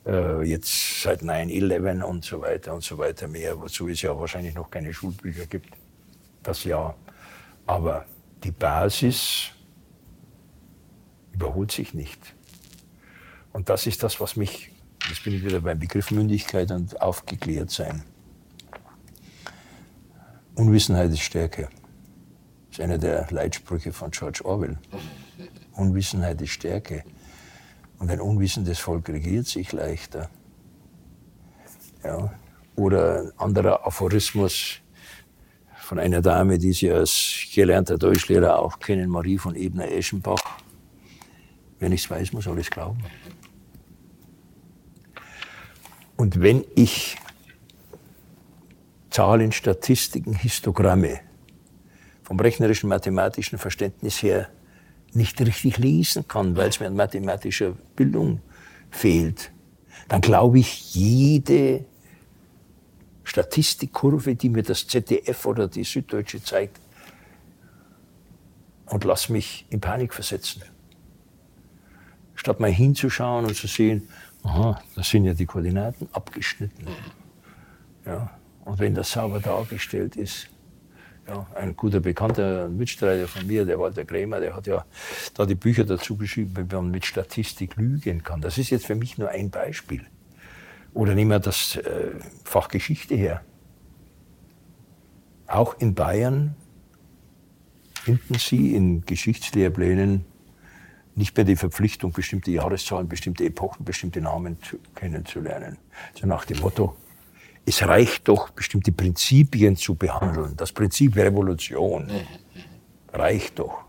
äh, 0.07 0.49
jetzt 0.49 1.03
seit 1.03 1.23
9-11 1.23 2.03
und 2.03 2.25
so 2.25 2.41
weiter 2.41 2.75
und 2.75 2.85
so 2.85 2.97
weiter 2.97 3.27
mehr, 3.27 3.61
wozu 3.61 3.89
es 3.89 4.01
ja 4.01 4.17
wahrscheinlich 4.17 4.55
noch 4.55 4.71
keine 4.71 4.95
Schulbücher 4.95 5.47
gibt. 5.47 5.71
Das 6.45 6.63
ja. 6.63 6.95
Aber 7.67 8.05
die 8.45 8.53
Basis 8.53 9.51
überholt 11.33 11.73
sich 11.73 11.93
nicht. 11.93 12.21
Und 13.53 13.69
das 13.69 13.89
ist 13.89 14.05
das, 14.05 14.21
was 14.21 14.37
mich 14.37 14.70
Jetzt 15.11 15.25
bin 15.25 15.35
ich 15.35 15.45
wieder 15.45 15.61
beim 15.61 15.77
Begriff 15.77 16.13
Mündigkeit 16.13 16.71
und 16.71 17.03
aufgeklärt 17.03 17.73
sein. 17.73 18.05
Unwissenheit 20.55 21.11
ist 21.11 21.23
Stärke. 21.23 21.69
Das 22.69 22.79
ist 22.79 22.81
einer 22.81 22.97
der 22.97 23.27
Leitsprüche 23.29 23.93
von 23.93 24.13
George 24.13 24.43
Orwell. 24.45 24.79
Unwissenheit 25.73 26.41
ist 26.41 26.51
Stärke. 26.51 27.03
Und 27.99 28.09
ein 28.09 28.21
unwissendes 28.21 28.79
Volk 28.79 29.09
regiert 29.09 29.49
sich 29.49 29.73
leichter. 29.73 30.31
Ja. 32.05 32.33
Oder 32.77 33.23
ein 33.23 33.33
anderer 33.37 33.85
Aphorismus 33.85 34.77
von 35.81 35.99
einer 35.99 36.23
Dame, 36.23 36.57
die 36.57 36.73
Sie 36.73 36.89
als 36.89 37.49
gelernter 37.53 37.99
Deutschlehrer 37.99 38.61
auch 38.61 38.79
kennen, 38.79 39.11
Marie 39.11 39.39
von 39.39 39.57
Ebner-Eschenbach. 39.57 40.61
Wer 41.81 41.89
nichts 41.89 42.09
weiß, 42.09 42.33
muss 42.33 42.47
alles 42.47 42.71
glauben. 42.71 43.03
Und 46.21 46.43
wenn 46.43 46.67
ich 46.75 47.17
Zahlen, 49.09 49.53
Statistiken, 49.53 50.35
Histogramme 50.35 51.21
vom 52.23 52.39
rechnerischen, 52.39 52.91
mathematischen 52.91 53.57
Verständnis 53.57 54.23
her 54.23 54.51
nicht 55.15 55.41
richtig 55.41 55.79
lesen 55.79 56.29
kann, 56.29 56.59
weil 56.59 56.69
es 56.69 56.79
mir 56.79 56.89
an 56.89 56.95
mathematischer 56.95 57.73
Bildung 57.97 58.43
fehlt, 58.91 59.51
dann 60.09 60.21
glaube 60.21 60.59
ich, 60.59 60.95
jede 60.95 61.87
Statistikkurve, 63.25 64.35
die 64.35 64.51
mir 64.51 64.63
das 64.63 64.87
ZDF 64.87 65.47
oder 65.47 65.69
die 65.69 65.85
Süddeutsche 65.85 66.43
zeigt, 66.43 66.79
und 68.85 69.05
lass 69.05 69.31
mich 69.31 69.65
in 69.71 69.81
Panik 69.81 70.13
versetzen. 70.13 70.61
Statt 72.35 72.61
mal 72.61 72.71
hinzuschauen 72.71 73.47
und 73.47 73.57
zu 73.57 73.67
sehen, 73.67 74.07
aha, 74.43 74.81
das 74.95 75.09
sind 75.09 75.25
ja 75.25 75.35
die 75.35 75.47
Koordinaten 75.47 76.09
abgeschnitten. 76.13 76.87
Ja, 78.07 78.31
und 78.65 78.79
wenn 78.79 78.95
das 78.95 79.13
sauber 79.13 79.41
dargestellt 79.41 80.17
ist, 80.17 80.49
ja, 81.29 81.47
ein 81.55 81.77
guter 81.77 82.01
Bekannter, 82.01 82.65
ein 82.65 82.77
Mitstreiter 82.77 83.29
von 83.29 83.47
mir, 83.47 83.65
der 83.65 83.79
Walter 83.79 84.05
Krämer, 84.05 84.41
der 84.41 84.57
hat 84.57 84.67
ja 84.67 84.85
da 85.35 85.47
die 85.47 85.55
Bücher 85.55 85.85
dazu 85.85 86.17
geschrieben, 86.17 86.57
wie 86.57 86.75
man 86.75 86.91
mit 86.91 87.07
Statistik 87.07 87.77
lügen 87.77 88.23
kann. 88.23 88.41
Das 88.41 88.59
ist 88.59 88.71
jetzt 88.71 88.87
für 88.87 88.95
mich 88.95 89.19
nur 89.19 89.29
ein 89.29 89.51
Beispiel. 89.51 90.05
Oder 90.93 91.15
nehmen 91.15 91.31
wir 91.31 91.39
das 91.39 91.77
äh, 91.77 92.13
Fach 92.45 92.69
Geschichte 92.69 93.15
her. 93.15 93.43
Auch 95.47 95.79
in 95.79 95.95
Bayern 95.95 96.57
finden 97.95 98.35
Sie 98.35 98.75
in 98.75 99.03
Geschichtslehrplänen 99.03 100.25
nicht 101.15 101.37
mehr 101.37 101.45
die 101.45 101.57
Verpflichtung, 101.57 102.13
bestimmte 102.13 102.51
Jahreszahlen, 102.51 103.09
bestimmte 103.09 103.45
Epochen, 103.45 103.85
bestimmte 103.85 104.21
Namen 104.21 104.59
zu, 104.63 104.79
kennenzulernen. 104.95 105.79
So 106.19 106.27
nach 106.27 106.45
dem 106.45 106.59
Motto, 106.61 106.97
es 107.67 107.83
reicht 107.83 108.29
doch, 108.29 108.51
bestimmte 108.51 108.93
Prinzipien 108.93 109.77
zu 109.77 109.95
behandeln. 109.95 110.57
Das 110.57 110.73
Prinzip 110.73 111.17
Revolution 111.17 112.11
reicht 113.13 113.59
doch. 113.59 113.85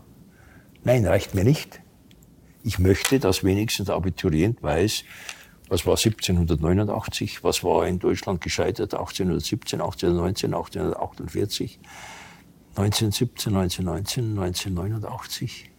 Nein, 0.84 1.06
reicht 1.06 1.34
mir 1.34 1.44
nicht. 1.44 1.80
Ich 2.64 2.78
möchte, 2.78 3.18
dass 3.18 3.42
wenigstens 3.42 3.86
der 3.86 3.96
Abiturient 3.96 4.62
weiß, 4.62 5.04
was 5.68 5.86
war 5.86 5.96
1789, 5.96 7.42
was 7.42 7.64
war 7.64 7.86
in 7.86 7.98
Deutschland 7.98 8.40
gescheitert 8.40 8.94
1817, 8.94 9.80
1819, 9.80 10.54
1848, 10.54 11.80
1917, 12.76 13.56
1919, 13.56 14.38
1989 14.38 15.71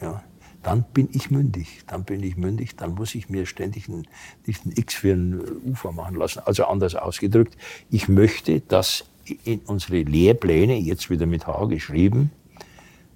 ja, 0.00 0.22
dann 0.62 0.84
bin 0.92 1.08
ich 1.12 1.30
mündig. 1.30 1.82
Dann 1.86 2.04
bin 2.04 2.22
ich 2.22 2.36
mündig, 2.36 2.76
dann 2.76 2.94
muss 2.94 3.14
ich 3.14 3.28
mir 3.28 3.46
ständig 3.46 3.88
ein, 3.88 4.06
nicht 4.46 4.66
ein 4.66 4.72
X 4.76 4.94
für 4.94 5.12
ein 5.12 5.40
Ufer 5.64 5.92
machen 5.92 6.16
lassen. 6.16 6.40
Also 6.44 6.64
anders 6.64 6.94
ausgedrückt, 6.94 7.56
ich 7.90 8.08
möchte, 8.08 8.60
dass 8.60 9.04
in 9.44 9.60
unsere 9.60 10.02
Lehrpläne, 10.02 10.76
jetzt 10.76 11.08
wieder 11.10 11.26
mit 11.26 11.46
H 11.46 11.66
geschrieben, 11.66 12.30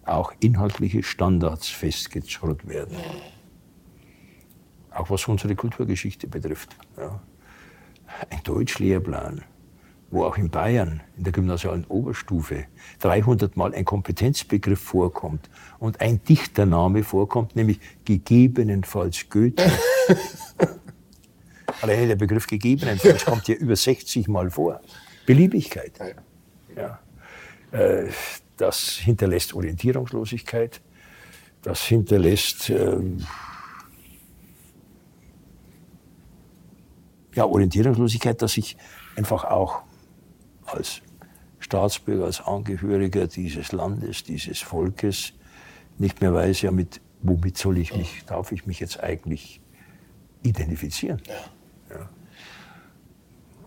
auch 0.05 0.33
inhaltliche 0.41 1.03
Standards 1.03 1.69
festgezurrt 1.69 2.69
werden. 2.69 2.97
Auch 4.91 5.11
was 5.11 5.27
unsere 5.27 5.55
Kulturgeschichte 5.57 6.29
betrifft. 6.29 6.77
Ja. 6.97 7.21
Ein 8.31 8.43
Deutschlehrplan 8.45 9.43
wo 10.15 10.25
auch 10.25 10.39
in 10.39 10.49
Bayern 10.49 11.03
in 11.17 11.25
der 11.25 11.33
gymnasialen 11.33 11.85
Oberstufe 11.87 12.67
300 13.01 13.57
Mal 13.57 13.75
ein 13.75 13.85
Kompetenzbegriff 13.85 14.81
vorkommt 14.81 15.51
und 15.81 16.01
ein 16.01 16.23
Dichtername 16.23 17.03
vorkommt, 17.03 17.57
nämlich 17.57 17.81
gegebenenfalls 18.05 19.29
Goethe. 19.29 19.65
Alleine 21.83 22.07
der 22.07 22.17
Begriff 22.17 22.47
gegebenenfalls 22.47 23.25
kommt 23.25 23.47
hier 23.47 23.59
über 23.59 23.75
60 23.75 24.29
Mal 24.29 24.51
vor. 24.51 24.81
Beliebigkeit. 25.27 25.93
Ja. 26.77 27.01
Äh, 27.73 28.11
das 28.57 28.91
hinterlässt 28.91 29.53
Orientierungslosigkeit. 29.53 30.81
Das 31.63 31.83
hinterlässt 31.83 32.71
ähm, 32.71 33.27
ja, 37.35 37.45
Orientierungslosigkeit, 37.47 38.41
dass 38.41 38.57
ich 38.57 38.77
einfach 39.17 39.45
auch 39.45 39.83
als 40.75 41.03
Staatsbürger, 41.59 42.27
als 42.27 42.41
Angehöriger 42.41 43.27
dieses 43.27 43.73
Landes, 43.73 44.25
dieses 44.25 44.61
Volkes 44.61 45.33
nicht 45.99 46.21
mehr 46.21 46.35
weiß, 46.35 46.63
ja, 46.63 46.71
mit, 46.71 47.01
womit 47.23 47.57
soll 47.57 47.79
ich 47.79 47.97
mich, 47.97 48.25
darf 48.27 48.53
ich 48.53 48.67
mich 48.67 48.81
jetzt 48.81 49.01
eigentlich 49.01 49.61
identifizieren? 50.43 51.23
Ja. 51.27 51.97
ja. 51.97 52.09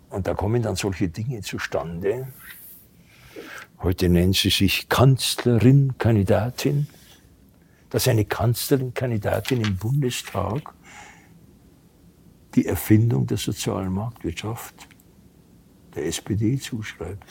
Und 0.09 0.27
da 0.27 0.33
kommen 0.33 0.61
dann 0.61 0.75
solche 0.75 1.09
Dinge 1.09 1.41
zustande. 1.41 2.27
Heute 3.79 4.09
nennt 4.09 4.35
sie 4.35 4.49
sich 4.49 4.89
Kanzlerin, 4.89 5.97
Kandidatin. 5.97 6.87
Dass 7.89 8.07
eine 8.07 8.25
Kanzlerin, 8.25 8.93
Kandidatin 8.93 9.61
im 9.61 9.77
Bundestag 9.77 10.73
die 12.55 12.65
Erfindung 12.65 13.27
der 13.27 13.37
sozialen 13.37 13.93
Marktwirtschaft 13.93 14.87
der 15.97 16.05
SPD 16.05 16.57
zuschreibt. 16.57 17.23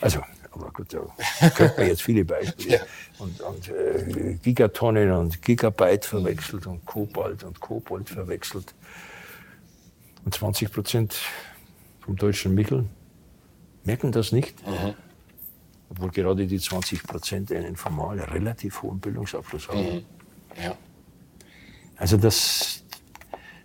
Also, 0.00 0.20
aber 0.50 0.70
gut, 0.72 0.92
da 0.92 1.50
könnte 1.50 1.74
man 1.78 1.86
jetzt 1.86 2.02
viele 2.02 2.24
Beispiele. 2.24 2.76
Ja. 2.80 2.80
Und, 3.18 3.40
und 3.40 3.68
äh, 3.68 4.34
Gigatonnen 4.42 5.12
und 5.12 5.42
Gigabyte 5.42 6.04
verwechselt 6.04 6.66
und 6.66 6.84
Kobalt 6.84 7.44
und 7.44 7.60
Kobold 7.60 8.08
verwechselt. 8.08 8.74
Und 10.24 10.34
20 10.34 10.72
Prozent 10.72 11.16
vom 12.00 12.16
deutschen 12.16 12.54
Mittel 12.54 12.86
merken 13.84 14.12
das 14.12 14.32
nicht. 14.32 14.66
Mhm. 14.66 14.94
Obwohl 15.90 16.10
gerade 16.10 16.46
die 16.46 16.58
20 16.58 17.02
Prozent 17.04 17.52
einen 17.52 17.76
formal 17.76 18.18
relativ 18.18 18.82
hohen 18.82 18.98
Bildungsabschluss 18.98 19.68
haben. 19.68 19.96
Mhm. 19.96 20.04
Ja. 20.62 20.76
Also 21.96 22.16
das, 22.16 22.81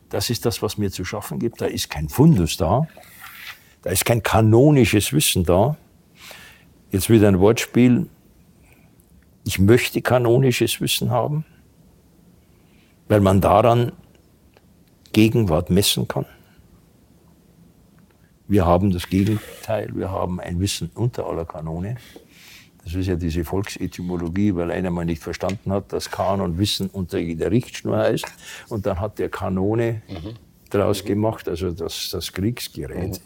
das 0.09 0.29
ist 0.29 0.45
das, 0.45 0.61
was 0.61 0.77
mir 0.77 0.91
zu 0.91 1.03
schaffen 1.05 1.39
gibt. 1.39 1.61
Da 1.61 1.65
ist 1.65 1.89
kein 1.89 2.09
Fundus 2.09 2.57
da, 2.57 2.87
da 3.81 3.89
ist 3.89 4.05
kein 4.05 4.23
kanonisches 4.23 5.13
Wissen 5.13 5.43
da. 5.43 5.77
Jetzt 6.91 7.09
wieder 7.09 7.27
ein 7.27 7.39
Wortspiel. 7.39 8.09
Ich 9.43 9.59
möchte 9.59 10.01
kanonisches 10.01 10.81
Wissen 10.81 11.09
haben, 11.09 11.45
weil 13.07 13.21
man 13.21 13.41
daran 13.41 13.91
Gegenwart 15.13 15.69
messen 15.69 16.07
kann. 16.07 16.25
Wir 18.47 18.65
haben 18.65 18.91
das 18.91 19.09
Gegenteil, 19.09 19.89
wir 19.93 20.09
haben 20.11 20.39
ein 20.39 20.59
Wissen 20.59 20.89
unter 20.93 21.27
aller 21.27 21.45
Kanone. 21.45 21.97
Das 22.87 22.95
ist 22.95 23.07
ja 23.07 23.15
diese 23.17 23.43
Volksetymologie, 23.43 24.55
weil 24.55 24.71
einer 24.71 24.91
mal 24.91 25.03
nicht 25.03 25.21
verstanden 25.21 25.73
hat, 25.73 25.91
dass 25.91 26.09
Kanon 26.09 26.57
Wissen 26.57 26.89
unter 26.89 27.17
jeder 27.17 27.51
Richtschnur 27.51 27.97
heißt. 27.97 28.25
Und 28.69 28.85
dann 28.85 29.01
hat 29.01 29.19
der 29.19 29.27
Kanone 29.27 30.01
mhm. 30.07 30.35
draus 30.69 31.03
gemacht, 31.03 31.49
also 31.49 31.71
das, 31.71 32.11
das 32.11 32.31
Kriegsgerät. 32.31 33.19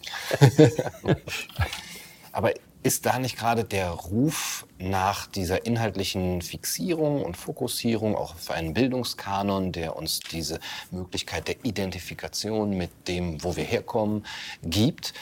Mhm. 1.03 1.15
Aber 2.31 2.53
ist 2.81 3.05
da 3.05 3.19
nicht 3.19 3.37
gerade 3.37 3.63
der 3.63 3.91
Ruf 3.91 4.65
nach 4.79 5.27
dieser 5.27 5.63
inhaltlichen 5.63 6.41
Fixierung 6.41 7.23
und 7.23 7.37
Fokussierung 7.37 8.15
auch 8.15 8.33
auf 8.33 8.49
einen 8.49 8.73
Bildungskanon, 8.73 9.73
der 9.73 9.95
uns 9.95 10.21
diese 10.21 10.59
Möglichkeit 10.89 11.47
der 11.47 11.63
Identifikation 11.63 12.75
mit 12.75 12.89
dem, 13.07 13.43
wo 13.43 13.55
wir 13.55 13.63
herkommen, 13.63 14.25
gibt, 14.63 15.13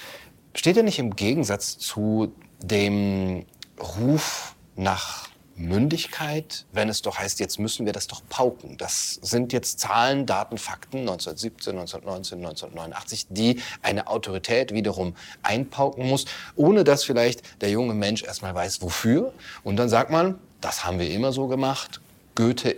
steht 0.55 0.77
er 0.77 0.83
nicht 0.83 0.99
im 0.99 1.17
Gegensatz 1.17 1.77
zu 1.77 2.31
dem 2.63 3.45
Ruf 3.79 4.55
nach 4.75 5.29
Mündigkeit, 5.59 6.65
wenn 6.71 6.87
es 6.87 7.01
doch 7.01 7.19
heißt, 7.19 7.39
jetzt 7.39 7.59
müssen 7.59 7.85
wir 7.85 7.91
das 7.91 8.07
doch 8.07 8.21
pauken. 8.29 8.77
Das 8.77 9.19
sind 9.21 9.51
jetzt 9.51 9.79
Zahlen, 9.79 10.25
Daten, 10.25 10.57
Fakten 10.57 10.99
1917, 10.99 11.77
1919, 11.77 12.37
1989, 12.39 13.27
die 13.29 13.61
eine 13.81 14.07
Autorität 14.07 14.73
wiederum 14.73 15.15
einpauken 15.43 16.07
muss, 16.07 16.25
ohne 16.55 16.85
dass 16.85 17.03
vielleicht 17.03 17.61
der 17.61 17.71
junge 17.71 17.93
Mensch 17.93 18.23
erstmal 18.23 18.55
weiß, 18.55 18.81
wofür. 18.81 19.33
Und 19.63 19.75
dann 19.75 19.89
sagt 19.89 20.11
man, 20.11 20.39
das 20.61 20.85
haben 20.85 20.97
wir 20.99 21.09
immer 21.09 21.33
so 21.33 21.47
gemacht, 21.47 21.99
Goethe 22.35 22.77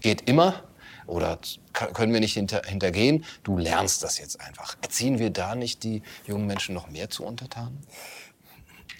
geht 0.00 0.28
immer 0.28 0.62
oder 1.06 1.38
können 1.72 2.12
wir 2.12 2.20
nicht 2.20 2.34
hinter, 2.34 2.62
hintergehen, 2.64 3.24
du 3.42 3.58
lernst 3.58 4.02
das 4.04 4.18
jetzt 4.18 4.40
einfach. 4.40 4.76
Erziehen 4.82 5.18
wir 5.18 5.30
da 5.30 5.54
nicht 5.54 5.82
die 5.82 6.02
jungen 6.26 6.46
Menschen 6.46 6.74
noch 6.74 6.88
mehr 6.88 7.10
zu 7.10 7.24
untertanen? 7.24 7.80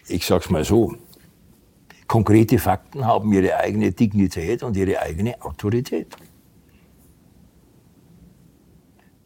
Ich 0.06 0.26
sag's 0.26 0.50
mal 0.50 0.64
so, 0.64 0.96
Konkrete 2.06 2.58
Fakten 2.58 3.06
haben 3.06 3.32
ihre 3.32 3.56
eigene 3.56 3.92
Dignität 3.92 4.62
und 4.62 4.76
ihre 4.76 5.00
eigene 5.00 5.40
Autorität. 5.42 6.16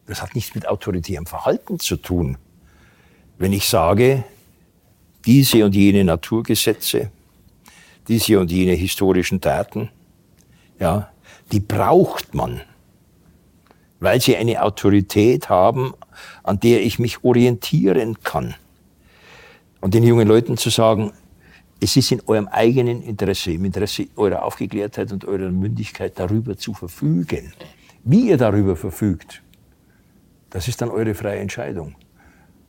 Das 0.05 0.21
hat 0.21 0.33
nichts 0.33 0.55
mit 0.55 0.67
autoritärem 0.67 1.25
Verhalten 1.25 1.79
zu 1.79 1.97
tun. 1.97 2.37
Wenn 3.37 3.53
ich 3.53 3.67
sage, 3.67 4.23
diese 5.25 5.63
und 5.65 5.75
jene 5.75 6.03
Naturgesetze, 6.03 7.11
diese 8.07 8.39
und 8.39 8.51
jene 8.51 8.73
historischen 8.73 9.39
Daten, 9.39 9.89
ja, 10.79 11.11
die 11.51 11.59
braucht 11.59 12.33
man, 12.33 12.61
weil 13.99 14.19
sie 14.21 14.35
eine 14.35 14.63
Autorität 14.63 15.49
haben, 15.49 15.93
an 16.43 16.59
der 16.59 16.81
ich 16.81 16.97
mich 16.99 17.23
orientieren 17.23 18.19
kann. 18.23 18.55
Und 19.81 19.93
den 19.93 20.03
jungen 20.03 20.27
Leuten 20.27 20.57
zu 20.57 20.69
sagen, 20.69 21.13
es 21.79 21.95
ist 21.95 22.11
in 22.11 22.21
eurem 22.27 22.47
eigenen 22.47 23.01
Interesse, 23.01 23.51
im 23.51 23.65
Interesse 23.65 24.07
eurer 24.15 24.43
Aufgeklärtheit 24.43 25.11
und 25.11 25.25
eurer 25.25 25.49
Mündigkeit 25.49 26.19
darüber 26.19 26.57
zu 26.57 26.73
verfügen. 26.73 27.53
Wie 28.03 28.29
ihr 28.29 28.37
darüber 28.37 28.75
verfügt, 28.75 29.41
das 30.49 30.67
ist 30.67 30.81
dann 30.81 30.89
eure 30.89 31.13
freie 31.13 31.39
Entscheidung. 31.39 31.95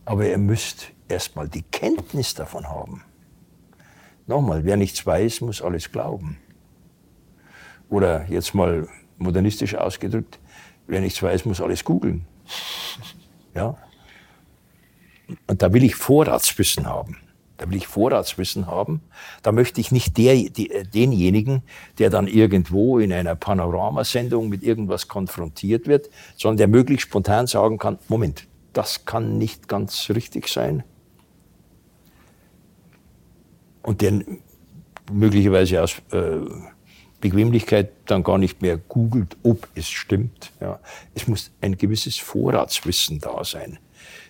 Aber 0.04 0.28
ihr 0.28 0.38
müsst 0.38 0.92
erstmal 1.08 1.48
die 1.48 1.62
Kenntnis 1.62 2.34
davon 2.34 2.68
haben. 2.68 3.02
Nochmal, 4.26 4.64
wer 4.64 4.76
nichts 4.76 5.04
weiß, 5.04 5.40
muss 5.40 5.60
alles 5.60 5.90
glauben. 5.90 6.38
Oder 7.88 8.28
jetzt 8.28 8.54
mal 8.54 8.88
modernistisch 9.18 9.74
ausgedrückt, 9.74 10.38
wer 10.86 11.00
nichts 11.00 11.22
weiß, 11.22 11.44
muss 11.44 11.60
alles 11.60 11.84
googeln. 11.84 12.26
Ja? 13.54 13.76
Und 15.46 15.62
da 15.62 15.72
will 15.72 15.82
ich 15.82 15.96
Vorratswissen 15.96 16.86
haben. 16.86 17.16
Da 17.60 17.68
will 17.68 17.76
ich 17.76 17.86
Vorratswissen 17.86 18.68
haben. 18.68 19.02
Da 19.42 19.52
möchte 19.52 19.82
ich 19.82 19.92
nicht 19.92 20.16
der, 20.16 20.34
die, 20.34 20.70
denjenigen, 20.94 21.62
der 21.98 22.08
dann 22.08 22.26
irgendwo 22.26 22.98
in 22.98 23.12
einer 23.12 23.34
Panoramasendung 23.34 24.48
mit 24.48 24.62
irgendwas 24.62 25.08
konfrontiert 25.08 25.86
wird, 25.86 26.08
sondern 26.38 26.56
der 26.56 26.68
möglichst 26.68 27.08
spontan 27.08 27.46
sagen 27.46 27.76
kann, 27.76 27.98
Moment, 28.08 28.46
das 28.72 29.04
kann 29.04 29.36
nicht 29.36 29.68
ganz 29.68 30.08
richtig 30.08 30.48
sein. 30.48 30.84
Und 33.82 34.00
der 34.00 34.24
möglicherweise 35.12 35.82
aus 35.82 36.00
äh, 36.12 36.38
Bequemlichkeit 37.20 37.90
dann 38.06 38.22
gar 38.22 38.38
nicht 38.38 38.62
mehr 38.62 38.78
googelt, 38.78 39.36
ob 39.42 39.68
es 39.74 39.90
stimmt. 39.90 40.50
Ja. 40.62 40.80
Es 41.14 41.28
muss 41.28 41.52
ein 41.60 41.76
gewisses 41.76 42.16
Vorratswissen 42.16 43.18
da 43.18 43.44
sein. 43.44 43.78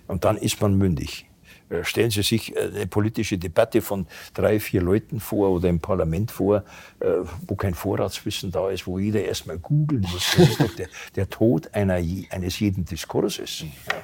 Und 0.08 0.24
dann 0.24 0.36
ist 0.36 0.60
man 0.60 0.76
mündig. 0.76 1.29
Äh, 1.70 1.84
stellen 1.84 2.10
Sie 2.10 2.22
sich 2.22 2.54
äh, 2.54 2.60
eine 2.60 2.86
politische 2.86 3.38
Debatte 3.38 3.80
von 3.80 4.06
drei, 4.34 4.60
vier 4.60 4.82
Leuten 4.82 5.20
vor 5.20 5.50
oder 5.50 5.68
im 5.68 5.80
Parlament 5.80 6.30
vor, 6.30 6.64
äh, 6.98 7.06
wo 7.46 7.54
kein 7.54 7.74
Vorratswissen 7.74 8.50
da 8.50 8.70
ist, 8.70 8.86
wo 8.86 8.98
jeder 8.98 9.22
erstmal 9.22 9.58
googeln 9.58 10.02
muss. 10.02 10.34
Das 10.36 10.48
ist 10.48 10.60
doch 10.60 10.74
der, 10.74 10.88
der 11.14 11.30
Tod 11.30 11.72
einer, 11.72 11.94
eines 12.30 12.58
jeden 12.58 12.84
Diskurses. 12.84 13.60
Ja. 13.60 13.94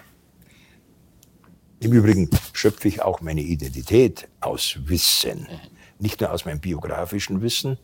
Im 1.81 1.93
Übrigen 1.93 2.31
schöpfe 2.53 2.89
ich 2.89 3.03
auch 3.03 3.21
meine 3.21 3.43
Identität 3.43 4.29
aus 4.41 4.79
Wissen. 4.85 5.47
Nicht 5.99 6.21
nur 6.21 6.33
aus 6.33 6.45
meinem 6.45 6.61
biografischen 6.61 7.43
Wissen, 7.43 7.79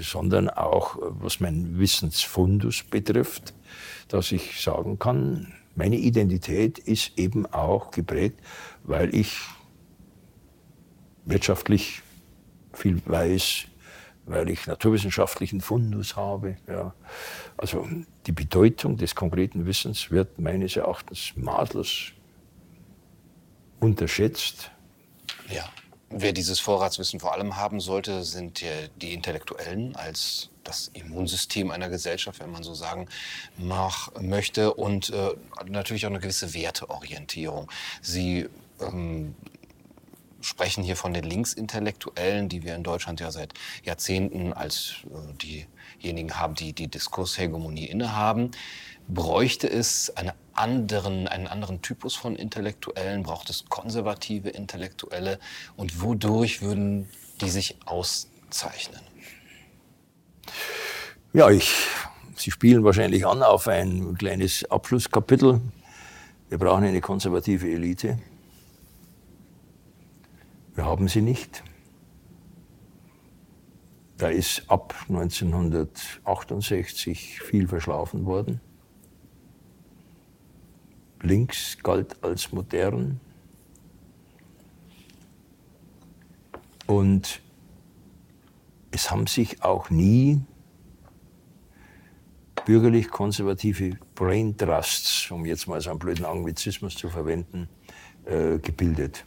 sondern 0.00 0.48
auch 0.48 0.96
was 0.98 1.40
mein 1.40 1.78
Wissensfundus 1.78 2.84
betrifft, 2.84 3.54
dass 4.08 4.32
ich 4.32 4.62
sagen 4.62 4.98
kann, 4.98 5.52
meine 5.78 5.96
Identität 5.96 6.80
ist 6.80 7.16
eben 7.16 7.46
auch 7.46 7.92
geprägt, 7.92 8.40
weil 8.82 9.14
ich 9.14 9.38
wirtschaftlich 11.24 12.02
viel 12.72 13.00
weiß, 13.06 13.66
weil 14.26 14.50
ich 14.50 14.66
naturwissenschaftlichen 14.66 15.60
Fundus 15.60 16.16
habe. 16.16 16.56
Ja. 16.66 16.94
Also 17.56 17.88
die 18.26 18.32
Bedeutung 18.32 18.96
des 18.96 19.14
konkreten 19.14 19.66
Wissens 19.66 20.10
wird 20.10 20.40
meines 20.40 20.74
Erachtens 20.74 21.32
maßlos 21.36 22.12
unterschätzt. 23.78 24.72
Ja. 25.48 25.64
Wer 26.10 26.32
dieses 26.32 26.58
Vorratswissen 26.58 27.20
vor 27.20 27.34
allem 27.34 27.56
haben 27.56 27.80
sollte, 27.80 28.24
sind 28.24 28.64
die 29.02 29.12
Intellektuellen 29.12 29.94
als 29.94 30.48
das 30.64 30.90
Immunsystem 30.94 31.70
einer 31.70 31.88
Gesellschaft, 31.88 32.40
wenn 32.40 32.50
man 32.50 32.62
so 32.62 32.74
sagen 32.74 33.08
mach, 33.56 34.12
möchte, 34.20 34.74
und 34.74 35.10
äh, 35.10 35.34
natürlich 35.66 36.06
auch 36.06 36.10
eine 36.10 36.20
gewisse 36.20 36.54
Werteorientierung. 36.54 37.70
Sie 38.00 38.48
ähm, 38.80 39.34
sprechen 40.48 40.82
hier 40.82 40.96
von 40.96 41.14
den 41.14 41.24
Linksintellektuellen, 41.24 42.48
die 42.48 42.62
wir 42.62 42.74
in 42.74 42.82
Deutschland 42.82 43.20
ja 43.20 43.30
seit 43.30 43.54
Jahrzehnten 43.84 44.52
als 44.52 44.96
äh, 45.04 45.62
diejenigen 46.00 46.38
haben, 46.38 46.54
die 46.54 46.72
die 46.72 46.88
Diskurshegemonie 46.88 47.86
innehaben. 47.86 48.50
Bräuchte 49.06 49.70
es 49.70 50.14
eine 50.16 50.34
anderen, 50.54 51.28
einen 51.28 51.46
anderen 51.46 51.80
Typus 51.82 52.14
von 52.14 52.36
Intellektuellen? 52.36 53.22
Braucht 53.22 53.48
es 53.50 53.66
konservative 53.68 54.50
Intellektuelle? 54.50 55.38
Und 55.76 56.02
wodurch 56.02 56.62
würden 56.62 57.08
die 57.40 57.50
sich 57.50 57.76
auszeichnen? 57.86 59.00
Ja, 61.32 61.50
ich, 61.50 61.72
Sie 62.36 62.50
spielen 62.50 62.84
wahrscheinlich 62.84 63.26
an 63.26 63.42
auf 63.42 63.68
ein 63.68 64.16
kleines 64.16 64.64
Abschlusskapitel. 64.70 65.60
Wir 66.48 66.58
brauchen 66.58 66.84
eine 66.84 67.00
konservative 67.00 67.68
Elite. 67.68 68.18
Wir 70.78 70.86
haben 70.86 71.08
sie 71.08 71.22
nicht. 71.22 71.64
Da 74.16 74.28
ist 74.28 74.70
ab 74.70 74.94
1968 75.08 77.40
viel 77.40 77.66
verschlafen 77.66 78.26
worden. 78.26 78.60
Links 81.20 81.78
galt 81.82 82.22
als 82.22 82.52
modern. 82.52 83.18
Und 86.86 87.42
es 88.92 89.10
haben 89.10 89.26
sich 89.26 89.64
auch 89.64 89.90
nie 89.90 90.40
bürgerlich-konservative 92.66 93.98
Brain 94.14 94.56
Trusts, 94.56 95.28
um 95.32 95.44
jetzt 95.44 95.66
mal 95.66 95.80
so 95.80 95.90
einen 95.90 95.98
blöden 95.98 96.24
Anglizismus 96.24 96.94
zu 96.94 97.08
verwenden, 97.08 97.68
äh, 98.26 98.60
gebildet. 98.60 99.24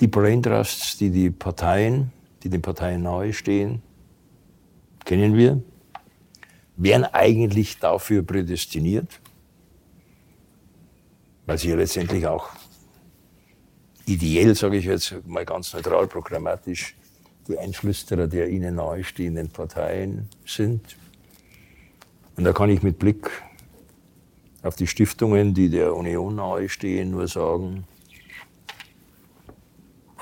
Die 0.00 0.08
Brain 0.08 0.42
Trusts, 0.42 0.96
die 0.96 1.10
die 1.10 1.30
Parteien, 1.30 2.10
die 2.42 2.48
den 2.48 2.62
Parteien 2.62 3.02
nahestehen, 3.02 3.82
kennen 5.04 5.36
wir, 5.36 5.62
wären 6.76 7.04
eigentlich 7.04 7.78
dafür 7.78 8.22
prädestiniert, 8.22 9.20
weil 11.46 11.58
sie 11.58 11.68
ja 11.68 11.76
letztendlich 11.76 12.26
auch 12.26 12.48
ideell, 14.06 14.54
sage 14.54 14.78
ich 14.78 14.86
jetzt 14.86 15.14
mal 15.26 15.44
ganz 15.44 15.74
neutral 15.74 16.06
programmatisch, 16.06 16.96
die 17.48 17.58
Einflüsterer 17.58 18.26
der 18.26 18.48
ihnen 18.48 18.76
nahestehenden 18.76 19.50
Parteien 19.50 20.28
sind. 20.46 20.96
Und 22.36 22.44
da 22.44 22.52
kann 22.52 22.70
ich 22.70 22.82
mit 22.82 22.98
Blick 22.98 23.30
auf 24.62 24.76
die 24.76 24.86
Stiftungen, 24.86 25.52
die 25.52 25.68
der 25.68 25.94
Union 25.94 26.36
nahestehen, 26.36 27.10
nur 27.10 27.28
sagen, 27.28 27.84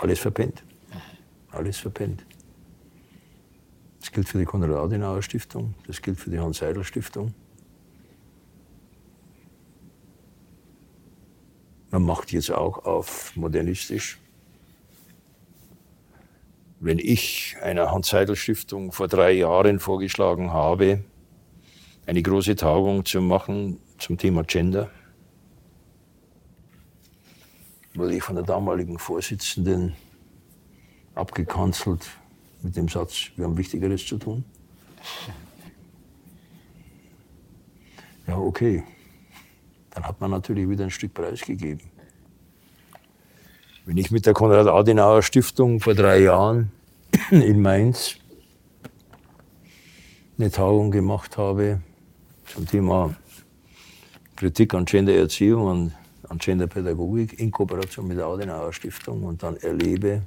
alles 0.01 0.19
verpennt. 0.19 0.63
Alles 1.51 1.79
verpennt. 1.79 2.25
Das 4.01 4.13
gilt 4.13 4.29
für 4.29 4.39
die 4.39 4.45
Konrad-Adenauer-Stiftung, 4.45 5.75
das 5.87 6.01
gilt 6.01 6.19
für 6.19 6.31
die 6.31 6.39
Hans-Seidel-Stiftung. 6.39 7.35
Man 11.91 12.03
macht 12.03 12.33
jetzt 12.33 12.51
auch 12.51 12.85
auf 12.85 13.35
modernistisch. 13.35 14.19
Wenn 16.81 16.99
ich 16.99 17.57
einer 17.63 17.91
Hans-Seidel-Stiftung 17.91 18.93
vor 18.93 19.09
drei 19.09 19.33
Jahren 19.33 19.81
vorgeschlagen 19.81 20.53
habe, 20.53 21.03
eine 22.07 22.23
große 22.23 22.57
Tagung 22.57 23.05
zu 23.05 23.21
machen 23.21 23.81
zum 23.99 24.17
Thema 24.17 24.45
Gender, 24.45 24.91
wurde 27.99 28.15
ich 28.15 28.23
von 28.23 28.37
der 28.37 28.45
damaligen 28.45 28.99
Vorsitzenden 28.99 29.95
abgekanzelt 31.15 32.07
mit 32.63 32.77
dem 32.77 32.89
Satz, 32.89 33.31
wir 33.37 33.45
haben 33.45 33.57
Wichtigeres 33.57 34.07
zu 34.07 34.19
tun. 34.19 34.45
Ja, 38.27 38.37
okay. 38.37 38.85
Dann 39.91 40.05
hat 40.05 40.21
man 40.21 40.31
natürlich 40.31 40.69
wieder 40.69 40.85
ein 40.85 40.91
Stück 40.91 41.15
Preis 41.15 41.41
gegeben. 41.41 41.91
Wenn 43.85 43.97
ich 43.97 44.11
mit 44.11 44.27
der 44.27 44.35
Konrad-Adenauer-Stiftung 44.35 45.81
vor 45.81 45.95
drei 45.95 46.21
Jahren 46.21 46.71
in 47.31 47.63
Mainz 47.63 48.17
eine 50.39 50.51
Tagung 50.51 50.91
gemacht 50.91 51.37
habe 51.39 51.81
zum 52.47 52.67
Thema 52.67 53.17
Kritik 54.37 54.75
an 54.75 54.85
Gendererziehung 54.85 55.67
und 55.67 55.93
an 56.29 56.39
Genderpädagogik 56.39 57.39
in 57.39 57.51
Kooperation 57.51 58.07
mit 58.07 58.19
der 58.19 58.27
Adenauer 58.27 58.73
Stiftung 58.73 59.25
und 59.25 59.43
dann 59.43 59.57
erlebe, 59.57 60.23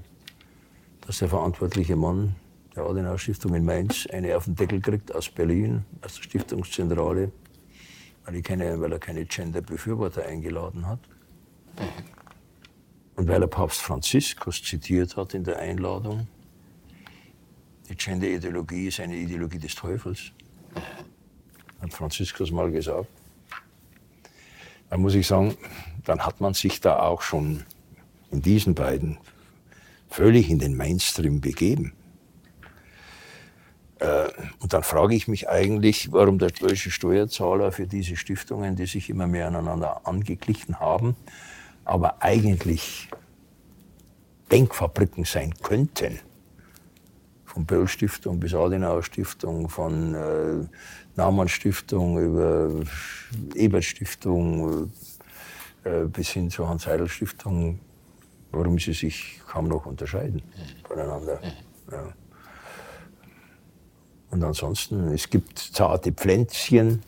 dass 1.06 1.20
der 1.20 1.30
verantwortliche 1.30 1.96
Mann 1.96 2.36
der 2.76 2.84
Adenauer 2.84 3.20
Stiftung 3.20 3.54
in 3.56 3.66
Mainz 3.66 4.08
eine 4.08 4.36
auf 4.36 4.46
den 4.46 4.56
Deckel 4.56 4.82
kriegt 4.82 5.14
aus 5.14 5.30
Berlin, 5.30 5.86
aus 6.02 6.16
der 6.16 6.24
Stiftungszentrale, 6.24 7.32
weil, 8.26 8.42
keine, 8.42 8.80
weil 8.80 8.92
er 8.92 9.00
keine 9.00 9.26
Gender-Befürworter 9.26 10.26
eingeladen 10.26 10.88
hat. 10.88 11.00
Und 13.16 13.28
weil 13.28 13.42
er 13.42 13.48
Papst 13.48 13.82
Franziskus 13.82 14.64
zitiert 14.64 15.16
hat 15.18 15.34
in 15.34 15.44
der 15.44 15.60
Einladung, 15.60 16.28
die 17.90 17.96
Gender-Ideologie 17.96 18.88
ist 18.88 19.00
eine 19.02 19.18
Ideologie 19.18 19.60
des 19.60 19.76
Teufels, 19.76 20.32
hat 21.82 21.94
Franziskus 21.94 22.52
mal 22.52 22.72
gesagt. 22.72 23.08
Dann 24.90 25.02
muss 25.02 25.16
ich 25.16 25.28
sagen, 25.28 25.58
dann 26.04 26.26
hat 26.26 26.42
man 26.42 26.54
sich 26.54 26.82
da 26.82 27.00
auch 27.00 27.22
schon 27.22 27.64
in 28.32 28.42
diesen 28.42 28.76
beiden 28.76 29.18
völlig 30.10 30.50
in 30.50 30.60
den 30.60 30.76
Mainstream 30.76 31.42
begeben. 31.42 31.94
Äh, 34.00 34.30
und 34.60 34.74
dann 34.74 34.84
frage 34.84 35.16
ich 35.16 35.28
mich 35.28 35.48
eigentlich, 35.50 36.12
warum 36.12 36.40
der 36.40 36.50
deutsche 36.50 36.92
Steuerzahler 36.92 37.72
für 37.72 37.88
diese 37.88 38.16
Stiftungen, 38.16 38.76
die 38.76 38.88
sich 38.88 39.10
immer 39.10 39.28
mehr 39.28 39.48
aneinander 39.48 40.02
angeglichen 40.06 40.80
haben, 40.80 41.16
aber 41.86 42.22
eigentlich 42.22 43.10
Denkfabriken 44.52 45.24
sein 45.24 45.54
könnten, 45.62 46.20
von 47.46 47.66
Böll 47.66 47.88
Stiftung 47.88 48.40
bis 48.40 48.54
Adenauer 48.54 49.04
Stiftung, 49.04 49.70
von 49.70 50.16
äh, 50.16 50.68
Naumann 51.16 51.50
Stiftung 51.50 52.18
über 52.18 52.70
Ebert 53.56 53.84
Stiftung 53.84 54.92
äh, 55.84 56.06
bis 56.06 56.30
hin 56.30 56.50
zur 56.50 56.70
Hans 56.70 56.86
Heidel 56.88 57.08
Stiftung, 57.08 57.80
warum 58.52 58.78
sie 58.78 58.94
sich 58.94 59.40
kaum 59.48 59.68
noch 59.68 59.86
unterscheiden 59.86 60.42
voneinander. 60.88 61.40
Ja. 61.92 62.14
Und 64.30 64.44
ansonsten, 64.44 65.10
es 65.10 65.30
gibt 65.30 65.60
zarte 65.60 66.12
Pflänzchen. 66.14 67.04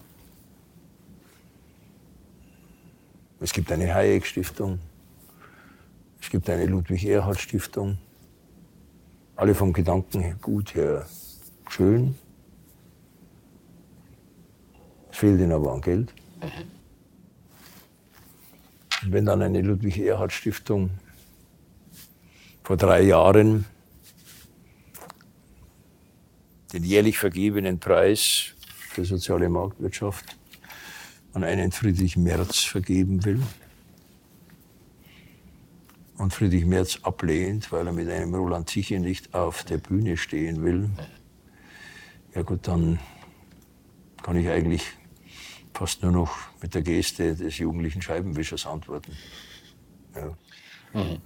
Es 3.40 3.54
gibt 3.54 3.72
eine 3.72 3.94
Hayek-Stiftung. 3.94 4.80
Es 6.22 6.30
gibt 6.30 6.50
eine 6.50 6.66
Ludwig-Erhard-Stiftung. 6.66 7.98
Alle 9.36 9.56
vom 9.56 9.72
Gedankengut 9.74 10.76
her 10.76 11.06
schön. 11.70 12.16
Es 15.12 15.18
fehlt 15.18 15.40
ihnen 15.40 15.52
aber 15.52 15.74
an 15.74 15.82
Geld. 15.82 16.14
Und 16.42 16.83
wenn 19.10 19.26
dann 19.26 19.42
eine 19.42 19.62
Ludwig-Erhard-Stiftung 19.62 20.92
vor 22.64 22.78
drei 22.78 23.02
Jahren 23.02 23.66
den 26.72 26.84
jährlich 26.84 27.18
vergebenen 27.18 27.80
Preis 27.80 28.54
für 28.90 29.06
soziale 29.06 29.50
Marktwirtschaft 29.50 30.38
an 31.34 31.44
einen 31.44 31.72
Friedrich 31.72 32.16
Merz 32.16 32.60
vergeben 32.60 33.26
will. 33.26 33.42
Und 36.18 36.34
Friedrich 36.34 36.66
Merz 36.66 37.00
ablehnt, 37.02 37.72
weil 37.72 37.88
er 37.88 37.94
mit 37.94 38.10
einem 38.10 38.34
Roland 38.36 38.68
Tichy 38.68 39.00
nicht 39.00 39.34
auf 39.34 39.64
der 39.64 39.78
Bühne 39.78 40.16
stehen 40.16 40.64
will. 40.64 40.90
Ja 42.36 42.44
gut, 42.44 42.68
dann 42.68 43.00
kann 44.22 44.38
ich 44.38 44.48
eigentlich 44.48 44.84
fast 45.84 46.02
nur 46.02 46.14
noch 46.14 46.32
mit 46.62 46.74
der 46.76 46.82
Geste 46.82 47.36
des 47.36 47.58
jugendlichen 47.58 48.02
Scheibenwischers 48.02 48.66
antworten. 48.66 49.18
Ja. 50.16 50.28
Mhm. 50.94 51.20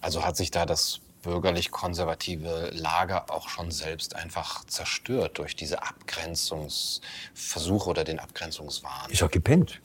Also 0.00 0.24
hat 0.24 0.36
sich 0.36 0.50
da 0.50 0.66
das 0.66 0.98
bürgerlich-konservative 1.22 2.70
Lager 2.72 3.30
auch 3.30 3.48
schon 3.48 3.70
selbst 3.70 4.16
einfach 4.16 4.64
zerstört 4.64 5.38
durch 5.38 5.54
diese 5.54 5.84
Abgrenzungsversuche 5.84 7.88
oder 7.88 8.02
den 8.02 8.18
Abgrenzungswahn. 8.18 9.08
Es 9.08 9.22
hat 9.22 9.30
gepennt. 9.30 9.80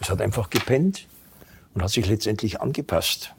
Es 0.00 0.10
hat 0.10 0.20
einfach 0.20 0.50
gepennt 0.50 1.06
und 1.72 1.84
hat 1.84 1.90
sich 1.90 2.08
letztendlich 2.08 2.60
angepasst. 2.60 3.32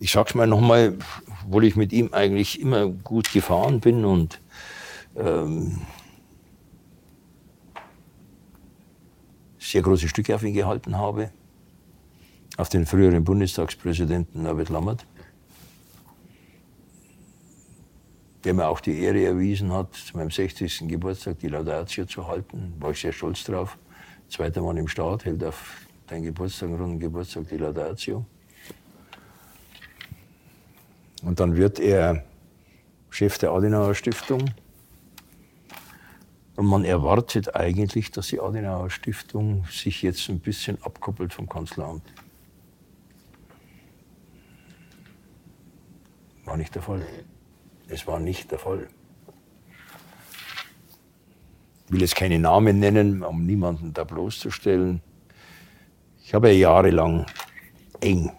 Ich 0.00 0.12
sag's 0.12 0.34
mal 0.34 0.46
nochmal, 0.46 0.98
obwohl 1.46 1.64
ich 1.64 1.76
mit 1.76 1.94
ihm 1.94 2.12
eigentlich 2.12 2.60
immer 2.60 2.88
gut 2.88 3.32
gefahren 3.32 3.80
bin 3.80 4.04
und 4.04 4.38
ähm, 5.16 5.80
sehr 9.70 9.82
große 9.82 10.08
Stücke 10.08 10.34
auf 10.34 10.42
ihn 10.42 10.54
gehalten 10.54 10.96
habe, 10.98 11.30
auf 12.56 12.68
den 12.68 12.86
früheren 12.86 13.24
Bundestagspräsidenten 13.24 14.42
Norbert 14.42 14.68
Lammert. 14.68 15.06
der 18.44 18.52
mir 18.52 18.68
auch 18.68 18.80
die 18.80 19.00
Ehre 19.00 19.24
erwiesen 19.24 19.72
hat, 19.72 19.94
zu 19.94 20.16
meinem 20.16 20.30
60. 20.30 20.86
Geburtstag 20.86 21.38
die 21.38 21.48
Laudatio 21.48 22.04
zu 22.04 22.26
halten. 22.28 22.74
War 22.78 22.90
ich 22.90 23.00
sehr 23.00 23.12
stolz 23.12 23.44
drauf. 23.44 23.78
Zweiter 24.28 24.60
Mann 24.60 24.76
im 24.76 24.88
Staat 24.88 25.24
hält 25.24 25.42
auf 25.42 25.86
deinen 26.06 26.24
Geburtstag, 26.24 26.68
runden 26.68 27.00
Geburtstag, 27.00 27.48
die 27.48 27.56
Laudatio. 27.56 28.26
Und 31.22 31.40
dann 31.40 31.56
wird 31.56 31.80
er 31.80 32.22
Chef 33.08 33.38
der 33.38 33.52
Adenauer 33.52 33.94
Stiftung. 33.94 34.50
Und 36.56 36.66
man 36.66 36.84
erwartet 36.84 37.56
eigentlich, 37.56 38.12
dass 38.12 38.28
die 38.28 38.40
Adenauer 38.40 38.90
Stiftung 38.90 39.64
sich 39.70 40.02
jetzt 40.02 40.28
ein 40.28 40.38
bisschen 40.38 40.80
abkoppelt 40.82 41.32
vom 41.32 41.48
Kanzleramt. 41.48 42.04
War 46.44 46.56
nicht 46.56 46.74
der 46.74 46.82
Fall. 46.82 47.04
Es 47.88 48.06
war 48.06 48.20
nicht 48.20 48.50
der 48.50 48.58
Fall. 48.58 48.88
Ich 51.86 51.92
will 51.92 52.00
jetzt 52.00 52.16
keine 52.16 52.38
Namen 52.38 52.78
nennen, 52.78 53.22
um 53.22 53.44
niemanden 53.44 53.92
da 53.92 54.04
bloßzustellen. 54.04 55.00
Ich 56.22 56.34
habe 56.34 56.52
jahrelang 56.52 57.26
eng 58.00 58.30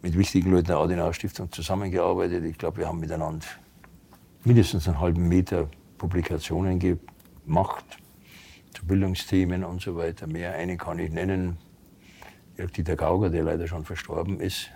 mit 0.00 0.16
wichtigen 0.16 0.50
Leuten 0.50 0.66
der 0.66 0.78
Adenauer 0.78 1.14
Stiftung 1.14 1.52
zusammengearbeitet. 1.52 2.44
Ich 2.44 2.58
glaube, 2.58 2.78
wir 2.78 2.88
haben 2.88 2.98
miteinander 2.98 3.46
mindestens 4.44 4.88
einen 4.88 4.98
halben 4.98 5.28
Meter 5.28 5.68
Publikationen 6.02 6.80
gemacht 6.80 7.84
zu 8.74 8.84
Bildungsthemen 8.84 9.62
und 9.62 9.80
so 9.80 9.94
weiter 9.94 10.26
mehr. 10.26 10.52
Eine 10.52 10.76
kann 10.76 10.98
ich 10.98 11.12
nennen, 11.12 11.58
Jörg-Dieter 12.56 12.96
Gauger, 12.96 13.30
der 13.30 13.44
leider 13.44 13.68
schon 13.68 13.84
verstorben 13.84 14.40
ist. 14.40 14.68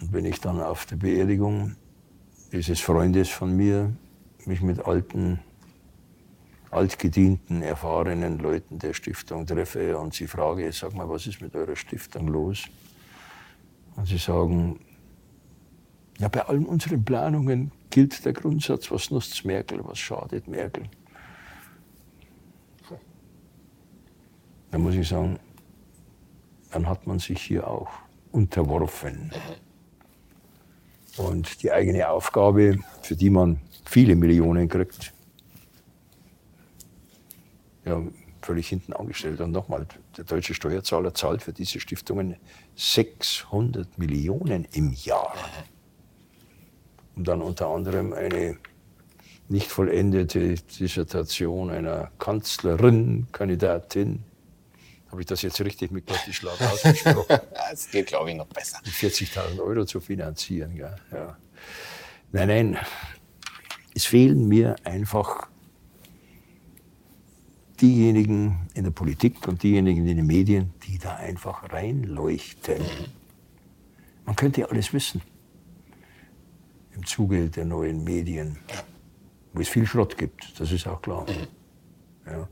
Und 0.00 0.12
wenn 0.12 0.24
ich 0.24 0.40
dann 0.40 0.60
auf 0.60 0.84
der 0.86 0.96
Beerdigung 0.96 1.76
dieses 2.50 2.80
Freundes 2.80 3.28
von 3.28 3.56
mir 3.56 3.94
mich 4.46 4.62
mit 4.62 4.84
alten, 4.84 5.38
altgedienten, 6.72 7.62
erfahrenen 7.62 8.40
Leuten 8.40 8.80
der 8.80 8.94
Stiftung 8.94 9.46
treffe 9.46 9.96
und 9.96 10.12
sie 10.12 10.26
frage, 10.26 10.72
sag 10.72 10.92
mal, 10.94 11.08
was 11.08 11.28
ist 11.28 11.40
mit 11.40 11.54
eurer 11.54 11.76
Stiftung 11.76 12.26
los? 12.26 12.64
Und 13.94 14.08
sie 14.08 14.18
sagen, 14.18 14.80
ja, 16.18 16.28
bei 16.28 16.42
allen 16.42 16.66
unseren 16.66 17.04
Planungen 17.04 17.72
gilt 17.90 18.24
der 18.24 18.32
Grundsatz, 18.32 18.90
was 18.90 19.10
nutzt 19.10 19.44
Merkel, 19.44 19.80
was 19.84 19.98
schadet 19.98 20.48
Merkel. 20.48 20.84
Da 24.70 24.78
muss 24.78 24.94
ich 24.94 25.08
sagen, 25.08 25.38
dann 26.70 26.88
hat 26.88 27.06
man 27.06 27.18
sich 27.18 27.40
hier 27.40 27.66
auch 27.66 27.88
unterworfen. 28.32 29.32
Und 31.16 31.62
die 31.62 31.72
eigene 31.72 32.08
Aufgabe, 32.08 32.78
für 33.02 33.16
die 33.16 33.30
man 33.30 33.60
viele 33.84 34.14
Millionen 34.16 34.68
kriegt, 34.68 35.14
ja, 37.84 38.02
völlig 38.42 38.68
hinten 38.68 38.92
angestellt. 38.92 39.40
Und 39.40 39.52
nochmal, 39.52 39.86
der 40.16 40.24
deutsche 40.24 40.54
Steuerzahler 40.54 41.14
zahlt 41.14 41.42
für 41.42 41.52
diese 41.52 41.80
Stiftungen 41.80 42.36
600 42.74 43.96
Millionen 43.98 44.66
im 44.72 44.92
Jahr. 44.92 45.34
Um 47.16 47.24
dann 47.24 47.40
unter 47.40 47.68
anderem 47.68 48.12
eine 48.12 48.58
nicht 49.48 49.70
vollendete 49.70 50.54
Dissertation 50.54 51.70
einer 51.70 52.10
Kanzlerin, 52.18 53.26
Kandidatin 53.32 54.22
habe 55.10 55.20
ich 55.22 55.26
das 55.26 55.42
jetzt 55.42 55.60
richtig 55.60 55.92
mit 55.92 56.06
Gottesschlag 56.06 56.60
ausgesprochen? 56.60 57.38
Es 57.72 57.90
geht, 57.90 58.08
glaube 58.08 58.30
ich, 58.30 58.36
noch 58.36 58.46
besser. 58.46 58.78
40.000 58.84 59.60
Euro 59.60 59.84
zu 59.84 60.00
finanzieren. 60.00 60.76
Ja. 60.76 60.94
ja. 61.12 61.36
Nein, 62.32 62.48
nein, 62.48 62.78
es 63.94 64.04
fehlen 64.04 64.46
mir 64.46 64.76
einfach 64.84 65.48
diejenigen 67.80 68.68
in 68.74 68.84
der 68.84 68.90
Politik 68.90 69.46
und 69.48 69.62
diejenigen 69.62 70.06
in 70.06 70.16
den 70.16 70.26
Medien, 70.26 70.74
die 70.86 70.98
da 70.98 71.16
einfach 71.16 71.72
reinleuchten. 71.72 72.82
Man 74.24 74.36
könnte 74.36 74.62
ja 74.62 74.66
alles 74.68 74.92
wissen 74.92 75.22
im 76.96 77.04
Zuge 77.06 77.48
der 77.48 77.64
neuen 77.64 78.02
Medien, 78.02 78.58
wo 79.52 79.60
es 79.60 79.68
viel 79.68 79.86
Schrott 79.86 80.16
gibt, 80.16 80.58
das 80.58 80.72
ist 80.72 80.86
auch 80.86 81.00
klar. 81.02 81.26
Ja, 82.26 82.48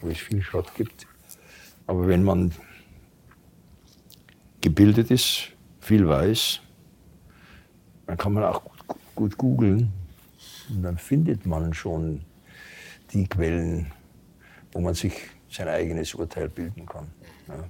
wo 0.00 0.08
es 0.08 0.18
viel 0.18 0.40
Schrott 0.40 0.72
gibt. 0.74 1.06
Aber 1.86 2.06
wenn 2.06 2.22
man 2.22 2.52
gebildet 4.60 5.10
ist, 5.10 5.52
viel 5.80 6.06
weiß, 6.06 6.60
dann 8.06 8.16
kann 8.16 8.32
man 8.32 8.44
auch 8.44 8.64
gut, 8.64 8.96
gut 9.14 9.38
googeln 9.38 9.92
und 10.70 10.82
dann 10.82 10.98
findet 10.98 11.46
man 11.46 11.74
schon 11.74 12.24
die 13.12 13.26
Quellen, 13.26 13.92
wo 14.72 14.80
man 14.80 14.94
sich 14.94 15.14
sein 15.50 15.68
eigenes 15.68 16.14
Urteil 16.14 16.48
bilden 16.48 16.86
kann. 16.86 17.08
Ja. 17.48 17.64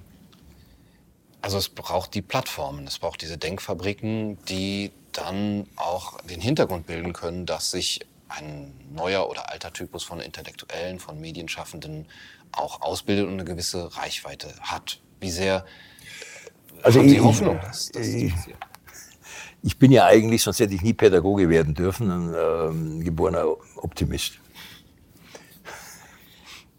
Also 1.41 1.57
es 1.57 1.69
braucht 1.69 2.13
die 2.15 2.21
Plattformen, 2.21 2.85
es 2.85 2.99
braucht 2.99 3.21
diese 3.21 3.37
Denkfabriken, 3.37 4.37
die 4.45 4.91
dann 5.13 5.67
auch 5.75 6.21
den 6.21 6.41
Hintergrund 6.41 6.87
bilden 6.87 7.13
können, 7.13 7.45
dass 7.45 7.71
sich 7.71 8.01
ein 8.29 8.73
neuer 8.93 9.29
oder 9.29 9.51
alter 9.51 9.73
Typus 9.73 10.03
von 10.03 10.19
Intellektuellen, 10.19 10.99
von 10.99 11.19
Medienschaffenden 11.19 12.05
auch 12.51 12.81
ausbildet 12.81 13.25
und 13.25 13.33
eine 13.33 13.45
gewisse 13.45 13.95
Reichweite 13.97 14.53
hat. 14.61 14.99
Wie 15.19 15.31
sehr 15.31 15.65
also 16.83 16.99
haben 16.99 17.09
Sie 17.09 17.15
ich, 17.15 17.23
Hoffnung, 17.23 17.59
dass, 17.61 17.89
dass 17.89 18.07
ich, 18.07 18.33
ich 19.61 19.77
bin 19.77 19.91
ja 19.91 20.05
eigentlich, 20.05 20.41
sonst 20.43 20.59
hätte 20.59 20.73
ich 20.73 20.81
nie 20.81 20.93
Pädagoge 20.93 21.49
werden 21.49 21.73
dürfen, 21.73 22.09
ein 22.09 22.35
ähm, 22.37 23.03
geborener 23.03 23.45
Optimist. 23.77 24.39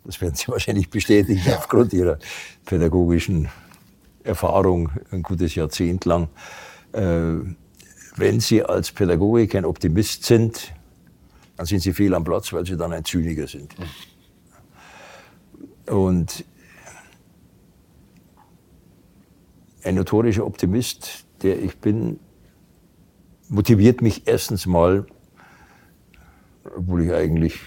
Das 0.04 0.20
werden 0.20 0.34
Sie 0.34 0.48
wahrscheinlich 0.48 0.88
bestätigen 0.88 1.42
ja. 1.44 1.58
aufgrund 1.58 1.92
Ihrer 1.92 2.18
pädagogischen 2.64 3.48
Erfahrung 4.24 4.90
ein 5.10 5.22
gutes 5.22 5.54
Jahrzehnt 5.54 6.04
lang. 6.04 6.28
Äh, 6.92 7.36
wenn 8.20 8.38
Sie 8.38 8.62
als 8.62 8.92
Pädagoge 8.92 9.48
kein 9.48 9.64
Optimist 9.64 10.24
sind, 10.24 10.74
dann 11.56 11.66
sind 11.66 11.80
Sie 11.80 11.92
fehl 11.92 12.14
am 12.14 12.22
Platz, 12.22 12.52
weil 12.52 12.66
Sie 12.66 12.76
dann 12.76 12.92
ein 12.92 13.04
Zyniker 13.04 13.46
sind. 13.46 13.74
Und 15.86 16.44
ein 19.82 19.94
notorischer 19.94 20.46
Optimist, 20.46 21.24
der 21.42 21.60
ich 21.60 21.78
bin, 21.78 22.20
motiviert 23.48 24.02
mich 24.02 24.26
erstens 24.26 24.66
mal, 24.66 25.06
obwohl 26.76 27.04
ich 27.04 27.12
eigentlich 27.12 27.58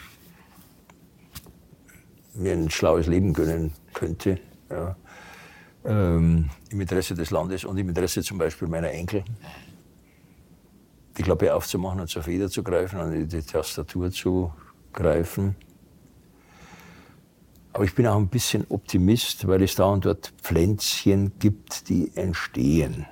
mir 2.36 2.54
ein 2.54 2.70
schlaues 2.70 3.08
Leben 3.08 3.34
gönnen 3.34 3.74
könnte, 3.93 4.39
ja, 4.70 4.95
ähm, 5.86 6.49
im 6.70 6.82
Interesse 6.82 7.16
des 7.16 7.32
Landes 7.32 7.66
und 7.66 7.78
im 7.78 7.89
Interesse 7.89 8.22
zum 8.22 8.38
Beispiel 8.38 8.68
meiner 8.68 8.91
Enkel, 8.91 9.24
die 11.18 11.24
Klappe 11.24 11.53
aufzumachen 11.53 11.99
und 11.99 12.07
zur 12.07 12.24
Feder 12.24 12.49
zu 12.49 12.64
greifen 12.64 12.99
und 12.99 13.28
die 13.28 13.41
Tastatur 13.41 14.11
zu 14.11 14.51
greifen. 14.91 15.55
Aber 17.74 17.84
ich 17.84 17.95
bin 17.95 18.05
auch 18.05 18.18
ein 18.18 18.28
bisschen 18.28 18.66
Optimist, 18.70 19.47
weil 19.47 19.64
es 19.64 19.76
da 19.76 19.86
und 19.86 20.05
dort 20.05 20.32
Pflänzchen 20.41 21.34
gibt, 21.39 21.89
die 21.89 22.11
entstehen. 22.16 23.07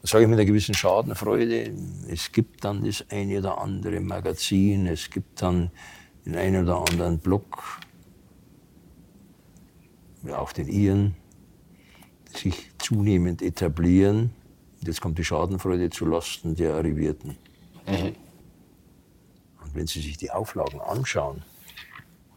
Das 0.00 0.10
sage 0.10 0.24
ich 0.24 0.30
mit 0.30 0.38
einer 0.38 0.46
gewissen 0.46 0.74
Schadenfreude. 0.74 1.72
Es 2.08 2.30
gibt 2.30 2.64
dann 2.64 2.84
das 2.84 3.04
eine 3.08 3.38
oder 3.38 3.58
andere 3.58 4.00
Magazin, 4.00 4.86
es 4.86 5.10
gibt 5.10 5.42
dann 5.42 5.70
den 6.24 6.36
einen 6.36 6.64
oder 6.64 6.78
anderen 6.78 7.18
Blog, 7.18 7.80
auch 10.30 10.52
den 10.52 10.68
Iren, 10.68 11.16
die 12.28 12.50
sich 12.50 12.70
zunehmend 12.78 13.42
etablieren. 13.42 14.30
Jetzt 14.86 15.00
kommt 15.00 15.18
die 15.18 15.24
Schadenfreude 15.24 15.90
zu 15.90 16.06
Lasten 16.06 16.54
der 16.54 16.74
Arrivierten. 16.74 17.36
Mhm. 17.86 18.14
Und 19.62 19.74
wenn 19.74 19.86
Sie 19.86 20.00
sich 20.00 20.16
die 20.16 20.30
Auflagen 20.30 20.80
anschauen, 20.80 21.42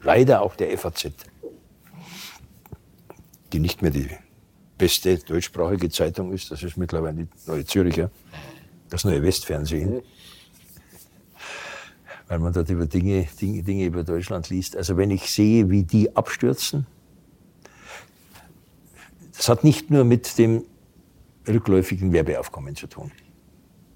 leider 0.01 0.41
auch 0.41 0.55
der 0.55 0.77
FAZ, 0.77 1.11
die 3.51 3.59
nicht 3.59 3.81
mehr 3.81 3.91
die 3.91 4.09
beste 4.77 5.17
deutschsprachige 5.17 5.89
Zeitung 5.89 6.31
ist. 6.31 6.51
Das 6.51 6.63
ist 6.63 6.77
mittlerweile 6.77 7.25
die 7.25 7.27
Neue 7.47 7.65
Züricher, 7.65 8.11
das 8.89 9.03
neue 9.03 9.21
Westfernsehen. 9.23 10.01
Weil 12.27 12.39
man 12.39 12.53
dort 12.53 12.69
über 12.69 12.85
Dinge, 12.85 13.27
Dinge, 13.39 13.63
Dinge 13.63 13.85
über 13.85 14.03
Deutschland 14.03 14.49
liest. 14.49 14.75
Also 14.75 14.97
wenn 14.97 15.11
ich 15.11 15.31
sehe, 15.31 15.69
wie 15.69 15.83
die 15.83 16.15
abstürzen, 16.15 16.85
das 19.35 19.47
hat 19.49 19.63
nicht 19.63 19.89
nur 19.89 20.03
mit 20.03 20.37
dem 20.37 20.65
rückläufigen 21.47 22.11
Werbeaufkommen 22.11 22.75
zu 22.75 22.87
tun. 22.87 23.11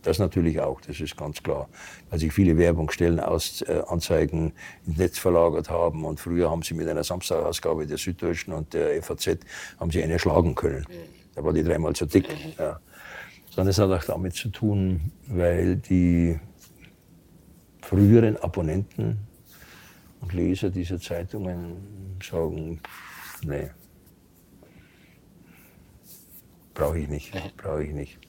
Das 0.02 0.18
natürlich 0.18 0.60
auch, 0.60 0.82
das 0.82 1.00
ist 1.00 1.16
ganz 1.16 1.44
klar. 1.44 1.70
Weil 2.10 2.20
sich 2.20 2.34
viele 2.34 2.58
Werbungsstellen 2.58 3.20
aus, 3.20 3.62
äh, 3.62 3.84
Anzeigen 3.88 4.54
ins 4.86 4.98
Netz 4.98 5.20
verlagert 5.20 5.70
haben 5.70 6.06
und 6.06 6.20
früher 6.20 6.50
haben 6.50 6.64
sie 6.64 6.74
mit 6.74 6.88
einer 6.88 7.04
Samstagausgabe 7.04 7.86
der 7.86 7.98
Süddeutschen 7.98 8.54
und 8.54 8.74
der 8.74 9.02
FAZ 9.04 9.38
haben 9.80 9.92
sie 9.92 10.02
eine 10.04 10.18
schlagen 10.18 10.56
können. 10.56 10.86
Da 11.36 11.44
war 11.44 11.54
die 11.54 11.64
dreimal 11.64 11.94
zu 11.94 12.06
dick. 12.06 12.28
Ja. 12.58 12.80
Sondern 13.52 13.70
es 13.70 13.78
hat 13.78 13.92
auch 13.92 14.04
damit 14.04 14.34
zu 14.34 14.50
tun, 14.50 15.12
weil 15.28 15.76
die 15.76 16.40
früheren 17.82 18.38
Abonnenten 18.38 19.20
und 20.22 20.34
Leser 20.34 20.70
dieser 20.70 21.00
Zeitungen 21.00 22.18
sagen, 22.24 22.80
nee, 23.44 23.70
brauche 26.74 27.00
ich 27.00 27.08
nicht, 27.08 27.34
brauche 27.58 27.84
ich 27.84 27.94
nicht. 27.94 28.20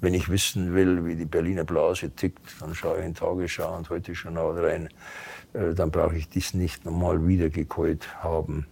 Wenn 0.00 0.14
ich 0.14 0.28
wissen 0.28 0.74
will, 0.74 1.04
wie 1.04 1.16
die 1.16 1.24
Berliner 1.24 1.64
Blase 1.64 2.10
tickt, 2.10 2.60
dann 2.60 2.74
schaue 2.74 3.00
ich 3.00 3.04
in 3.04 3.14
Tagesschau 3.14 3.76
und 3.76 3.90
heute 3.90 4.12
Journal 4.12 4.64
rein. 4.64 4.88
Äh, 5.54 5.74
dann 5.74 5.90
brauche 5.90 6.16
ich 6.16 6.28
dies 6.28 6.54
nicht 6.54 6.84
nochmal 6.84 7.26
wiedergekäut 7.26 8.22
haben 8.22 8.66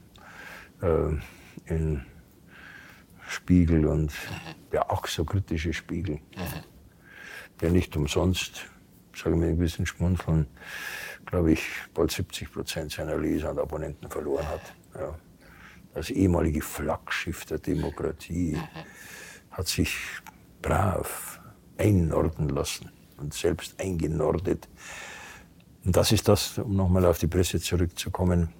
äh, 0.83 1.73
in 1.73 2.05
Spiegel 3.27 3.87
und 3.87 4.13
ja 4.73 4.89
auch 4.89 5.07
so 5.07 5.25
kritische 5.25 5.73
Spiegel. 5.73 6.21
Der 7.61 7.71
nicht 7.71 7.97
umsonst, 7.97 8.67
sage 9.15 9.35
ich 9.35 9.41
mir 9.41 9.49
ein 9.49 9.59
bisschen 9.59 9.87
schmunzeln, 9.87 10.47
glaube 11.25 11.53
ich, 11.53 11.67
bald 11.93 12.13
70 12.13 12.53
Prozent 12.53 12.93
seiner 12.93 13.17
Leser 13.17 13.51
und 13.51 13.59
Abonnenten 13.59 14.09
verloren 14.09 14.47
hat. 14.47 14.61
Ja. 14.95 15.19
Das 15.97 16.11
ehemalige 16.11 16.61
Flaggschiff 16.61 17.47
der 17.47 17.57
Demokratie 17.57 18.59
hat 19.51 19.67
sich 19.67 19.97
brav 20.61 21.41
einnorden 21.79 22.51
lassen 22.51 22.93
und 23.17 23.33
selbst 23.33 23.81
eingenordet. 23.81 24.69
Und 25.87 25.97
das 25.97 26.13
ist 26.13 26.29
das, 26.29 26.59
um 26.59 26.77
nochmal 26.77 27.07
auf 27.07 27.19
die 27.19 27.29
Presse 27.29 27.61
zurückzukommen. 27.61 28.51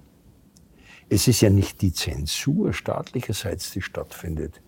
Es 1.09 1.27
ist 1.27 1.41
ja 1.41 1.51
nicht 1.51 1.83
die 1.83 1.93
Zensur 1.93 2.73
staatlicherseits, 2.73 3.69
die 3.69 3.83
stattfindet. 3.83 4.59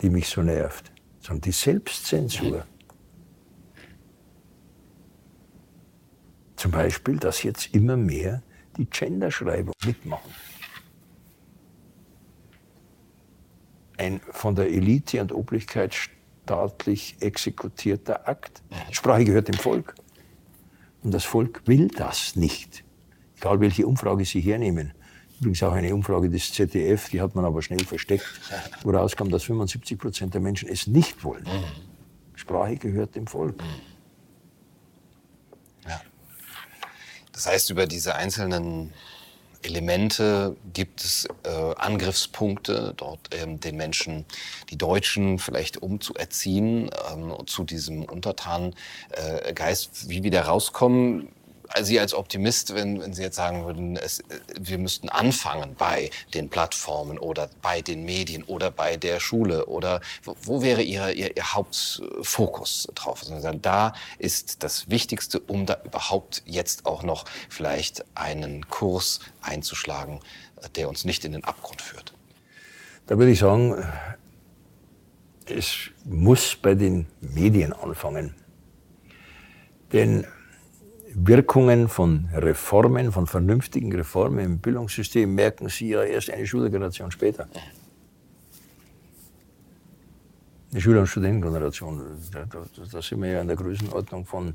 die 0.00 0.08
mich 0.08 0.28
so 0.28 0.40
nervt, 0.40 0.90
sondern 1.20 1.42
die 1.42 1.52
Selbstzensur. 1.52 2.66
Zum 6.56 6.70
Beispiel, 6.70 7.18
dass 7.18 7.42
jetzt 7.42 7.74
immer 7.74 7.98
mehr 7.98 8.42
die 8.78 8.86
Genderschreibung 8.86 9.74
mitmachen. 9.84 10.32
Ein 13.96 14.20
von 14.30 14.54
der 14.54 14.70
Elite 14.70 15.20
und 15.20 15.32
Obrigkeit 15.32 15.94
staatlich 15.94 17.16
exekutierter 17.20 18.28
Akt. 18.28 18.62
Sprache 18.90 19.24
gehört 19.24 19.48
dem 19.48 19.54
Volk. 19.54 19.94
Und 21.02 21.12
das 21.12 21.24
Volk 21.24 21.62
will 21.66 21.88
das 21.88 22.34
nicht. 22.34 22.84
Egal 23.36 23.60
welche 23.60 23.86
Umfrage 23.86 24.24
Sie 24.24 24.40
hernehmen. 24.40 24.92
Übrigens 25.40 25.62
auch 25.62 25.72
eine 25.72 25.94
Umfrage 25.94 26.30
des 26.30 26.52
ZDF, 26.52 27.10
die 27.10 27.20
hat 27.20 27.34
man 27.34 27.44
aber 27.44 27.60
schnell 27.60 27.84
versteckt, 27.84 28.24
wo 28.82 28.90
rauskam, 28.90 29.28
dass 29.28 29.42
75 29.44 29.98
Prozent 29.98 30.34
der 30.34 30.40
Menschen 30.40 30.68
es 30.68 30.86
nicht 30.86 31.22
wollen. 31.24 31.46
Sprache 32.34 32.76
gehört 32.76 33.14
dem 33.14 33.26
Volk. 33.26 33.62
Ja. 35.86 36.00
Das 37.32 37.46
heißt, 37.46 37.70
über 37.70 37.86
diese 37.86 38.14
einzelnen 38.14 38.92
Elemente 39.64 40.56
gibt 40.72 41.02
es 41.02 41.26
äh, 41.44 41.74
Angriffspunkte, 41.76 42.94
dort 42.96 43.20
ähm, 43.34 43.60
den 43.60 43.76
Menschen, 43.76 44.24
die 44.70 44.76
Deutschen 44.76 45.38
vielleicht 45.38 45.82
umzuerziehen 45.82 46.90
ähm, 47.12 47.34
zu 47.46 47.64
diesem 47.64 48.04
Untertanengeist. 48.04 50.04
Äh, 50.04 50.08
Wie 50.08 50.22
wir 50.22 50.30
da 50.30 50.42
rauskommen, 50.42 51.28
Sie 51.82 51.98
als 51.98 52.14
Optimist, 52.14 52.74
wenn, 52.74 53.00
wenn 53.00 53.14
Sie 53.14 53.22
jetzt 53.22 53.36
sagen 53.36 53.64
würden, 53.64 53.96
es, 53.96 54.22
wir 54.58 54.78
müssten 54.78 55.08
anfangen 55.08 55.74
bei 55.76 56.10
den 56.34 56.48
Plattformen 56.48 57.18
oder 57.18 57.48
bei 57.62 57.80
den 57.80 58.04
Medien 58.04 58.44
oder 58.44 58.70
bei 58.70 58.96
der 58.96 59.20
Schule 59.20 59.66
oder 59.66 60.00
wo, 60.22 60.36
wo 60.42 60.62
wäre 60.62 60.82
Ihr, 60.82 61.12
Ihr, 61.12 61.36
Ihr 61.36 61.54
Hauptfokus 61.54 62.88
drauf? 62.94 63.24
Also 63.30 63.52
da 63.52 63.94
ist 64.18 64.62
das 64.62 64.90
Wichtigste, 64.90 65.40
um 65.40 65.66
da 65.66 65.80
überhaupt 65.84 66.42
jetzt 66.46 66.86
auch 66.86 67.02
noch 67.02 67.24
vielleicht 67.48 68.04
einen 68.14 68.68
Kurs 68.68 69.20
einzuschlagen, 69.40 70.20
der 70.76 70.88
uns 70.88 71.04
nicht 71.04 71.24
in 71.24 71.32
den 71.32 71.44
Abgrund 71.44 71.82
führt. 71.82 72.12
Da 73.06 73.18
würde 73.18 73.32
ich 73.32 73.38
sagen, 73.38 73.84
es 75.46 75.90
muss 76.04 76.56
bei 76.56 76.74
den 76.74 77.06
Medien 77.20 77.72
anfangen. 77.72 78.34
Denn 79.92 80.26
Wirkungen 81.14 81.88
von 81.88 82.28
Reformen, 82.34 83.12
von 83.12 83.26
vernünftigen 83.26 83.94
Reformen 83.94 84.40
im 84.40 84.58
Bildungssystem 84.58 85.32
merken 85.32 85.68
Sie 85.68 85.90
ja 85.90 86.02
erst 86.02 86.30
eine 86.30 86.46
Schulgeneration 86.46 87.10
später. 87.10 87.48
Eine 90.72 90.80
Schüler- 90.80 91.00
und 91.00 91.06
Studentengeneration, 91.06 92.02
da, 92.32 92.46
da, 92.90 93.02
sind 93.02 93.22
wir 93.22 93.30
ja 93.30 93.40
in 93.40 93.46
der 93.46 93.56
Größenordnung 93.56 94.26
von 94.26 94.54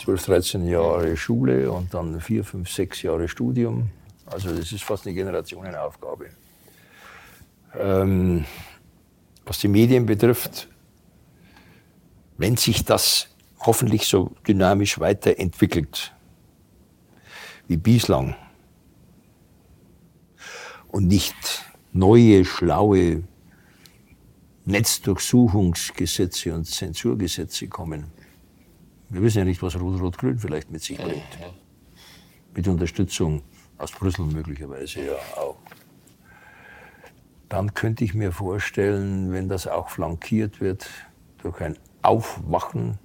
12, 0.00 0.26
13 0.26 0.68
Jahre 0.68 1.16
Schule 1.16 1.72
und 1.72 1.92
dann 1.92 2.20
4, 2.20 2.44
5, 2.44 2.70
6 2.70 3.02
Jahre 3.02 3.26
Studium. 3.26 3.90
Also 4.26 4.54
das 4.54 4.70
ist 4.70 4.84
fast 4.84 5.04
eine 5.04 5.16
Generationenaufgabe. 5.16 6.26
Ähm, 7.76 8.44
was 9.44 9.58
die 9.58 9.68
Medien 9.68 10.06
betrifft, 10.06 10.68
wenn 12.36 12.56
sich 12.56 12.84
das 12.84 13.28
hoffentlich 13.60 14.06
so 14.06 14.34
dynamisch 14.46 14.98
weiterentwickelt 14.98 16.14
wie 17.66 17.76
bislang 17.76 18.34
und 20.88 21.06
nicht 21.06 21.34
neue, 21.92 22.44
schlaue 22.44 23.24
Netzdurchsuchungsgesetze 24.64 26.54
und 26.54 26.64
Zensurgesetze 26.66 27.68
kommen. 27.68 28.12
Wir 29.08 29.22
wissen 29.22 29.38
ja 29.38 29.44
nicht, 29.44 29.62
was 29.62 29.76
Rot-Rot-Grün 29.76 30.38
vielleicht 30.38 30.70
mit 30.70 30.82
sich 30.82 30.98
bringt. 30.98 31.22
Mit 32.54 32.68
Unterstützung 32.68 33.42
aus 33.78 33.92
Brüssel 33.92 34.26
möglicherweise 34.26 35.06
ja 35.06 35.12
auch. 35.36 35.56
Dann 37.48 37.72
könnte 37.72 38.04
ich 38.04 38.12
mir 38.12 38.32
vorstellen, 38.32 39.32
wenn 39.32 39.48
das 39.48 39.66
auch 39.66 39.88
flankiert 39.88 40.60
wird 40.60 40.86
durch 41.38 41.60
ein 41.62 41.78
Aufwachen 42.02 42.98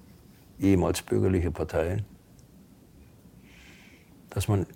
ehemals 0.60 1.02
bürgerliche 1.02 1.50
Parteien, 1.50 2.04
dass 4.30 4.48
man 4.48 4.66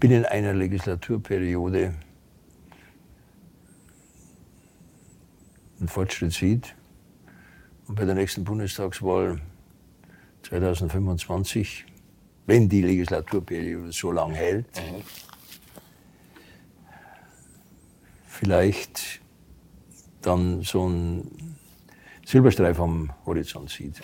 binnen 0.00 0.24
einer 0.24 0.52
Legislaturperiode 0.52 1.94
einen 5.78 5.88
Fortschritt 5.88 6.32
sieht 6.32 6.74
und 7.86 7.96
bei 7.96 8.04
der 8.04 8.14
nächsten 8.14 8.44
Bundestagswahl 8.44 9.40
2025, 10.42 11.84
wenn 12.46 12.68
die 12.68 12.82
Legislaturperiode 12.82 13.92
so 13.92 14.12
lang 14.12 14.32
hält, 14.32 14.66
mhm. 14.76 15.02
vielleicht 18.26 19.20
dann 20.22 20.62
so 20.62 20.88
ein 20.88 21.56
Silberstreif 22.24 22.80
am 22.80 23.12
Horizont 23.26 23.70
sieht. 23.70 24.00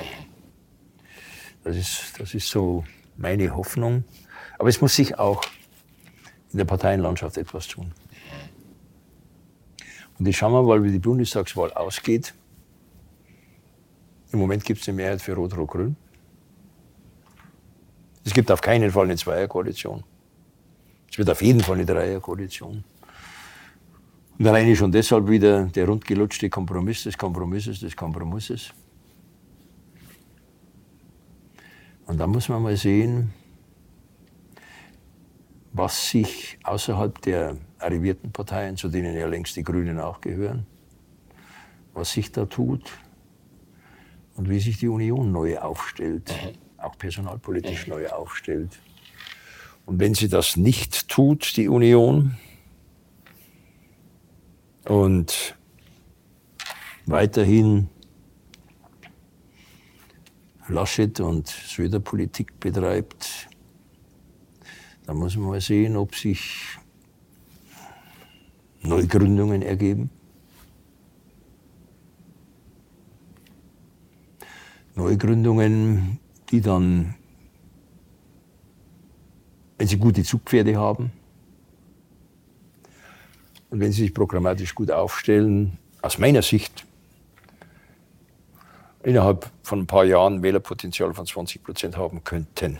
Das 1.64 1.76
ist, 1.76 2.18
das 2.18 2.34
ist 2.34 2.48
so 2.48 2.84
meine 3.16 3.54
Hoffnung. 3.54 4.04
Aber 4.58 4.68
es 4.68 4.80
muss 4.80 4.96
sich 4.96 5.18
auch 5.18 5.42
in 6.52 6.58
der 6.58 6.64
Parteienlandschaft 6.64 7.36
etwas 7.36 7.68
tun. 7.68 7.92
Und 10.18 10.26
jetzt 10.26 10.36
schauen 10.36 10.52
wir 10.52 10.62
mal, 10.62 10.82
wie 10.82 10.92
die 10.92 10.98
Bundestagswahl 10.98 11.72
ausgeht. 11.72 12.34
Im 14.32 14.38
Moment 14.38 14.64
gibt 14.64 14.80
es 14.80 14.88
eine 14.88 14.96
Mehrheit 14.96 15.22
für 15.22 15.34
Rot-Rot-Grün. 15.34 15.96
Es 18.24 18.34
gibt 18.34 18.50
auf 18.50 18.60
keinen 18.60 18.90
Fall 18.90 19.04
eine 19.04 19.16
Zweierkoalition. 19.16 20.04
Es 21.10 21.18
wird 21.18 21.30
auf 21.30 21.42
jeden 21.42 21.60
Fall 21.60 21.76
eine 21.76 21.86
Dreierkoalition. 21.86 22.84
Und 24.38 24.46
alleine 24.46 24.76
schon 24.76 24.92
deshalb 24.92 25.28
wieder 25.28 25.64
der 25.64 25.86
rundgelutschte 25.86 26.48
Kompromiss 26.48 27.02
des 27.04 27.18
Kompromisses 27.18 27.80
des 27.80 27.96
Kompromisses. 27.96 28.72
Und 32.10 32.18
da 32.18 32.26
muss 32.26 32.48
man 32.48 32.60
mal 32.60 32.76
sehen, 32.76 33.32
was 35.72 36.10
sich 36.10 36.58
außerhalb 36.64 37.22
der 37.22 37.56
arrivierten 37.78 38.32
Parteien, 38.32 38.76
zu 38.76 38.88
denen 38.88 39.16
ja 39.16 39.28
längst 39.28 39.54
die 39.54 39.62
Grünen 39.62 40.00
auch 40.00 40.20
gehören, 40.20 40.66
was 41.94 42.10
sich 42.10 42.32
da 42.32 42.46
tut 42.46 42.90
und 44.34 44.50
wie 44.50 44.58
sich 44.58 44.78
die 44.78 44.88
Union 44.88 45.30
neu 45.30 45.56
aufstellt, 45.58 46.30
mhm. 46.30 46.82
auch 46.82 46.98
personalpolitisch 46.98 47.86
mhm. 47.86 47.92
neu 47.92 48.08
aufstellt. 48.08 48.80
Und 49.86 50.00
wenn 50.00 50.14
sie 50.14 50.28
das 50.28 50.56
nicht 50.56 51.06
tut, 51.08 51.56
die 51.56 51.68
Union, 51.68 52.36
und 54.84 55.54
weiterhin 57.06 57.88
Laschet 60.70 61.18
und 61.20 61.48
Söder 61.48 62.00
Politik 62.00 62.58
betreibt, 62.60 63.48
dann 65.04 65.16
muss 65.16 65.36
man 65.36 65.48
mal 65.48 65.60
sehen, 65.60 65.96
ob 65.96 66.14
sich 66.14 66.78
Neugründungen 68.82 69.62
ergeben. 69.62 70.10
Neugründungen, 74.94 76.18
die 76.50 76.60
dann, 76.60 77.14
wenn 79.78 79.88
sie 79.88 79.98
gute 79.98 80.22
Zugpferde 80.22 80.76
haben 80.76 81.10
und 83.70 83.80
wenn 83.80 83.92
sie 83.92 84.02
sich 84.02 84.14
programmatisch 84.14 84.74
gut 84.74 84.90
aufstellen, 84.90 85.78
aus 86.02 86.18
meiner 86.18 86.42
Sicht 86.42 86.86
innerhalb 89.02 89.50
von 89.62 89.80
ein 89.80 89.86
paar 89.86 90.04
Jahren 90.04 90.42
Wählerpotenzial 90.42 91.14
von 91.14 91.26
20 91.26 91.62
Prozent 91.62 91.96
haben 91.96 92.22
könnten. 92.24 92.78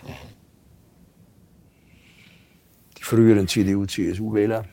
Die 2.97 3.03
früheren 3.03 3.47
CDU, 3.47 3.85
CSU-Wähler, 3.85 4.65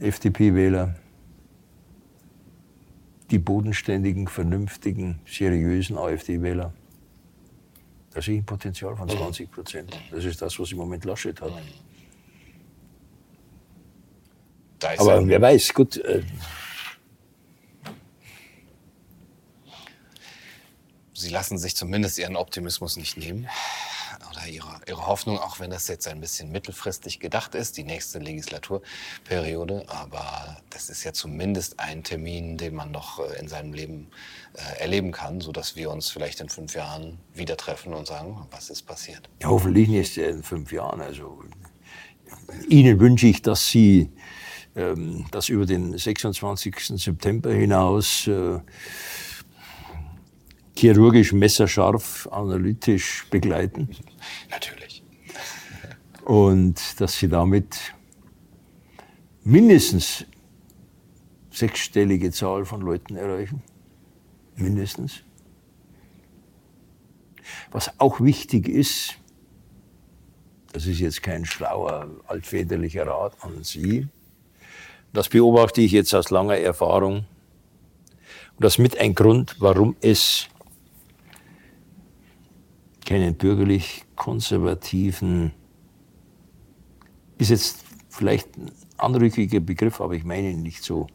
FDP-Wähler, 0.00 0.96
die 3.30 3.38
bodenständigen, 3.38 4.26
vernünftigen, 4.26 5.20
seriösen 5.24 5.96
AfD-Wähler. 5.96 6.72
Da 8.12 8.20
sehe 8.20 8.34
ich 8.34 8.42
ein 8.42 8.46
Potenzial 8.46 8.94
von 8.96 9.08
20 9.08 9.50
Prozent. 9.50 9.98
Das 10.10 10.24
ist 10.24 10.42
das, 10.42 10.58
was 10.58 10.72
im 10.72 10.78
Moment 10.78 11.04
Laschet 11.04 11.40
hat. 11.40 11.52
Aber 14.98 15.26
wer 15.26 15.40
weiß, 15.40 15.72
gut. 15.72 15.96
Äh, 15.98 16.22
Sie 21.14 21.21
lassen 21.32 21.58
sich 21.58 21.74
zumindest 21.74 22.18
Ihren 22.18 22.36
Optimismus 22.36 22.96
nicht 22.96 23.16
nehmen. 23.16 23.48
oder 24.30 24.46
Ihre, 24.46 24.80
Ihre 24.86 25.06
Hoffnung, 25.06 25.38
auch 25.38 25.58
wenn 25.58 25.70
das 25.70 25.88
jetzt 25.88 26.06
ein 26.06 26.20
bisschen 26.20 26.52
mittelfristig 26.52 27.18
gedacht 27.18 27.54
ist, 27.54 27.76
die 27.76 27.84
nächste 27.84 28.18
Legislaturperiode. 28.18 29.84
Aber 29.88 30.58
das 30.70 30.90
ist 30.90 31.02
ja 31.04 31.12
zumindest 31.12 31.80
ein 31.80 32.04
Termin, 32.04 32.58
den 32.58 32.74
man 32.74 32.90
noch 32.92 33.18
äh, 33.18 33.40
in 33.40 33.48
seinem 33.48 33.72
Leben 33.72 34.08
äh, 34.54 34.80
erleben 34.80 35.10
kann, 35.10 35.40
sodass 35.40 35.74
wir 35.74 35.90
uns 35.90 36.10
vielleicht 36.10 36.40
in 36.40 36.48
fünf 36.48 36.74
Jahren 36.74 37.18
wieder 37.34 37.56
treffen 37.56 37.94
und 37.94 38.06
sagen, 38.06 38.46
was 38.50 38.70
ist 38.70 38.82
passiert. 38.82 39.28
Ja, 39.40 39.48
hoffentlich 39.48 39.88
nicht 39.88 40.16
in 40.18 40.42
fünf 40.42 40.70
Jahren. 40.70 41.00
Also 41.00 41.42
Ihnen 42.68 43.00
wünsche 43.00 43.26
ich, 43.26 43.42
dass 43.42 43.68
Sie 43.68 44.10
ähm, 44.76 45.26
das 45.30 45.48
über 45.48 45.66
den 45.66 45.96
26. 45.96 46.74
September 47.02 47.52
hinaus 47.52 48.26
äh, 48.26 48.60
chirurgisch 50.76 51.32
messerscharf, 51.32 52.28
analytisch 52.30 53.26
begleiten. 53.30 53.88
Natürlich. 54.50 55.02
Und 56.24 57.00
dass 57.00 57.18
Sie 57.18 57.28
damit 57.28 57.76
mindestens 59.44 60.24
sechsstellige 61.50 62.30
Zahl 62.30 62.64
von 62.64 62.80
Leuten 62.80 63.16
erreichen. 63.16 63.62
Mindestens. 64.56 65.22
Was 67.70 67.98
auch 68.00 68.20
wichtig 68.20 68.68
ist, 68.68 69.16
das 70.72 70.86
ist 70.86 71.00
jetzt 71.00 71.22
kein 71.22 71.44
schlauer, 71.44 72.08
altväterlicher 72.26 73.06
Rat 73.06 73.36
an 73.42 73.62
Sie, 73.62 74.08
das 75.12 75.28
beobachte 75.28 75.82
ich 75.82 75.92
jetzt 75.92 76.14
aus 76.14 76.30
langer 76.30 76.56
Erfahrung. 76.56 77.26
Und 78.56 78.64
das 78.64 78.74
ist 78.74 78.78
mit 78.78 78.96
ein 78.98 79.14
Grund, 79.14 79.56
warum 79.58 79.96
es 80.00 80.48
keinen 83.12 83.34
bürgerlich-konservativen, 83.34 85.52
ist 87.36 87.50
jetzt 87.50 87.84
vielleicht 88.08 88.56
ein 88.56 88.72
anrüchiger 88.96 89.60
Begriff, 89.60 90.00
aber 90.00 90.14
ich 90.14 90.24
meine 90.24 90.48
ihn 90.48 90.62
nicht 90.62 90.82
so, 90.82 91.06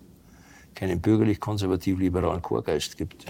keinen 0.76 1.02
bürgerlich-konservativ-liberalen 1.02 2.44
Chorgeist 2.44 3.00
gibt. 3.00 3.26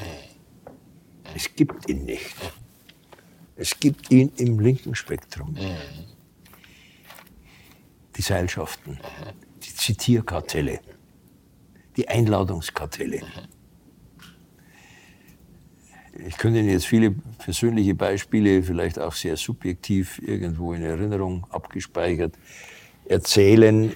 Es 1.34 1.56
gibt 1.56 1.90
ihn 1.90 2.04
nicht. 2.04 2.36
Es 3.56 3.80
gibt 3.80 4.12
ihn 4.12 4.34
im 4.36 4.60
linken 4.60 4.96
Spektrum. 4.96 5.56
Die 8.18 8.22
Seilschaften, 8.22 9.00
die 9.64 9.74
Zitierkartelle, 9.76 10.82
die 11.96 12.10
Einladungskartelle. 12.10 13.22
Ich 16.26 16.38
könnte 16.38 16.60
Ihnen 16.60 16.70
jetzt 16.70 16.88
viele 16.88 17.12
persönliche 17.12 17.94
Beispiele, 17.94 18.64
vielleicht 18.64 18.98
auch 19.00 19.14
sehr 19.14 19.38
subjektiv 19.38 20.20
irgendwo 20.20 20.74
in 20.74 20.82
Erinnerung 20.82 21.46
abgespeichert, 21.50 22.34
erzählen, 23.06 23.94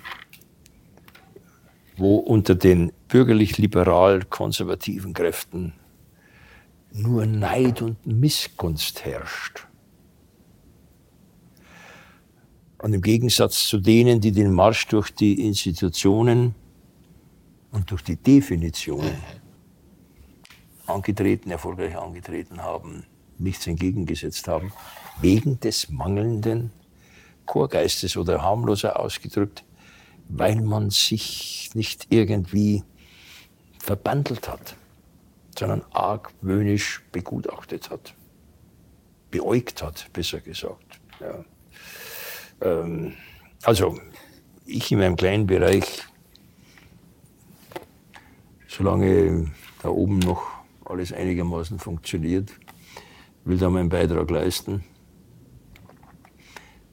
wo 1.97 2.17
unter 2.17 2.53
den 2.55 2.91
bürgerlich-liberal-konservativen 3.07 5.13
Kräften 5.13 5.73
nur 6.91 7.25
Neid 7.25 7.81
und 7.81 8.05
Missgunst 8.05 9.03
herrscht. 9.05 9.65
Und 12.77 12.93
im 12.93 13.01
Gegensatz 13.01 13.67
zu 13.67 13.79
denen, 13.79 14.21
die 14.21 14.31
den 14.31 14.53
Marsch 14.53 14.85
durch 14.87 15.09
die 15.11 15.45
Institutionen 15.45 16.55
und 17.71 17.91
durch 17.91 18.03
die 18.03 18.17
Definitionen 18.17 19.40
angetreten, 20.85 21.51
erfolgreich 21.51 21.97
angetreten 21.97 22.63
haben, 22.63 23.05
nichts 23.37 23.67
entgegengesetzt 23.67 24.47
haben, 24.47 24.71
wegen 25.19 25.59
des 25.59 25.89
mangelnden 25.89 26.71
Chorgeistes 27.45 28.17
oder 28.17 28.41
harmloser 28.41 28.99
ausgedrückt, 28.99 29.63
weil 30.29 30.61
man 30.61 30.89
sich 30.89 31.71
nicht 31.73 32.07
irgendwie 32.09 32.83
verbandelt 33.79 34.47
hat, 34.47 34.75
sondern 35.57 35.83
argwöhnisch 35.91 37.03
begutachtet 37.11 37.89
hat, 37.89 38.13
beäugt 39.31 39.81
hat, 39.83 40.07
besser 40.13 40.39
gesagt. 40.39 40.99
Ja. 41.19 41.43
Ähm, 42.61 43.13
also 43.63 43.99
ich 44.65 44.91
in 44.91 44.99
meinem 44.99 45.15
kleinen 45.15 45.47
Bereich, 45.47 46.03
solange 48.67 49.51
da 49.81 49.89
oben 49.89 50.19
noch 50.19 50.50
alles 50.91 51.13
einigermaßen 51.13 51.79
funktioniert, 51.79 52.51
will 53.45 53.57
da 53.57 53.69
meinen 53.69 53.89
Beitrag 53.89 54.29
leisten. 54.29 54.83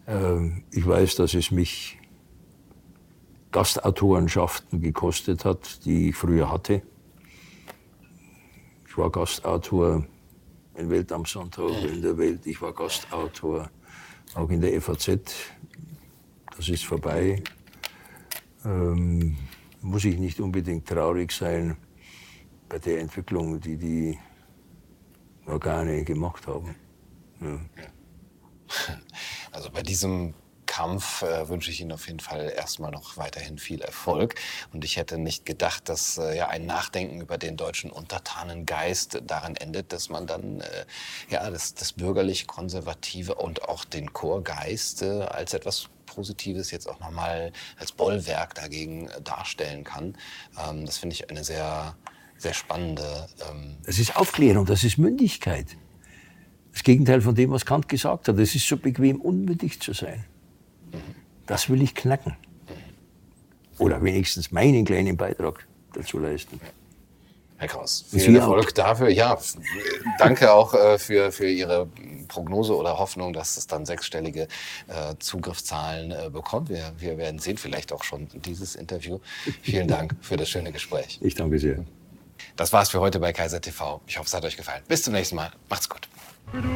Ähm, 0.07 0.65
ich 0.70 0.87
weiß, 0.87 1.16
dass 1.16 1.35
es 1.35 1.51
mich 1.51 1.99
Gastautorenschaften 3.51 4.81
gekostet 4.81 5.45
hat, 5.45 5.85
die 5.85 6.11
ich 6.11 6.16
früher 6.16 6.51
hatte. 6.51 6.83
Ich 8.87 8.97
war 8.97 9.11
Gastautor 9.11 10.07
in 10.75 10.91
Welt 10.91 11.12
am 11.12 11.25
Sonntag 11.25 11.70
in 11.83 12.03
der 12.03 12.16
Welt. 12.16 12.47
Ich 12.47 12.61
war 12.62 12.73
Gastautor 12.73 13.70
auch 14.35 14.51
in 14.51 14.61
der 14.61 14.81
FAZ 14.81 15.19
das 16.59 16.69
ist 16.69 16.85
vorbei. 16.85 17.41
Ähm, 18.65 19.37
muss 19.81 20.05
ich 20.05 20.19
nicht 20.19 20.41
unbedingt 20.41 20.89
traurig 20.89 21.31
sein 21.31 21.77
bei 22.69 22.78
der 22.78 23.01
Entwicklung, 23.01 23.61
die 23.61 23.77
die 23.77 24.19
Organe 25.47 26.05
gemacht 26.05 26.47
haben. 26.47 26.74
Ja. 27.40 27.59
Also 29.51 29.70
bei 29.70 29.82
diesem 29.82 30.35
Kampf 30.66 31.23
äh, 31.23 31.49
wünsche 31.49 31.70
ich 31.70 31.81
Ihnen 31.81 31.90
auf 31.90 32.07
jeden 32.07 32.20
Fall 32.20 32.53
erstmal 32.55 32.93
noch 32.93 33.16
weiterhin 33.16 33.59
viel 33.59 33.81
Erfolg. 33.81 34.35
Und 34.73 34.85
ich 34.85 34.97
hätte 34.97 35.19
nicht 35.19 35.47
gedacht, 35.47 35.89
dass 35.89 36.19
äh, 36.19 36.36
ja 36.36 36.49
ein 36.49 36.66
Nachdenken 36.66 37.20
über 37.20 37.39
den 37.39 37.57
deutschen 37.57 37.90
Untertanengeist 37.90 39.23
darin 39.27 39.57
endet, 39.57 39.93
dass 39.93 40.11
man 40.11 40.27
dann 40.27 40.61
äh, 40.61 40.85
ja 41.31 41.51
das, 41.51 41.74
das 41.74 41.95
bürgerlich-konservative 41.95 43.35
und 43.35 43.62
auch 43.62 43.85
den 43.85 44.12
Chorgeist 44.12 45.03
äh, 45.03 45.23
als 45.23 45.55
etwas 45.55 45.89
Positives 46.07 46.70
jetzt 46.70 46.89
auch 46.89 47.01
nochmal 47.01 47.53
als 47.78 47.93
Bollwerk 47.93 48.55
dagegen 48.55 49.09
äh, 49.09 49.20
darstellen 49.23 49.82
kann. 49.82 50.16
Ähm, 50.59 50.85
das 50.85 50.99
finde 50.99 51.15
ich 51.15 51.31
eine 51.31 51.43
sehr, 51.43 51.97
sehr 52.39 52.55
spannende. 52.55 53.28
Ähm 53.51 53.77
das 53.85 53.98
ist 53.98 54.16
Aufklärung, 54.16 54.65
das 54.65 54.85
ist 54.85 54.98
Mündigkeit. 54.98 55.77
Das 56.73 56.82
Gegenteil 56.82 57.20
von 57.20 57.35
dem, 57.35 57.51
was 57.51 57.66
Kant 57.66 57.89
gesagt 57.89 58.28
hat. 58.28 58.39
Es 58.39 58.55
ist 58.55 58.66
so 58.66 58.77
bequem, 58.77 59.20
unmündig 59.20 59.81
zu 59.81 59.93
sein. 59.93 60.24
Mhm. 60.93 60.98
Das 61.47 61.69
will 61.69 61.82
ich 61.82 61.94
knacken. 61.94 62.36
Mhm. 62.69 63.81
Oder 63.81 64.02
wenigstens 64.02 64.52
meinen 64.52 64.85
kleinen 64.85 65.16
Beitrag 65.16 65.66
dazu 65.93 66.19
leisten. 66.19 66.60
Ja. 66.62 66.69
Herr 67.59 67.66
Kraus, 67.66 68.05
viel 68.09 68.36
Erfolg 68.36 68.73
dafür. 68.77 69.09
Ja, 69.09 69.36
danke 70.20 70.52
auch 70.52 70.74
äh, 70.74 70.97
für, 70.97 71.32
für 71.32 71.48
Ihre 71.48 71.89
Prognose 72.28 72.77
oder 72.77 72.98
Hoffnung, 72.98 73.32
dass 73.32 73.56
es 73.56 73.66
dann 73.66 73.85
sechsstellige 73.85 74.43
äh, 74.86 75.16
Zugriffszahlen 75.19 76.12
äh, 76.12 76.31
bekommt. 76.31 76.69
Wir, 76.69 76.93
wir 76.98 77.19
werden 77.19 77.40
sehen, 77.40 77.59
vielleicht 77.59 77.93
auch 77.93 78.05
schon 78.05 78.28
dieses 78.32 78.77
Interview. 78.77 79.19
Vielen 79.62 79.89
Dank 79.89 80.15
für 80.20 80.36
das 80.36 80.48
schöne 80.48 80.70
Gespräch. 80.70 81.19
Ich 81.20 81.35
danke 81.35 81.59
sehr. 81.59 81.85
Das 82.59 82.72
war's 82.72 82.90
für 82.90 82.98
heute 82.98 83.20
bei 83.20 83.32
Kaiser 83.32 83.60
TV. 83.60 84.01
Ich 84.09 84.18
hoffe, 84.18 84.26
es 84.26 84.35
hat 84.35 84.44
euch 84.44 84.56
gefallen. 84.56 84.82
Bis 84.89 85.05
zum 85.05 85.12
nächsten 85.12 85.36
Mal. 85.36 85.52
Macht's 85.70 85.89
gut. 85.89 86.09
Du, 86.52 86.60
du, 86.60 86.68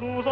du 0.00 0.22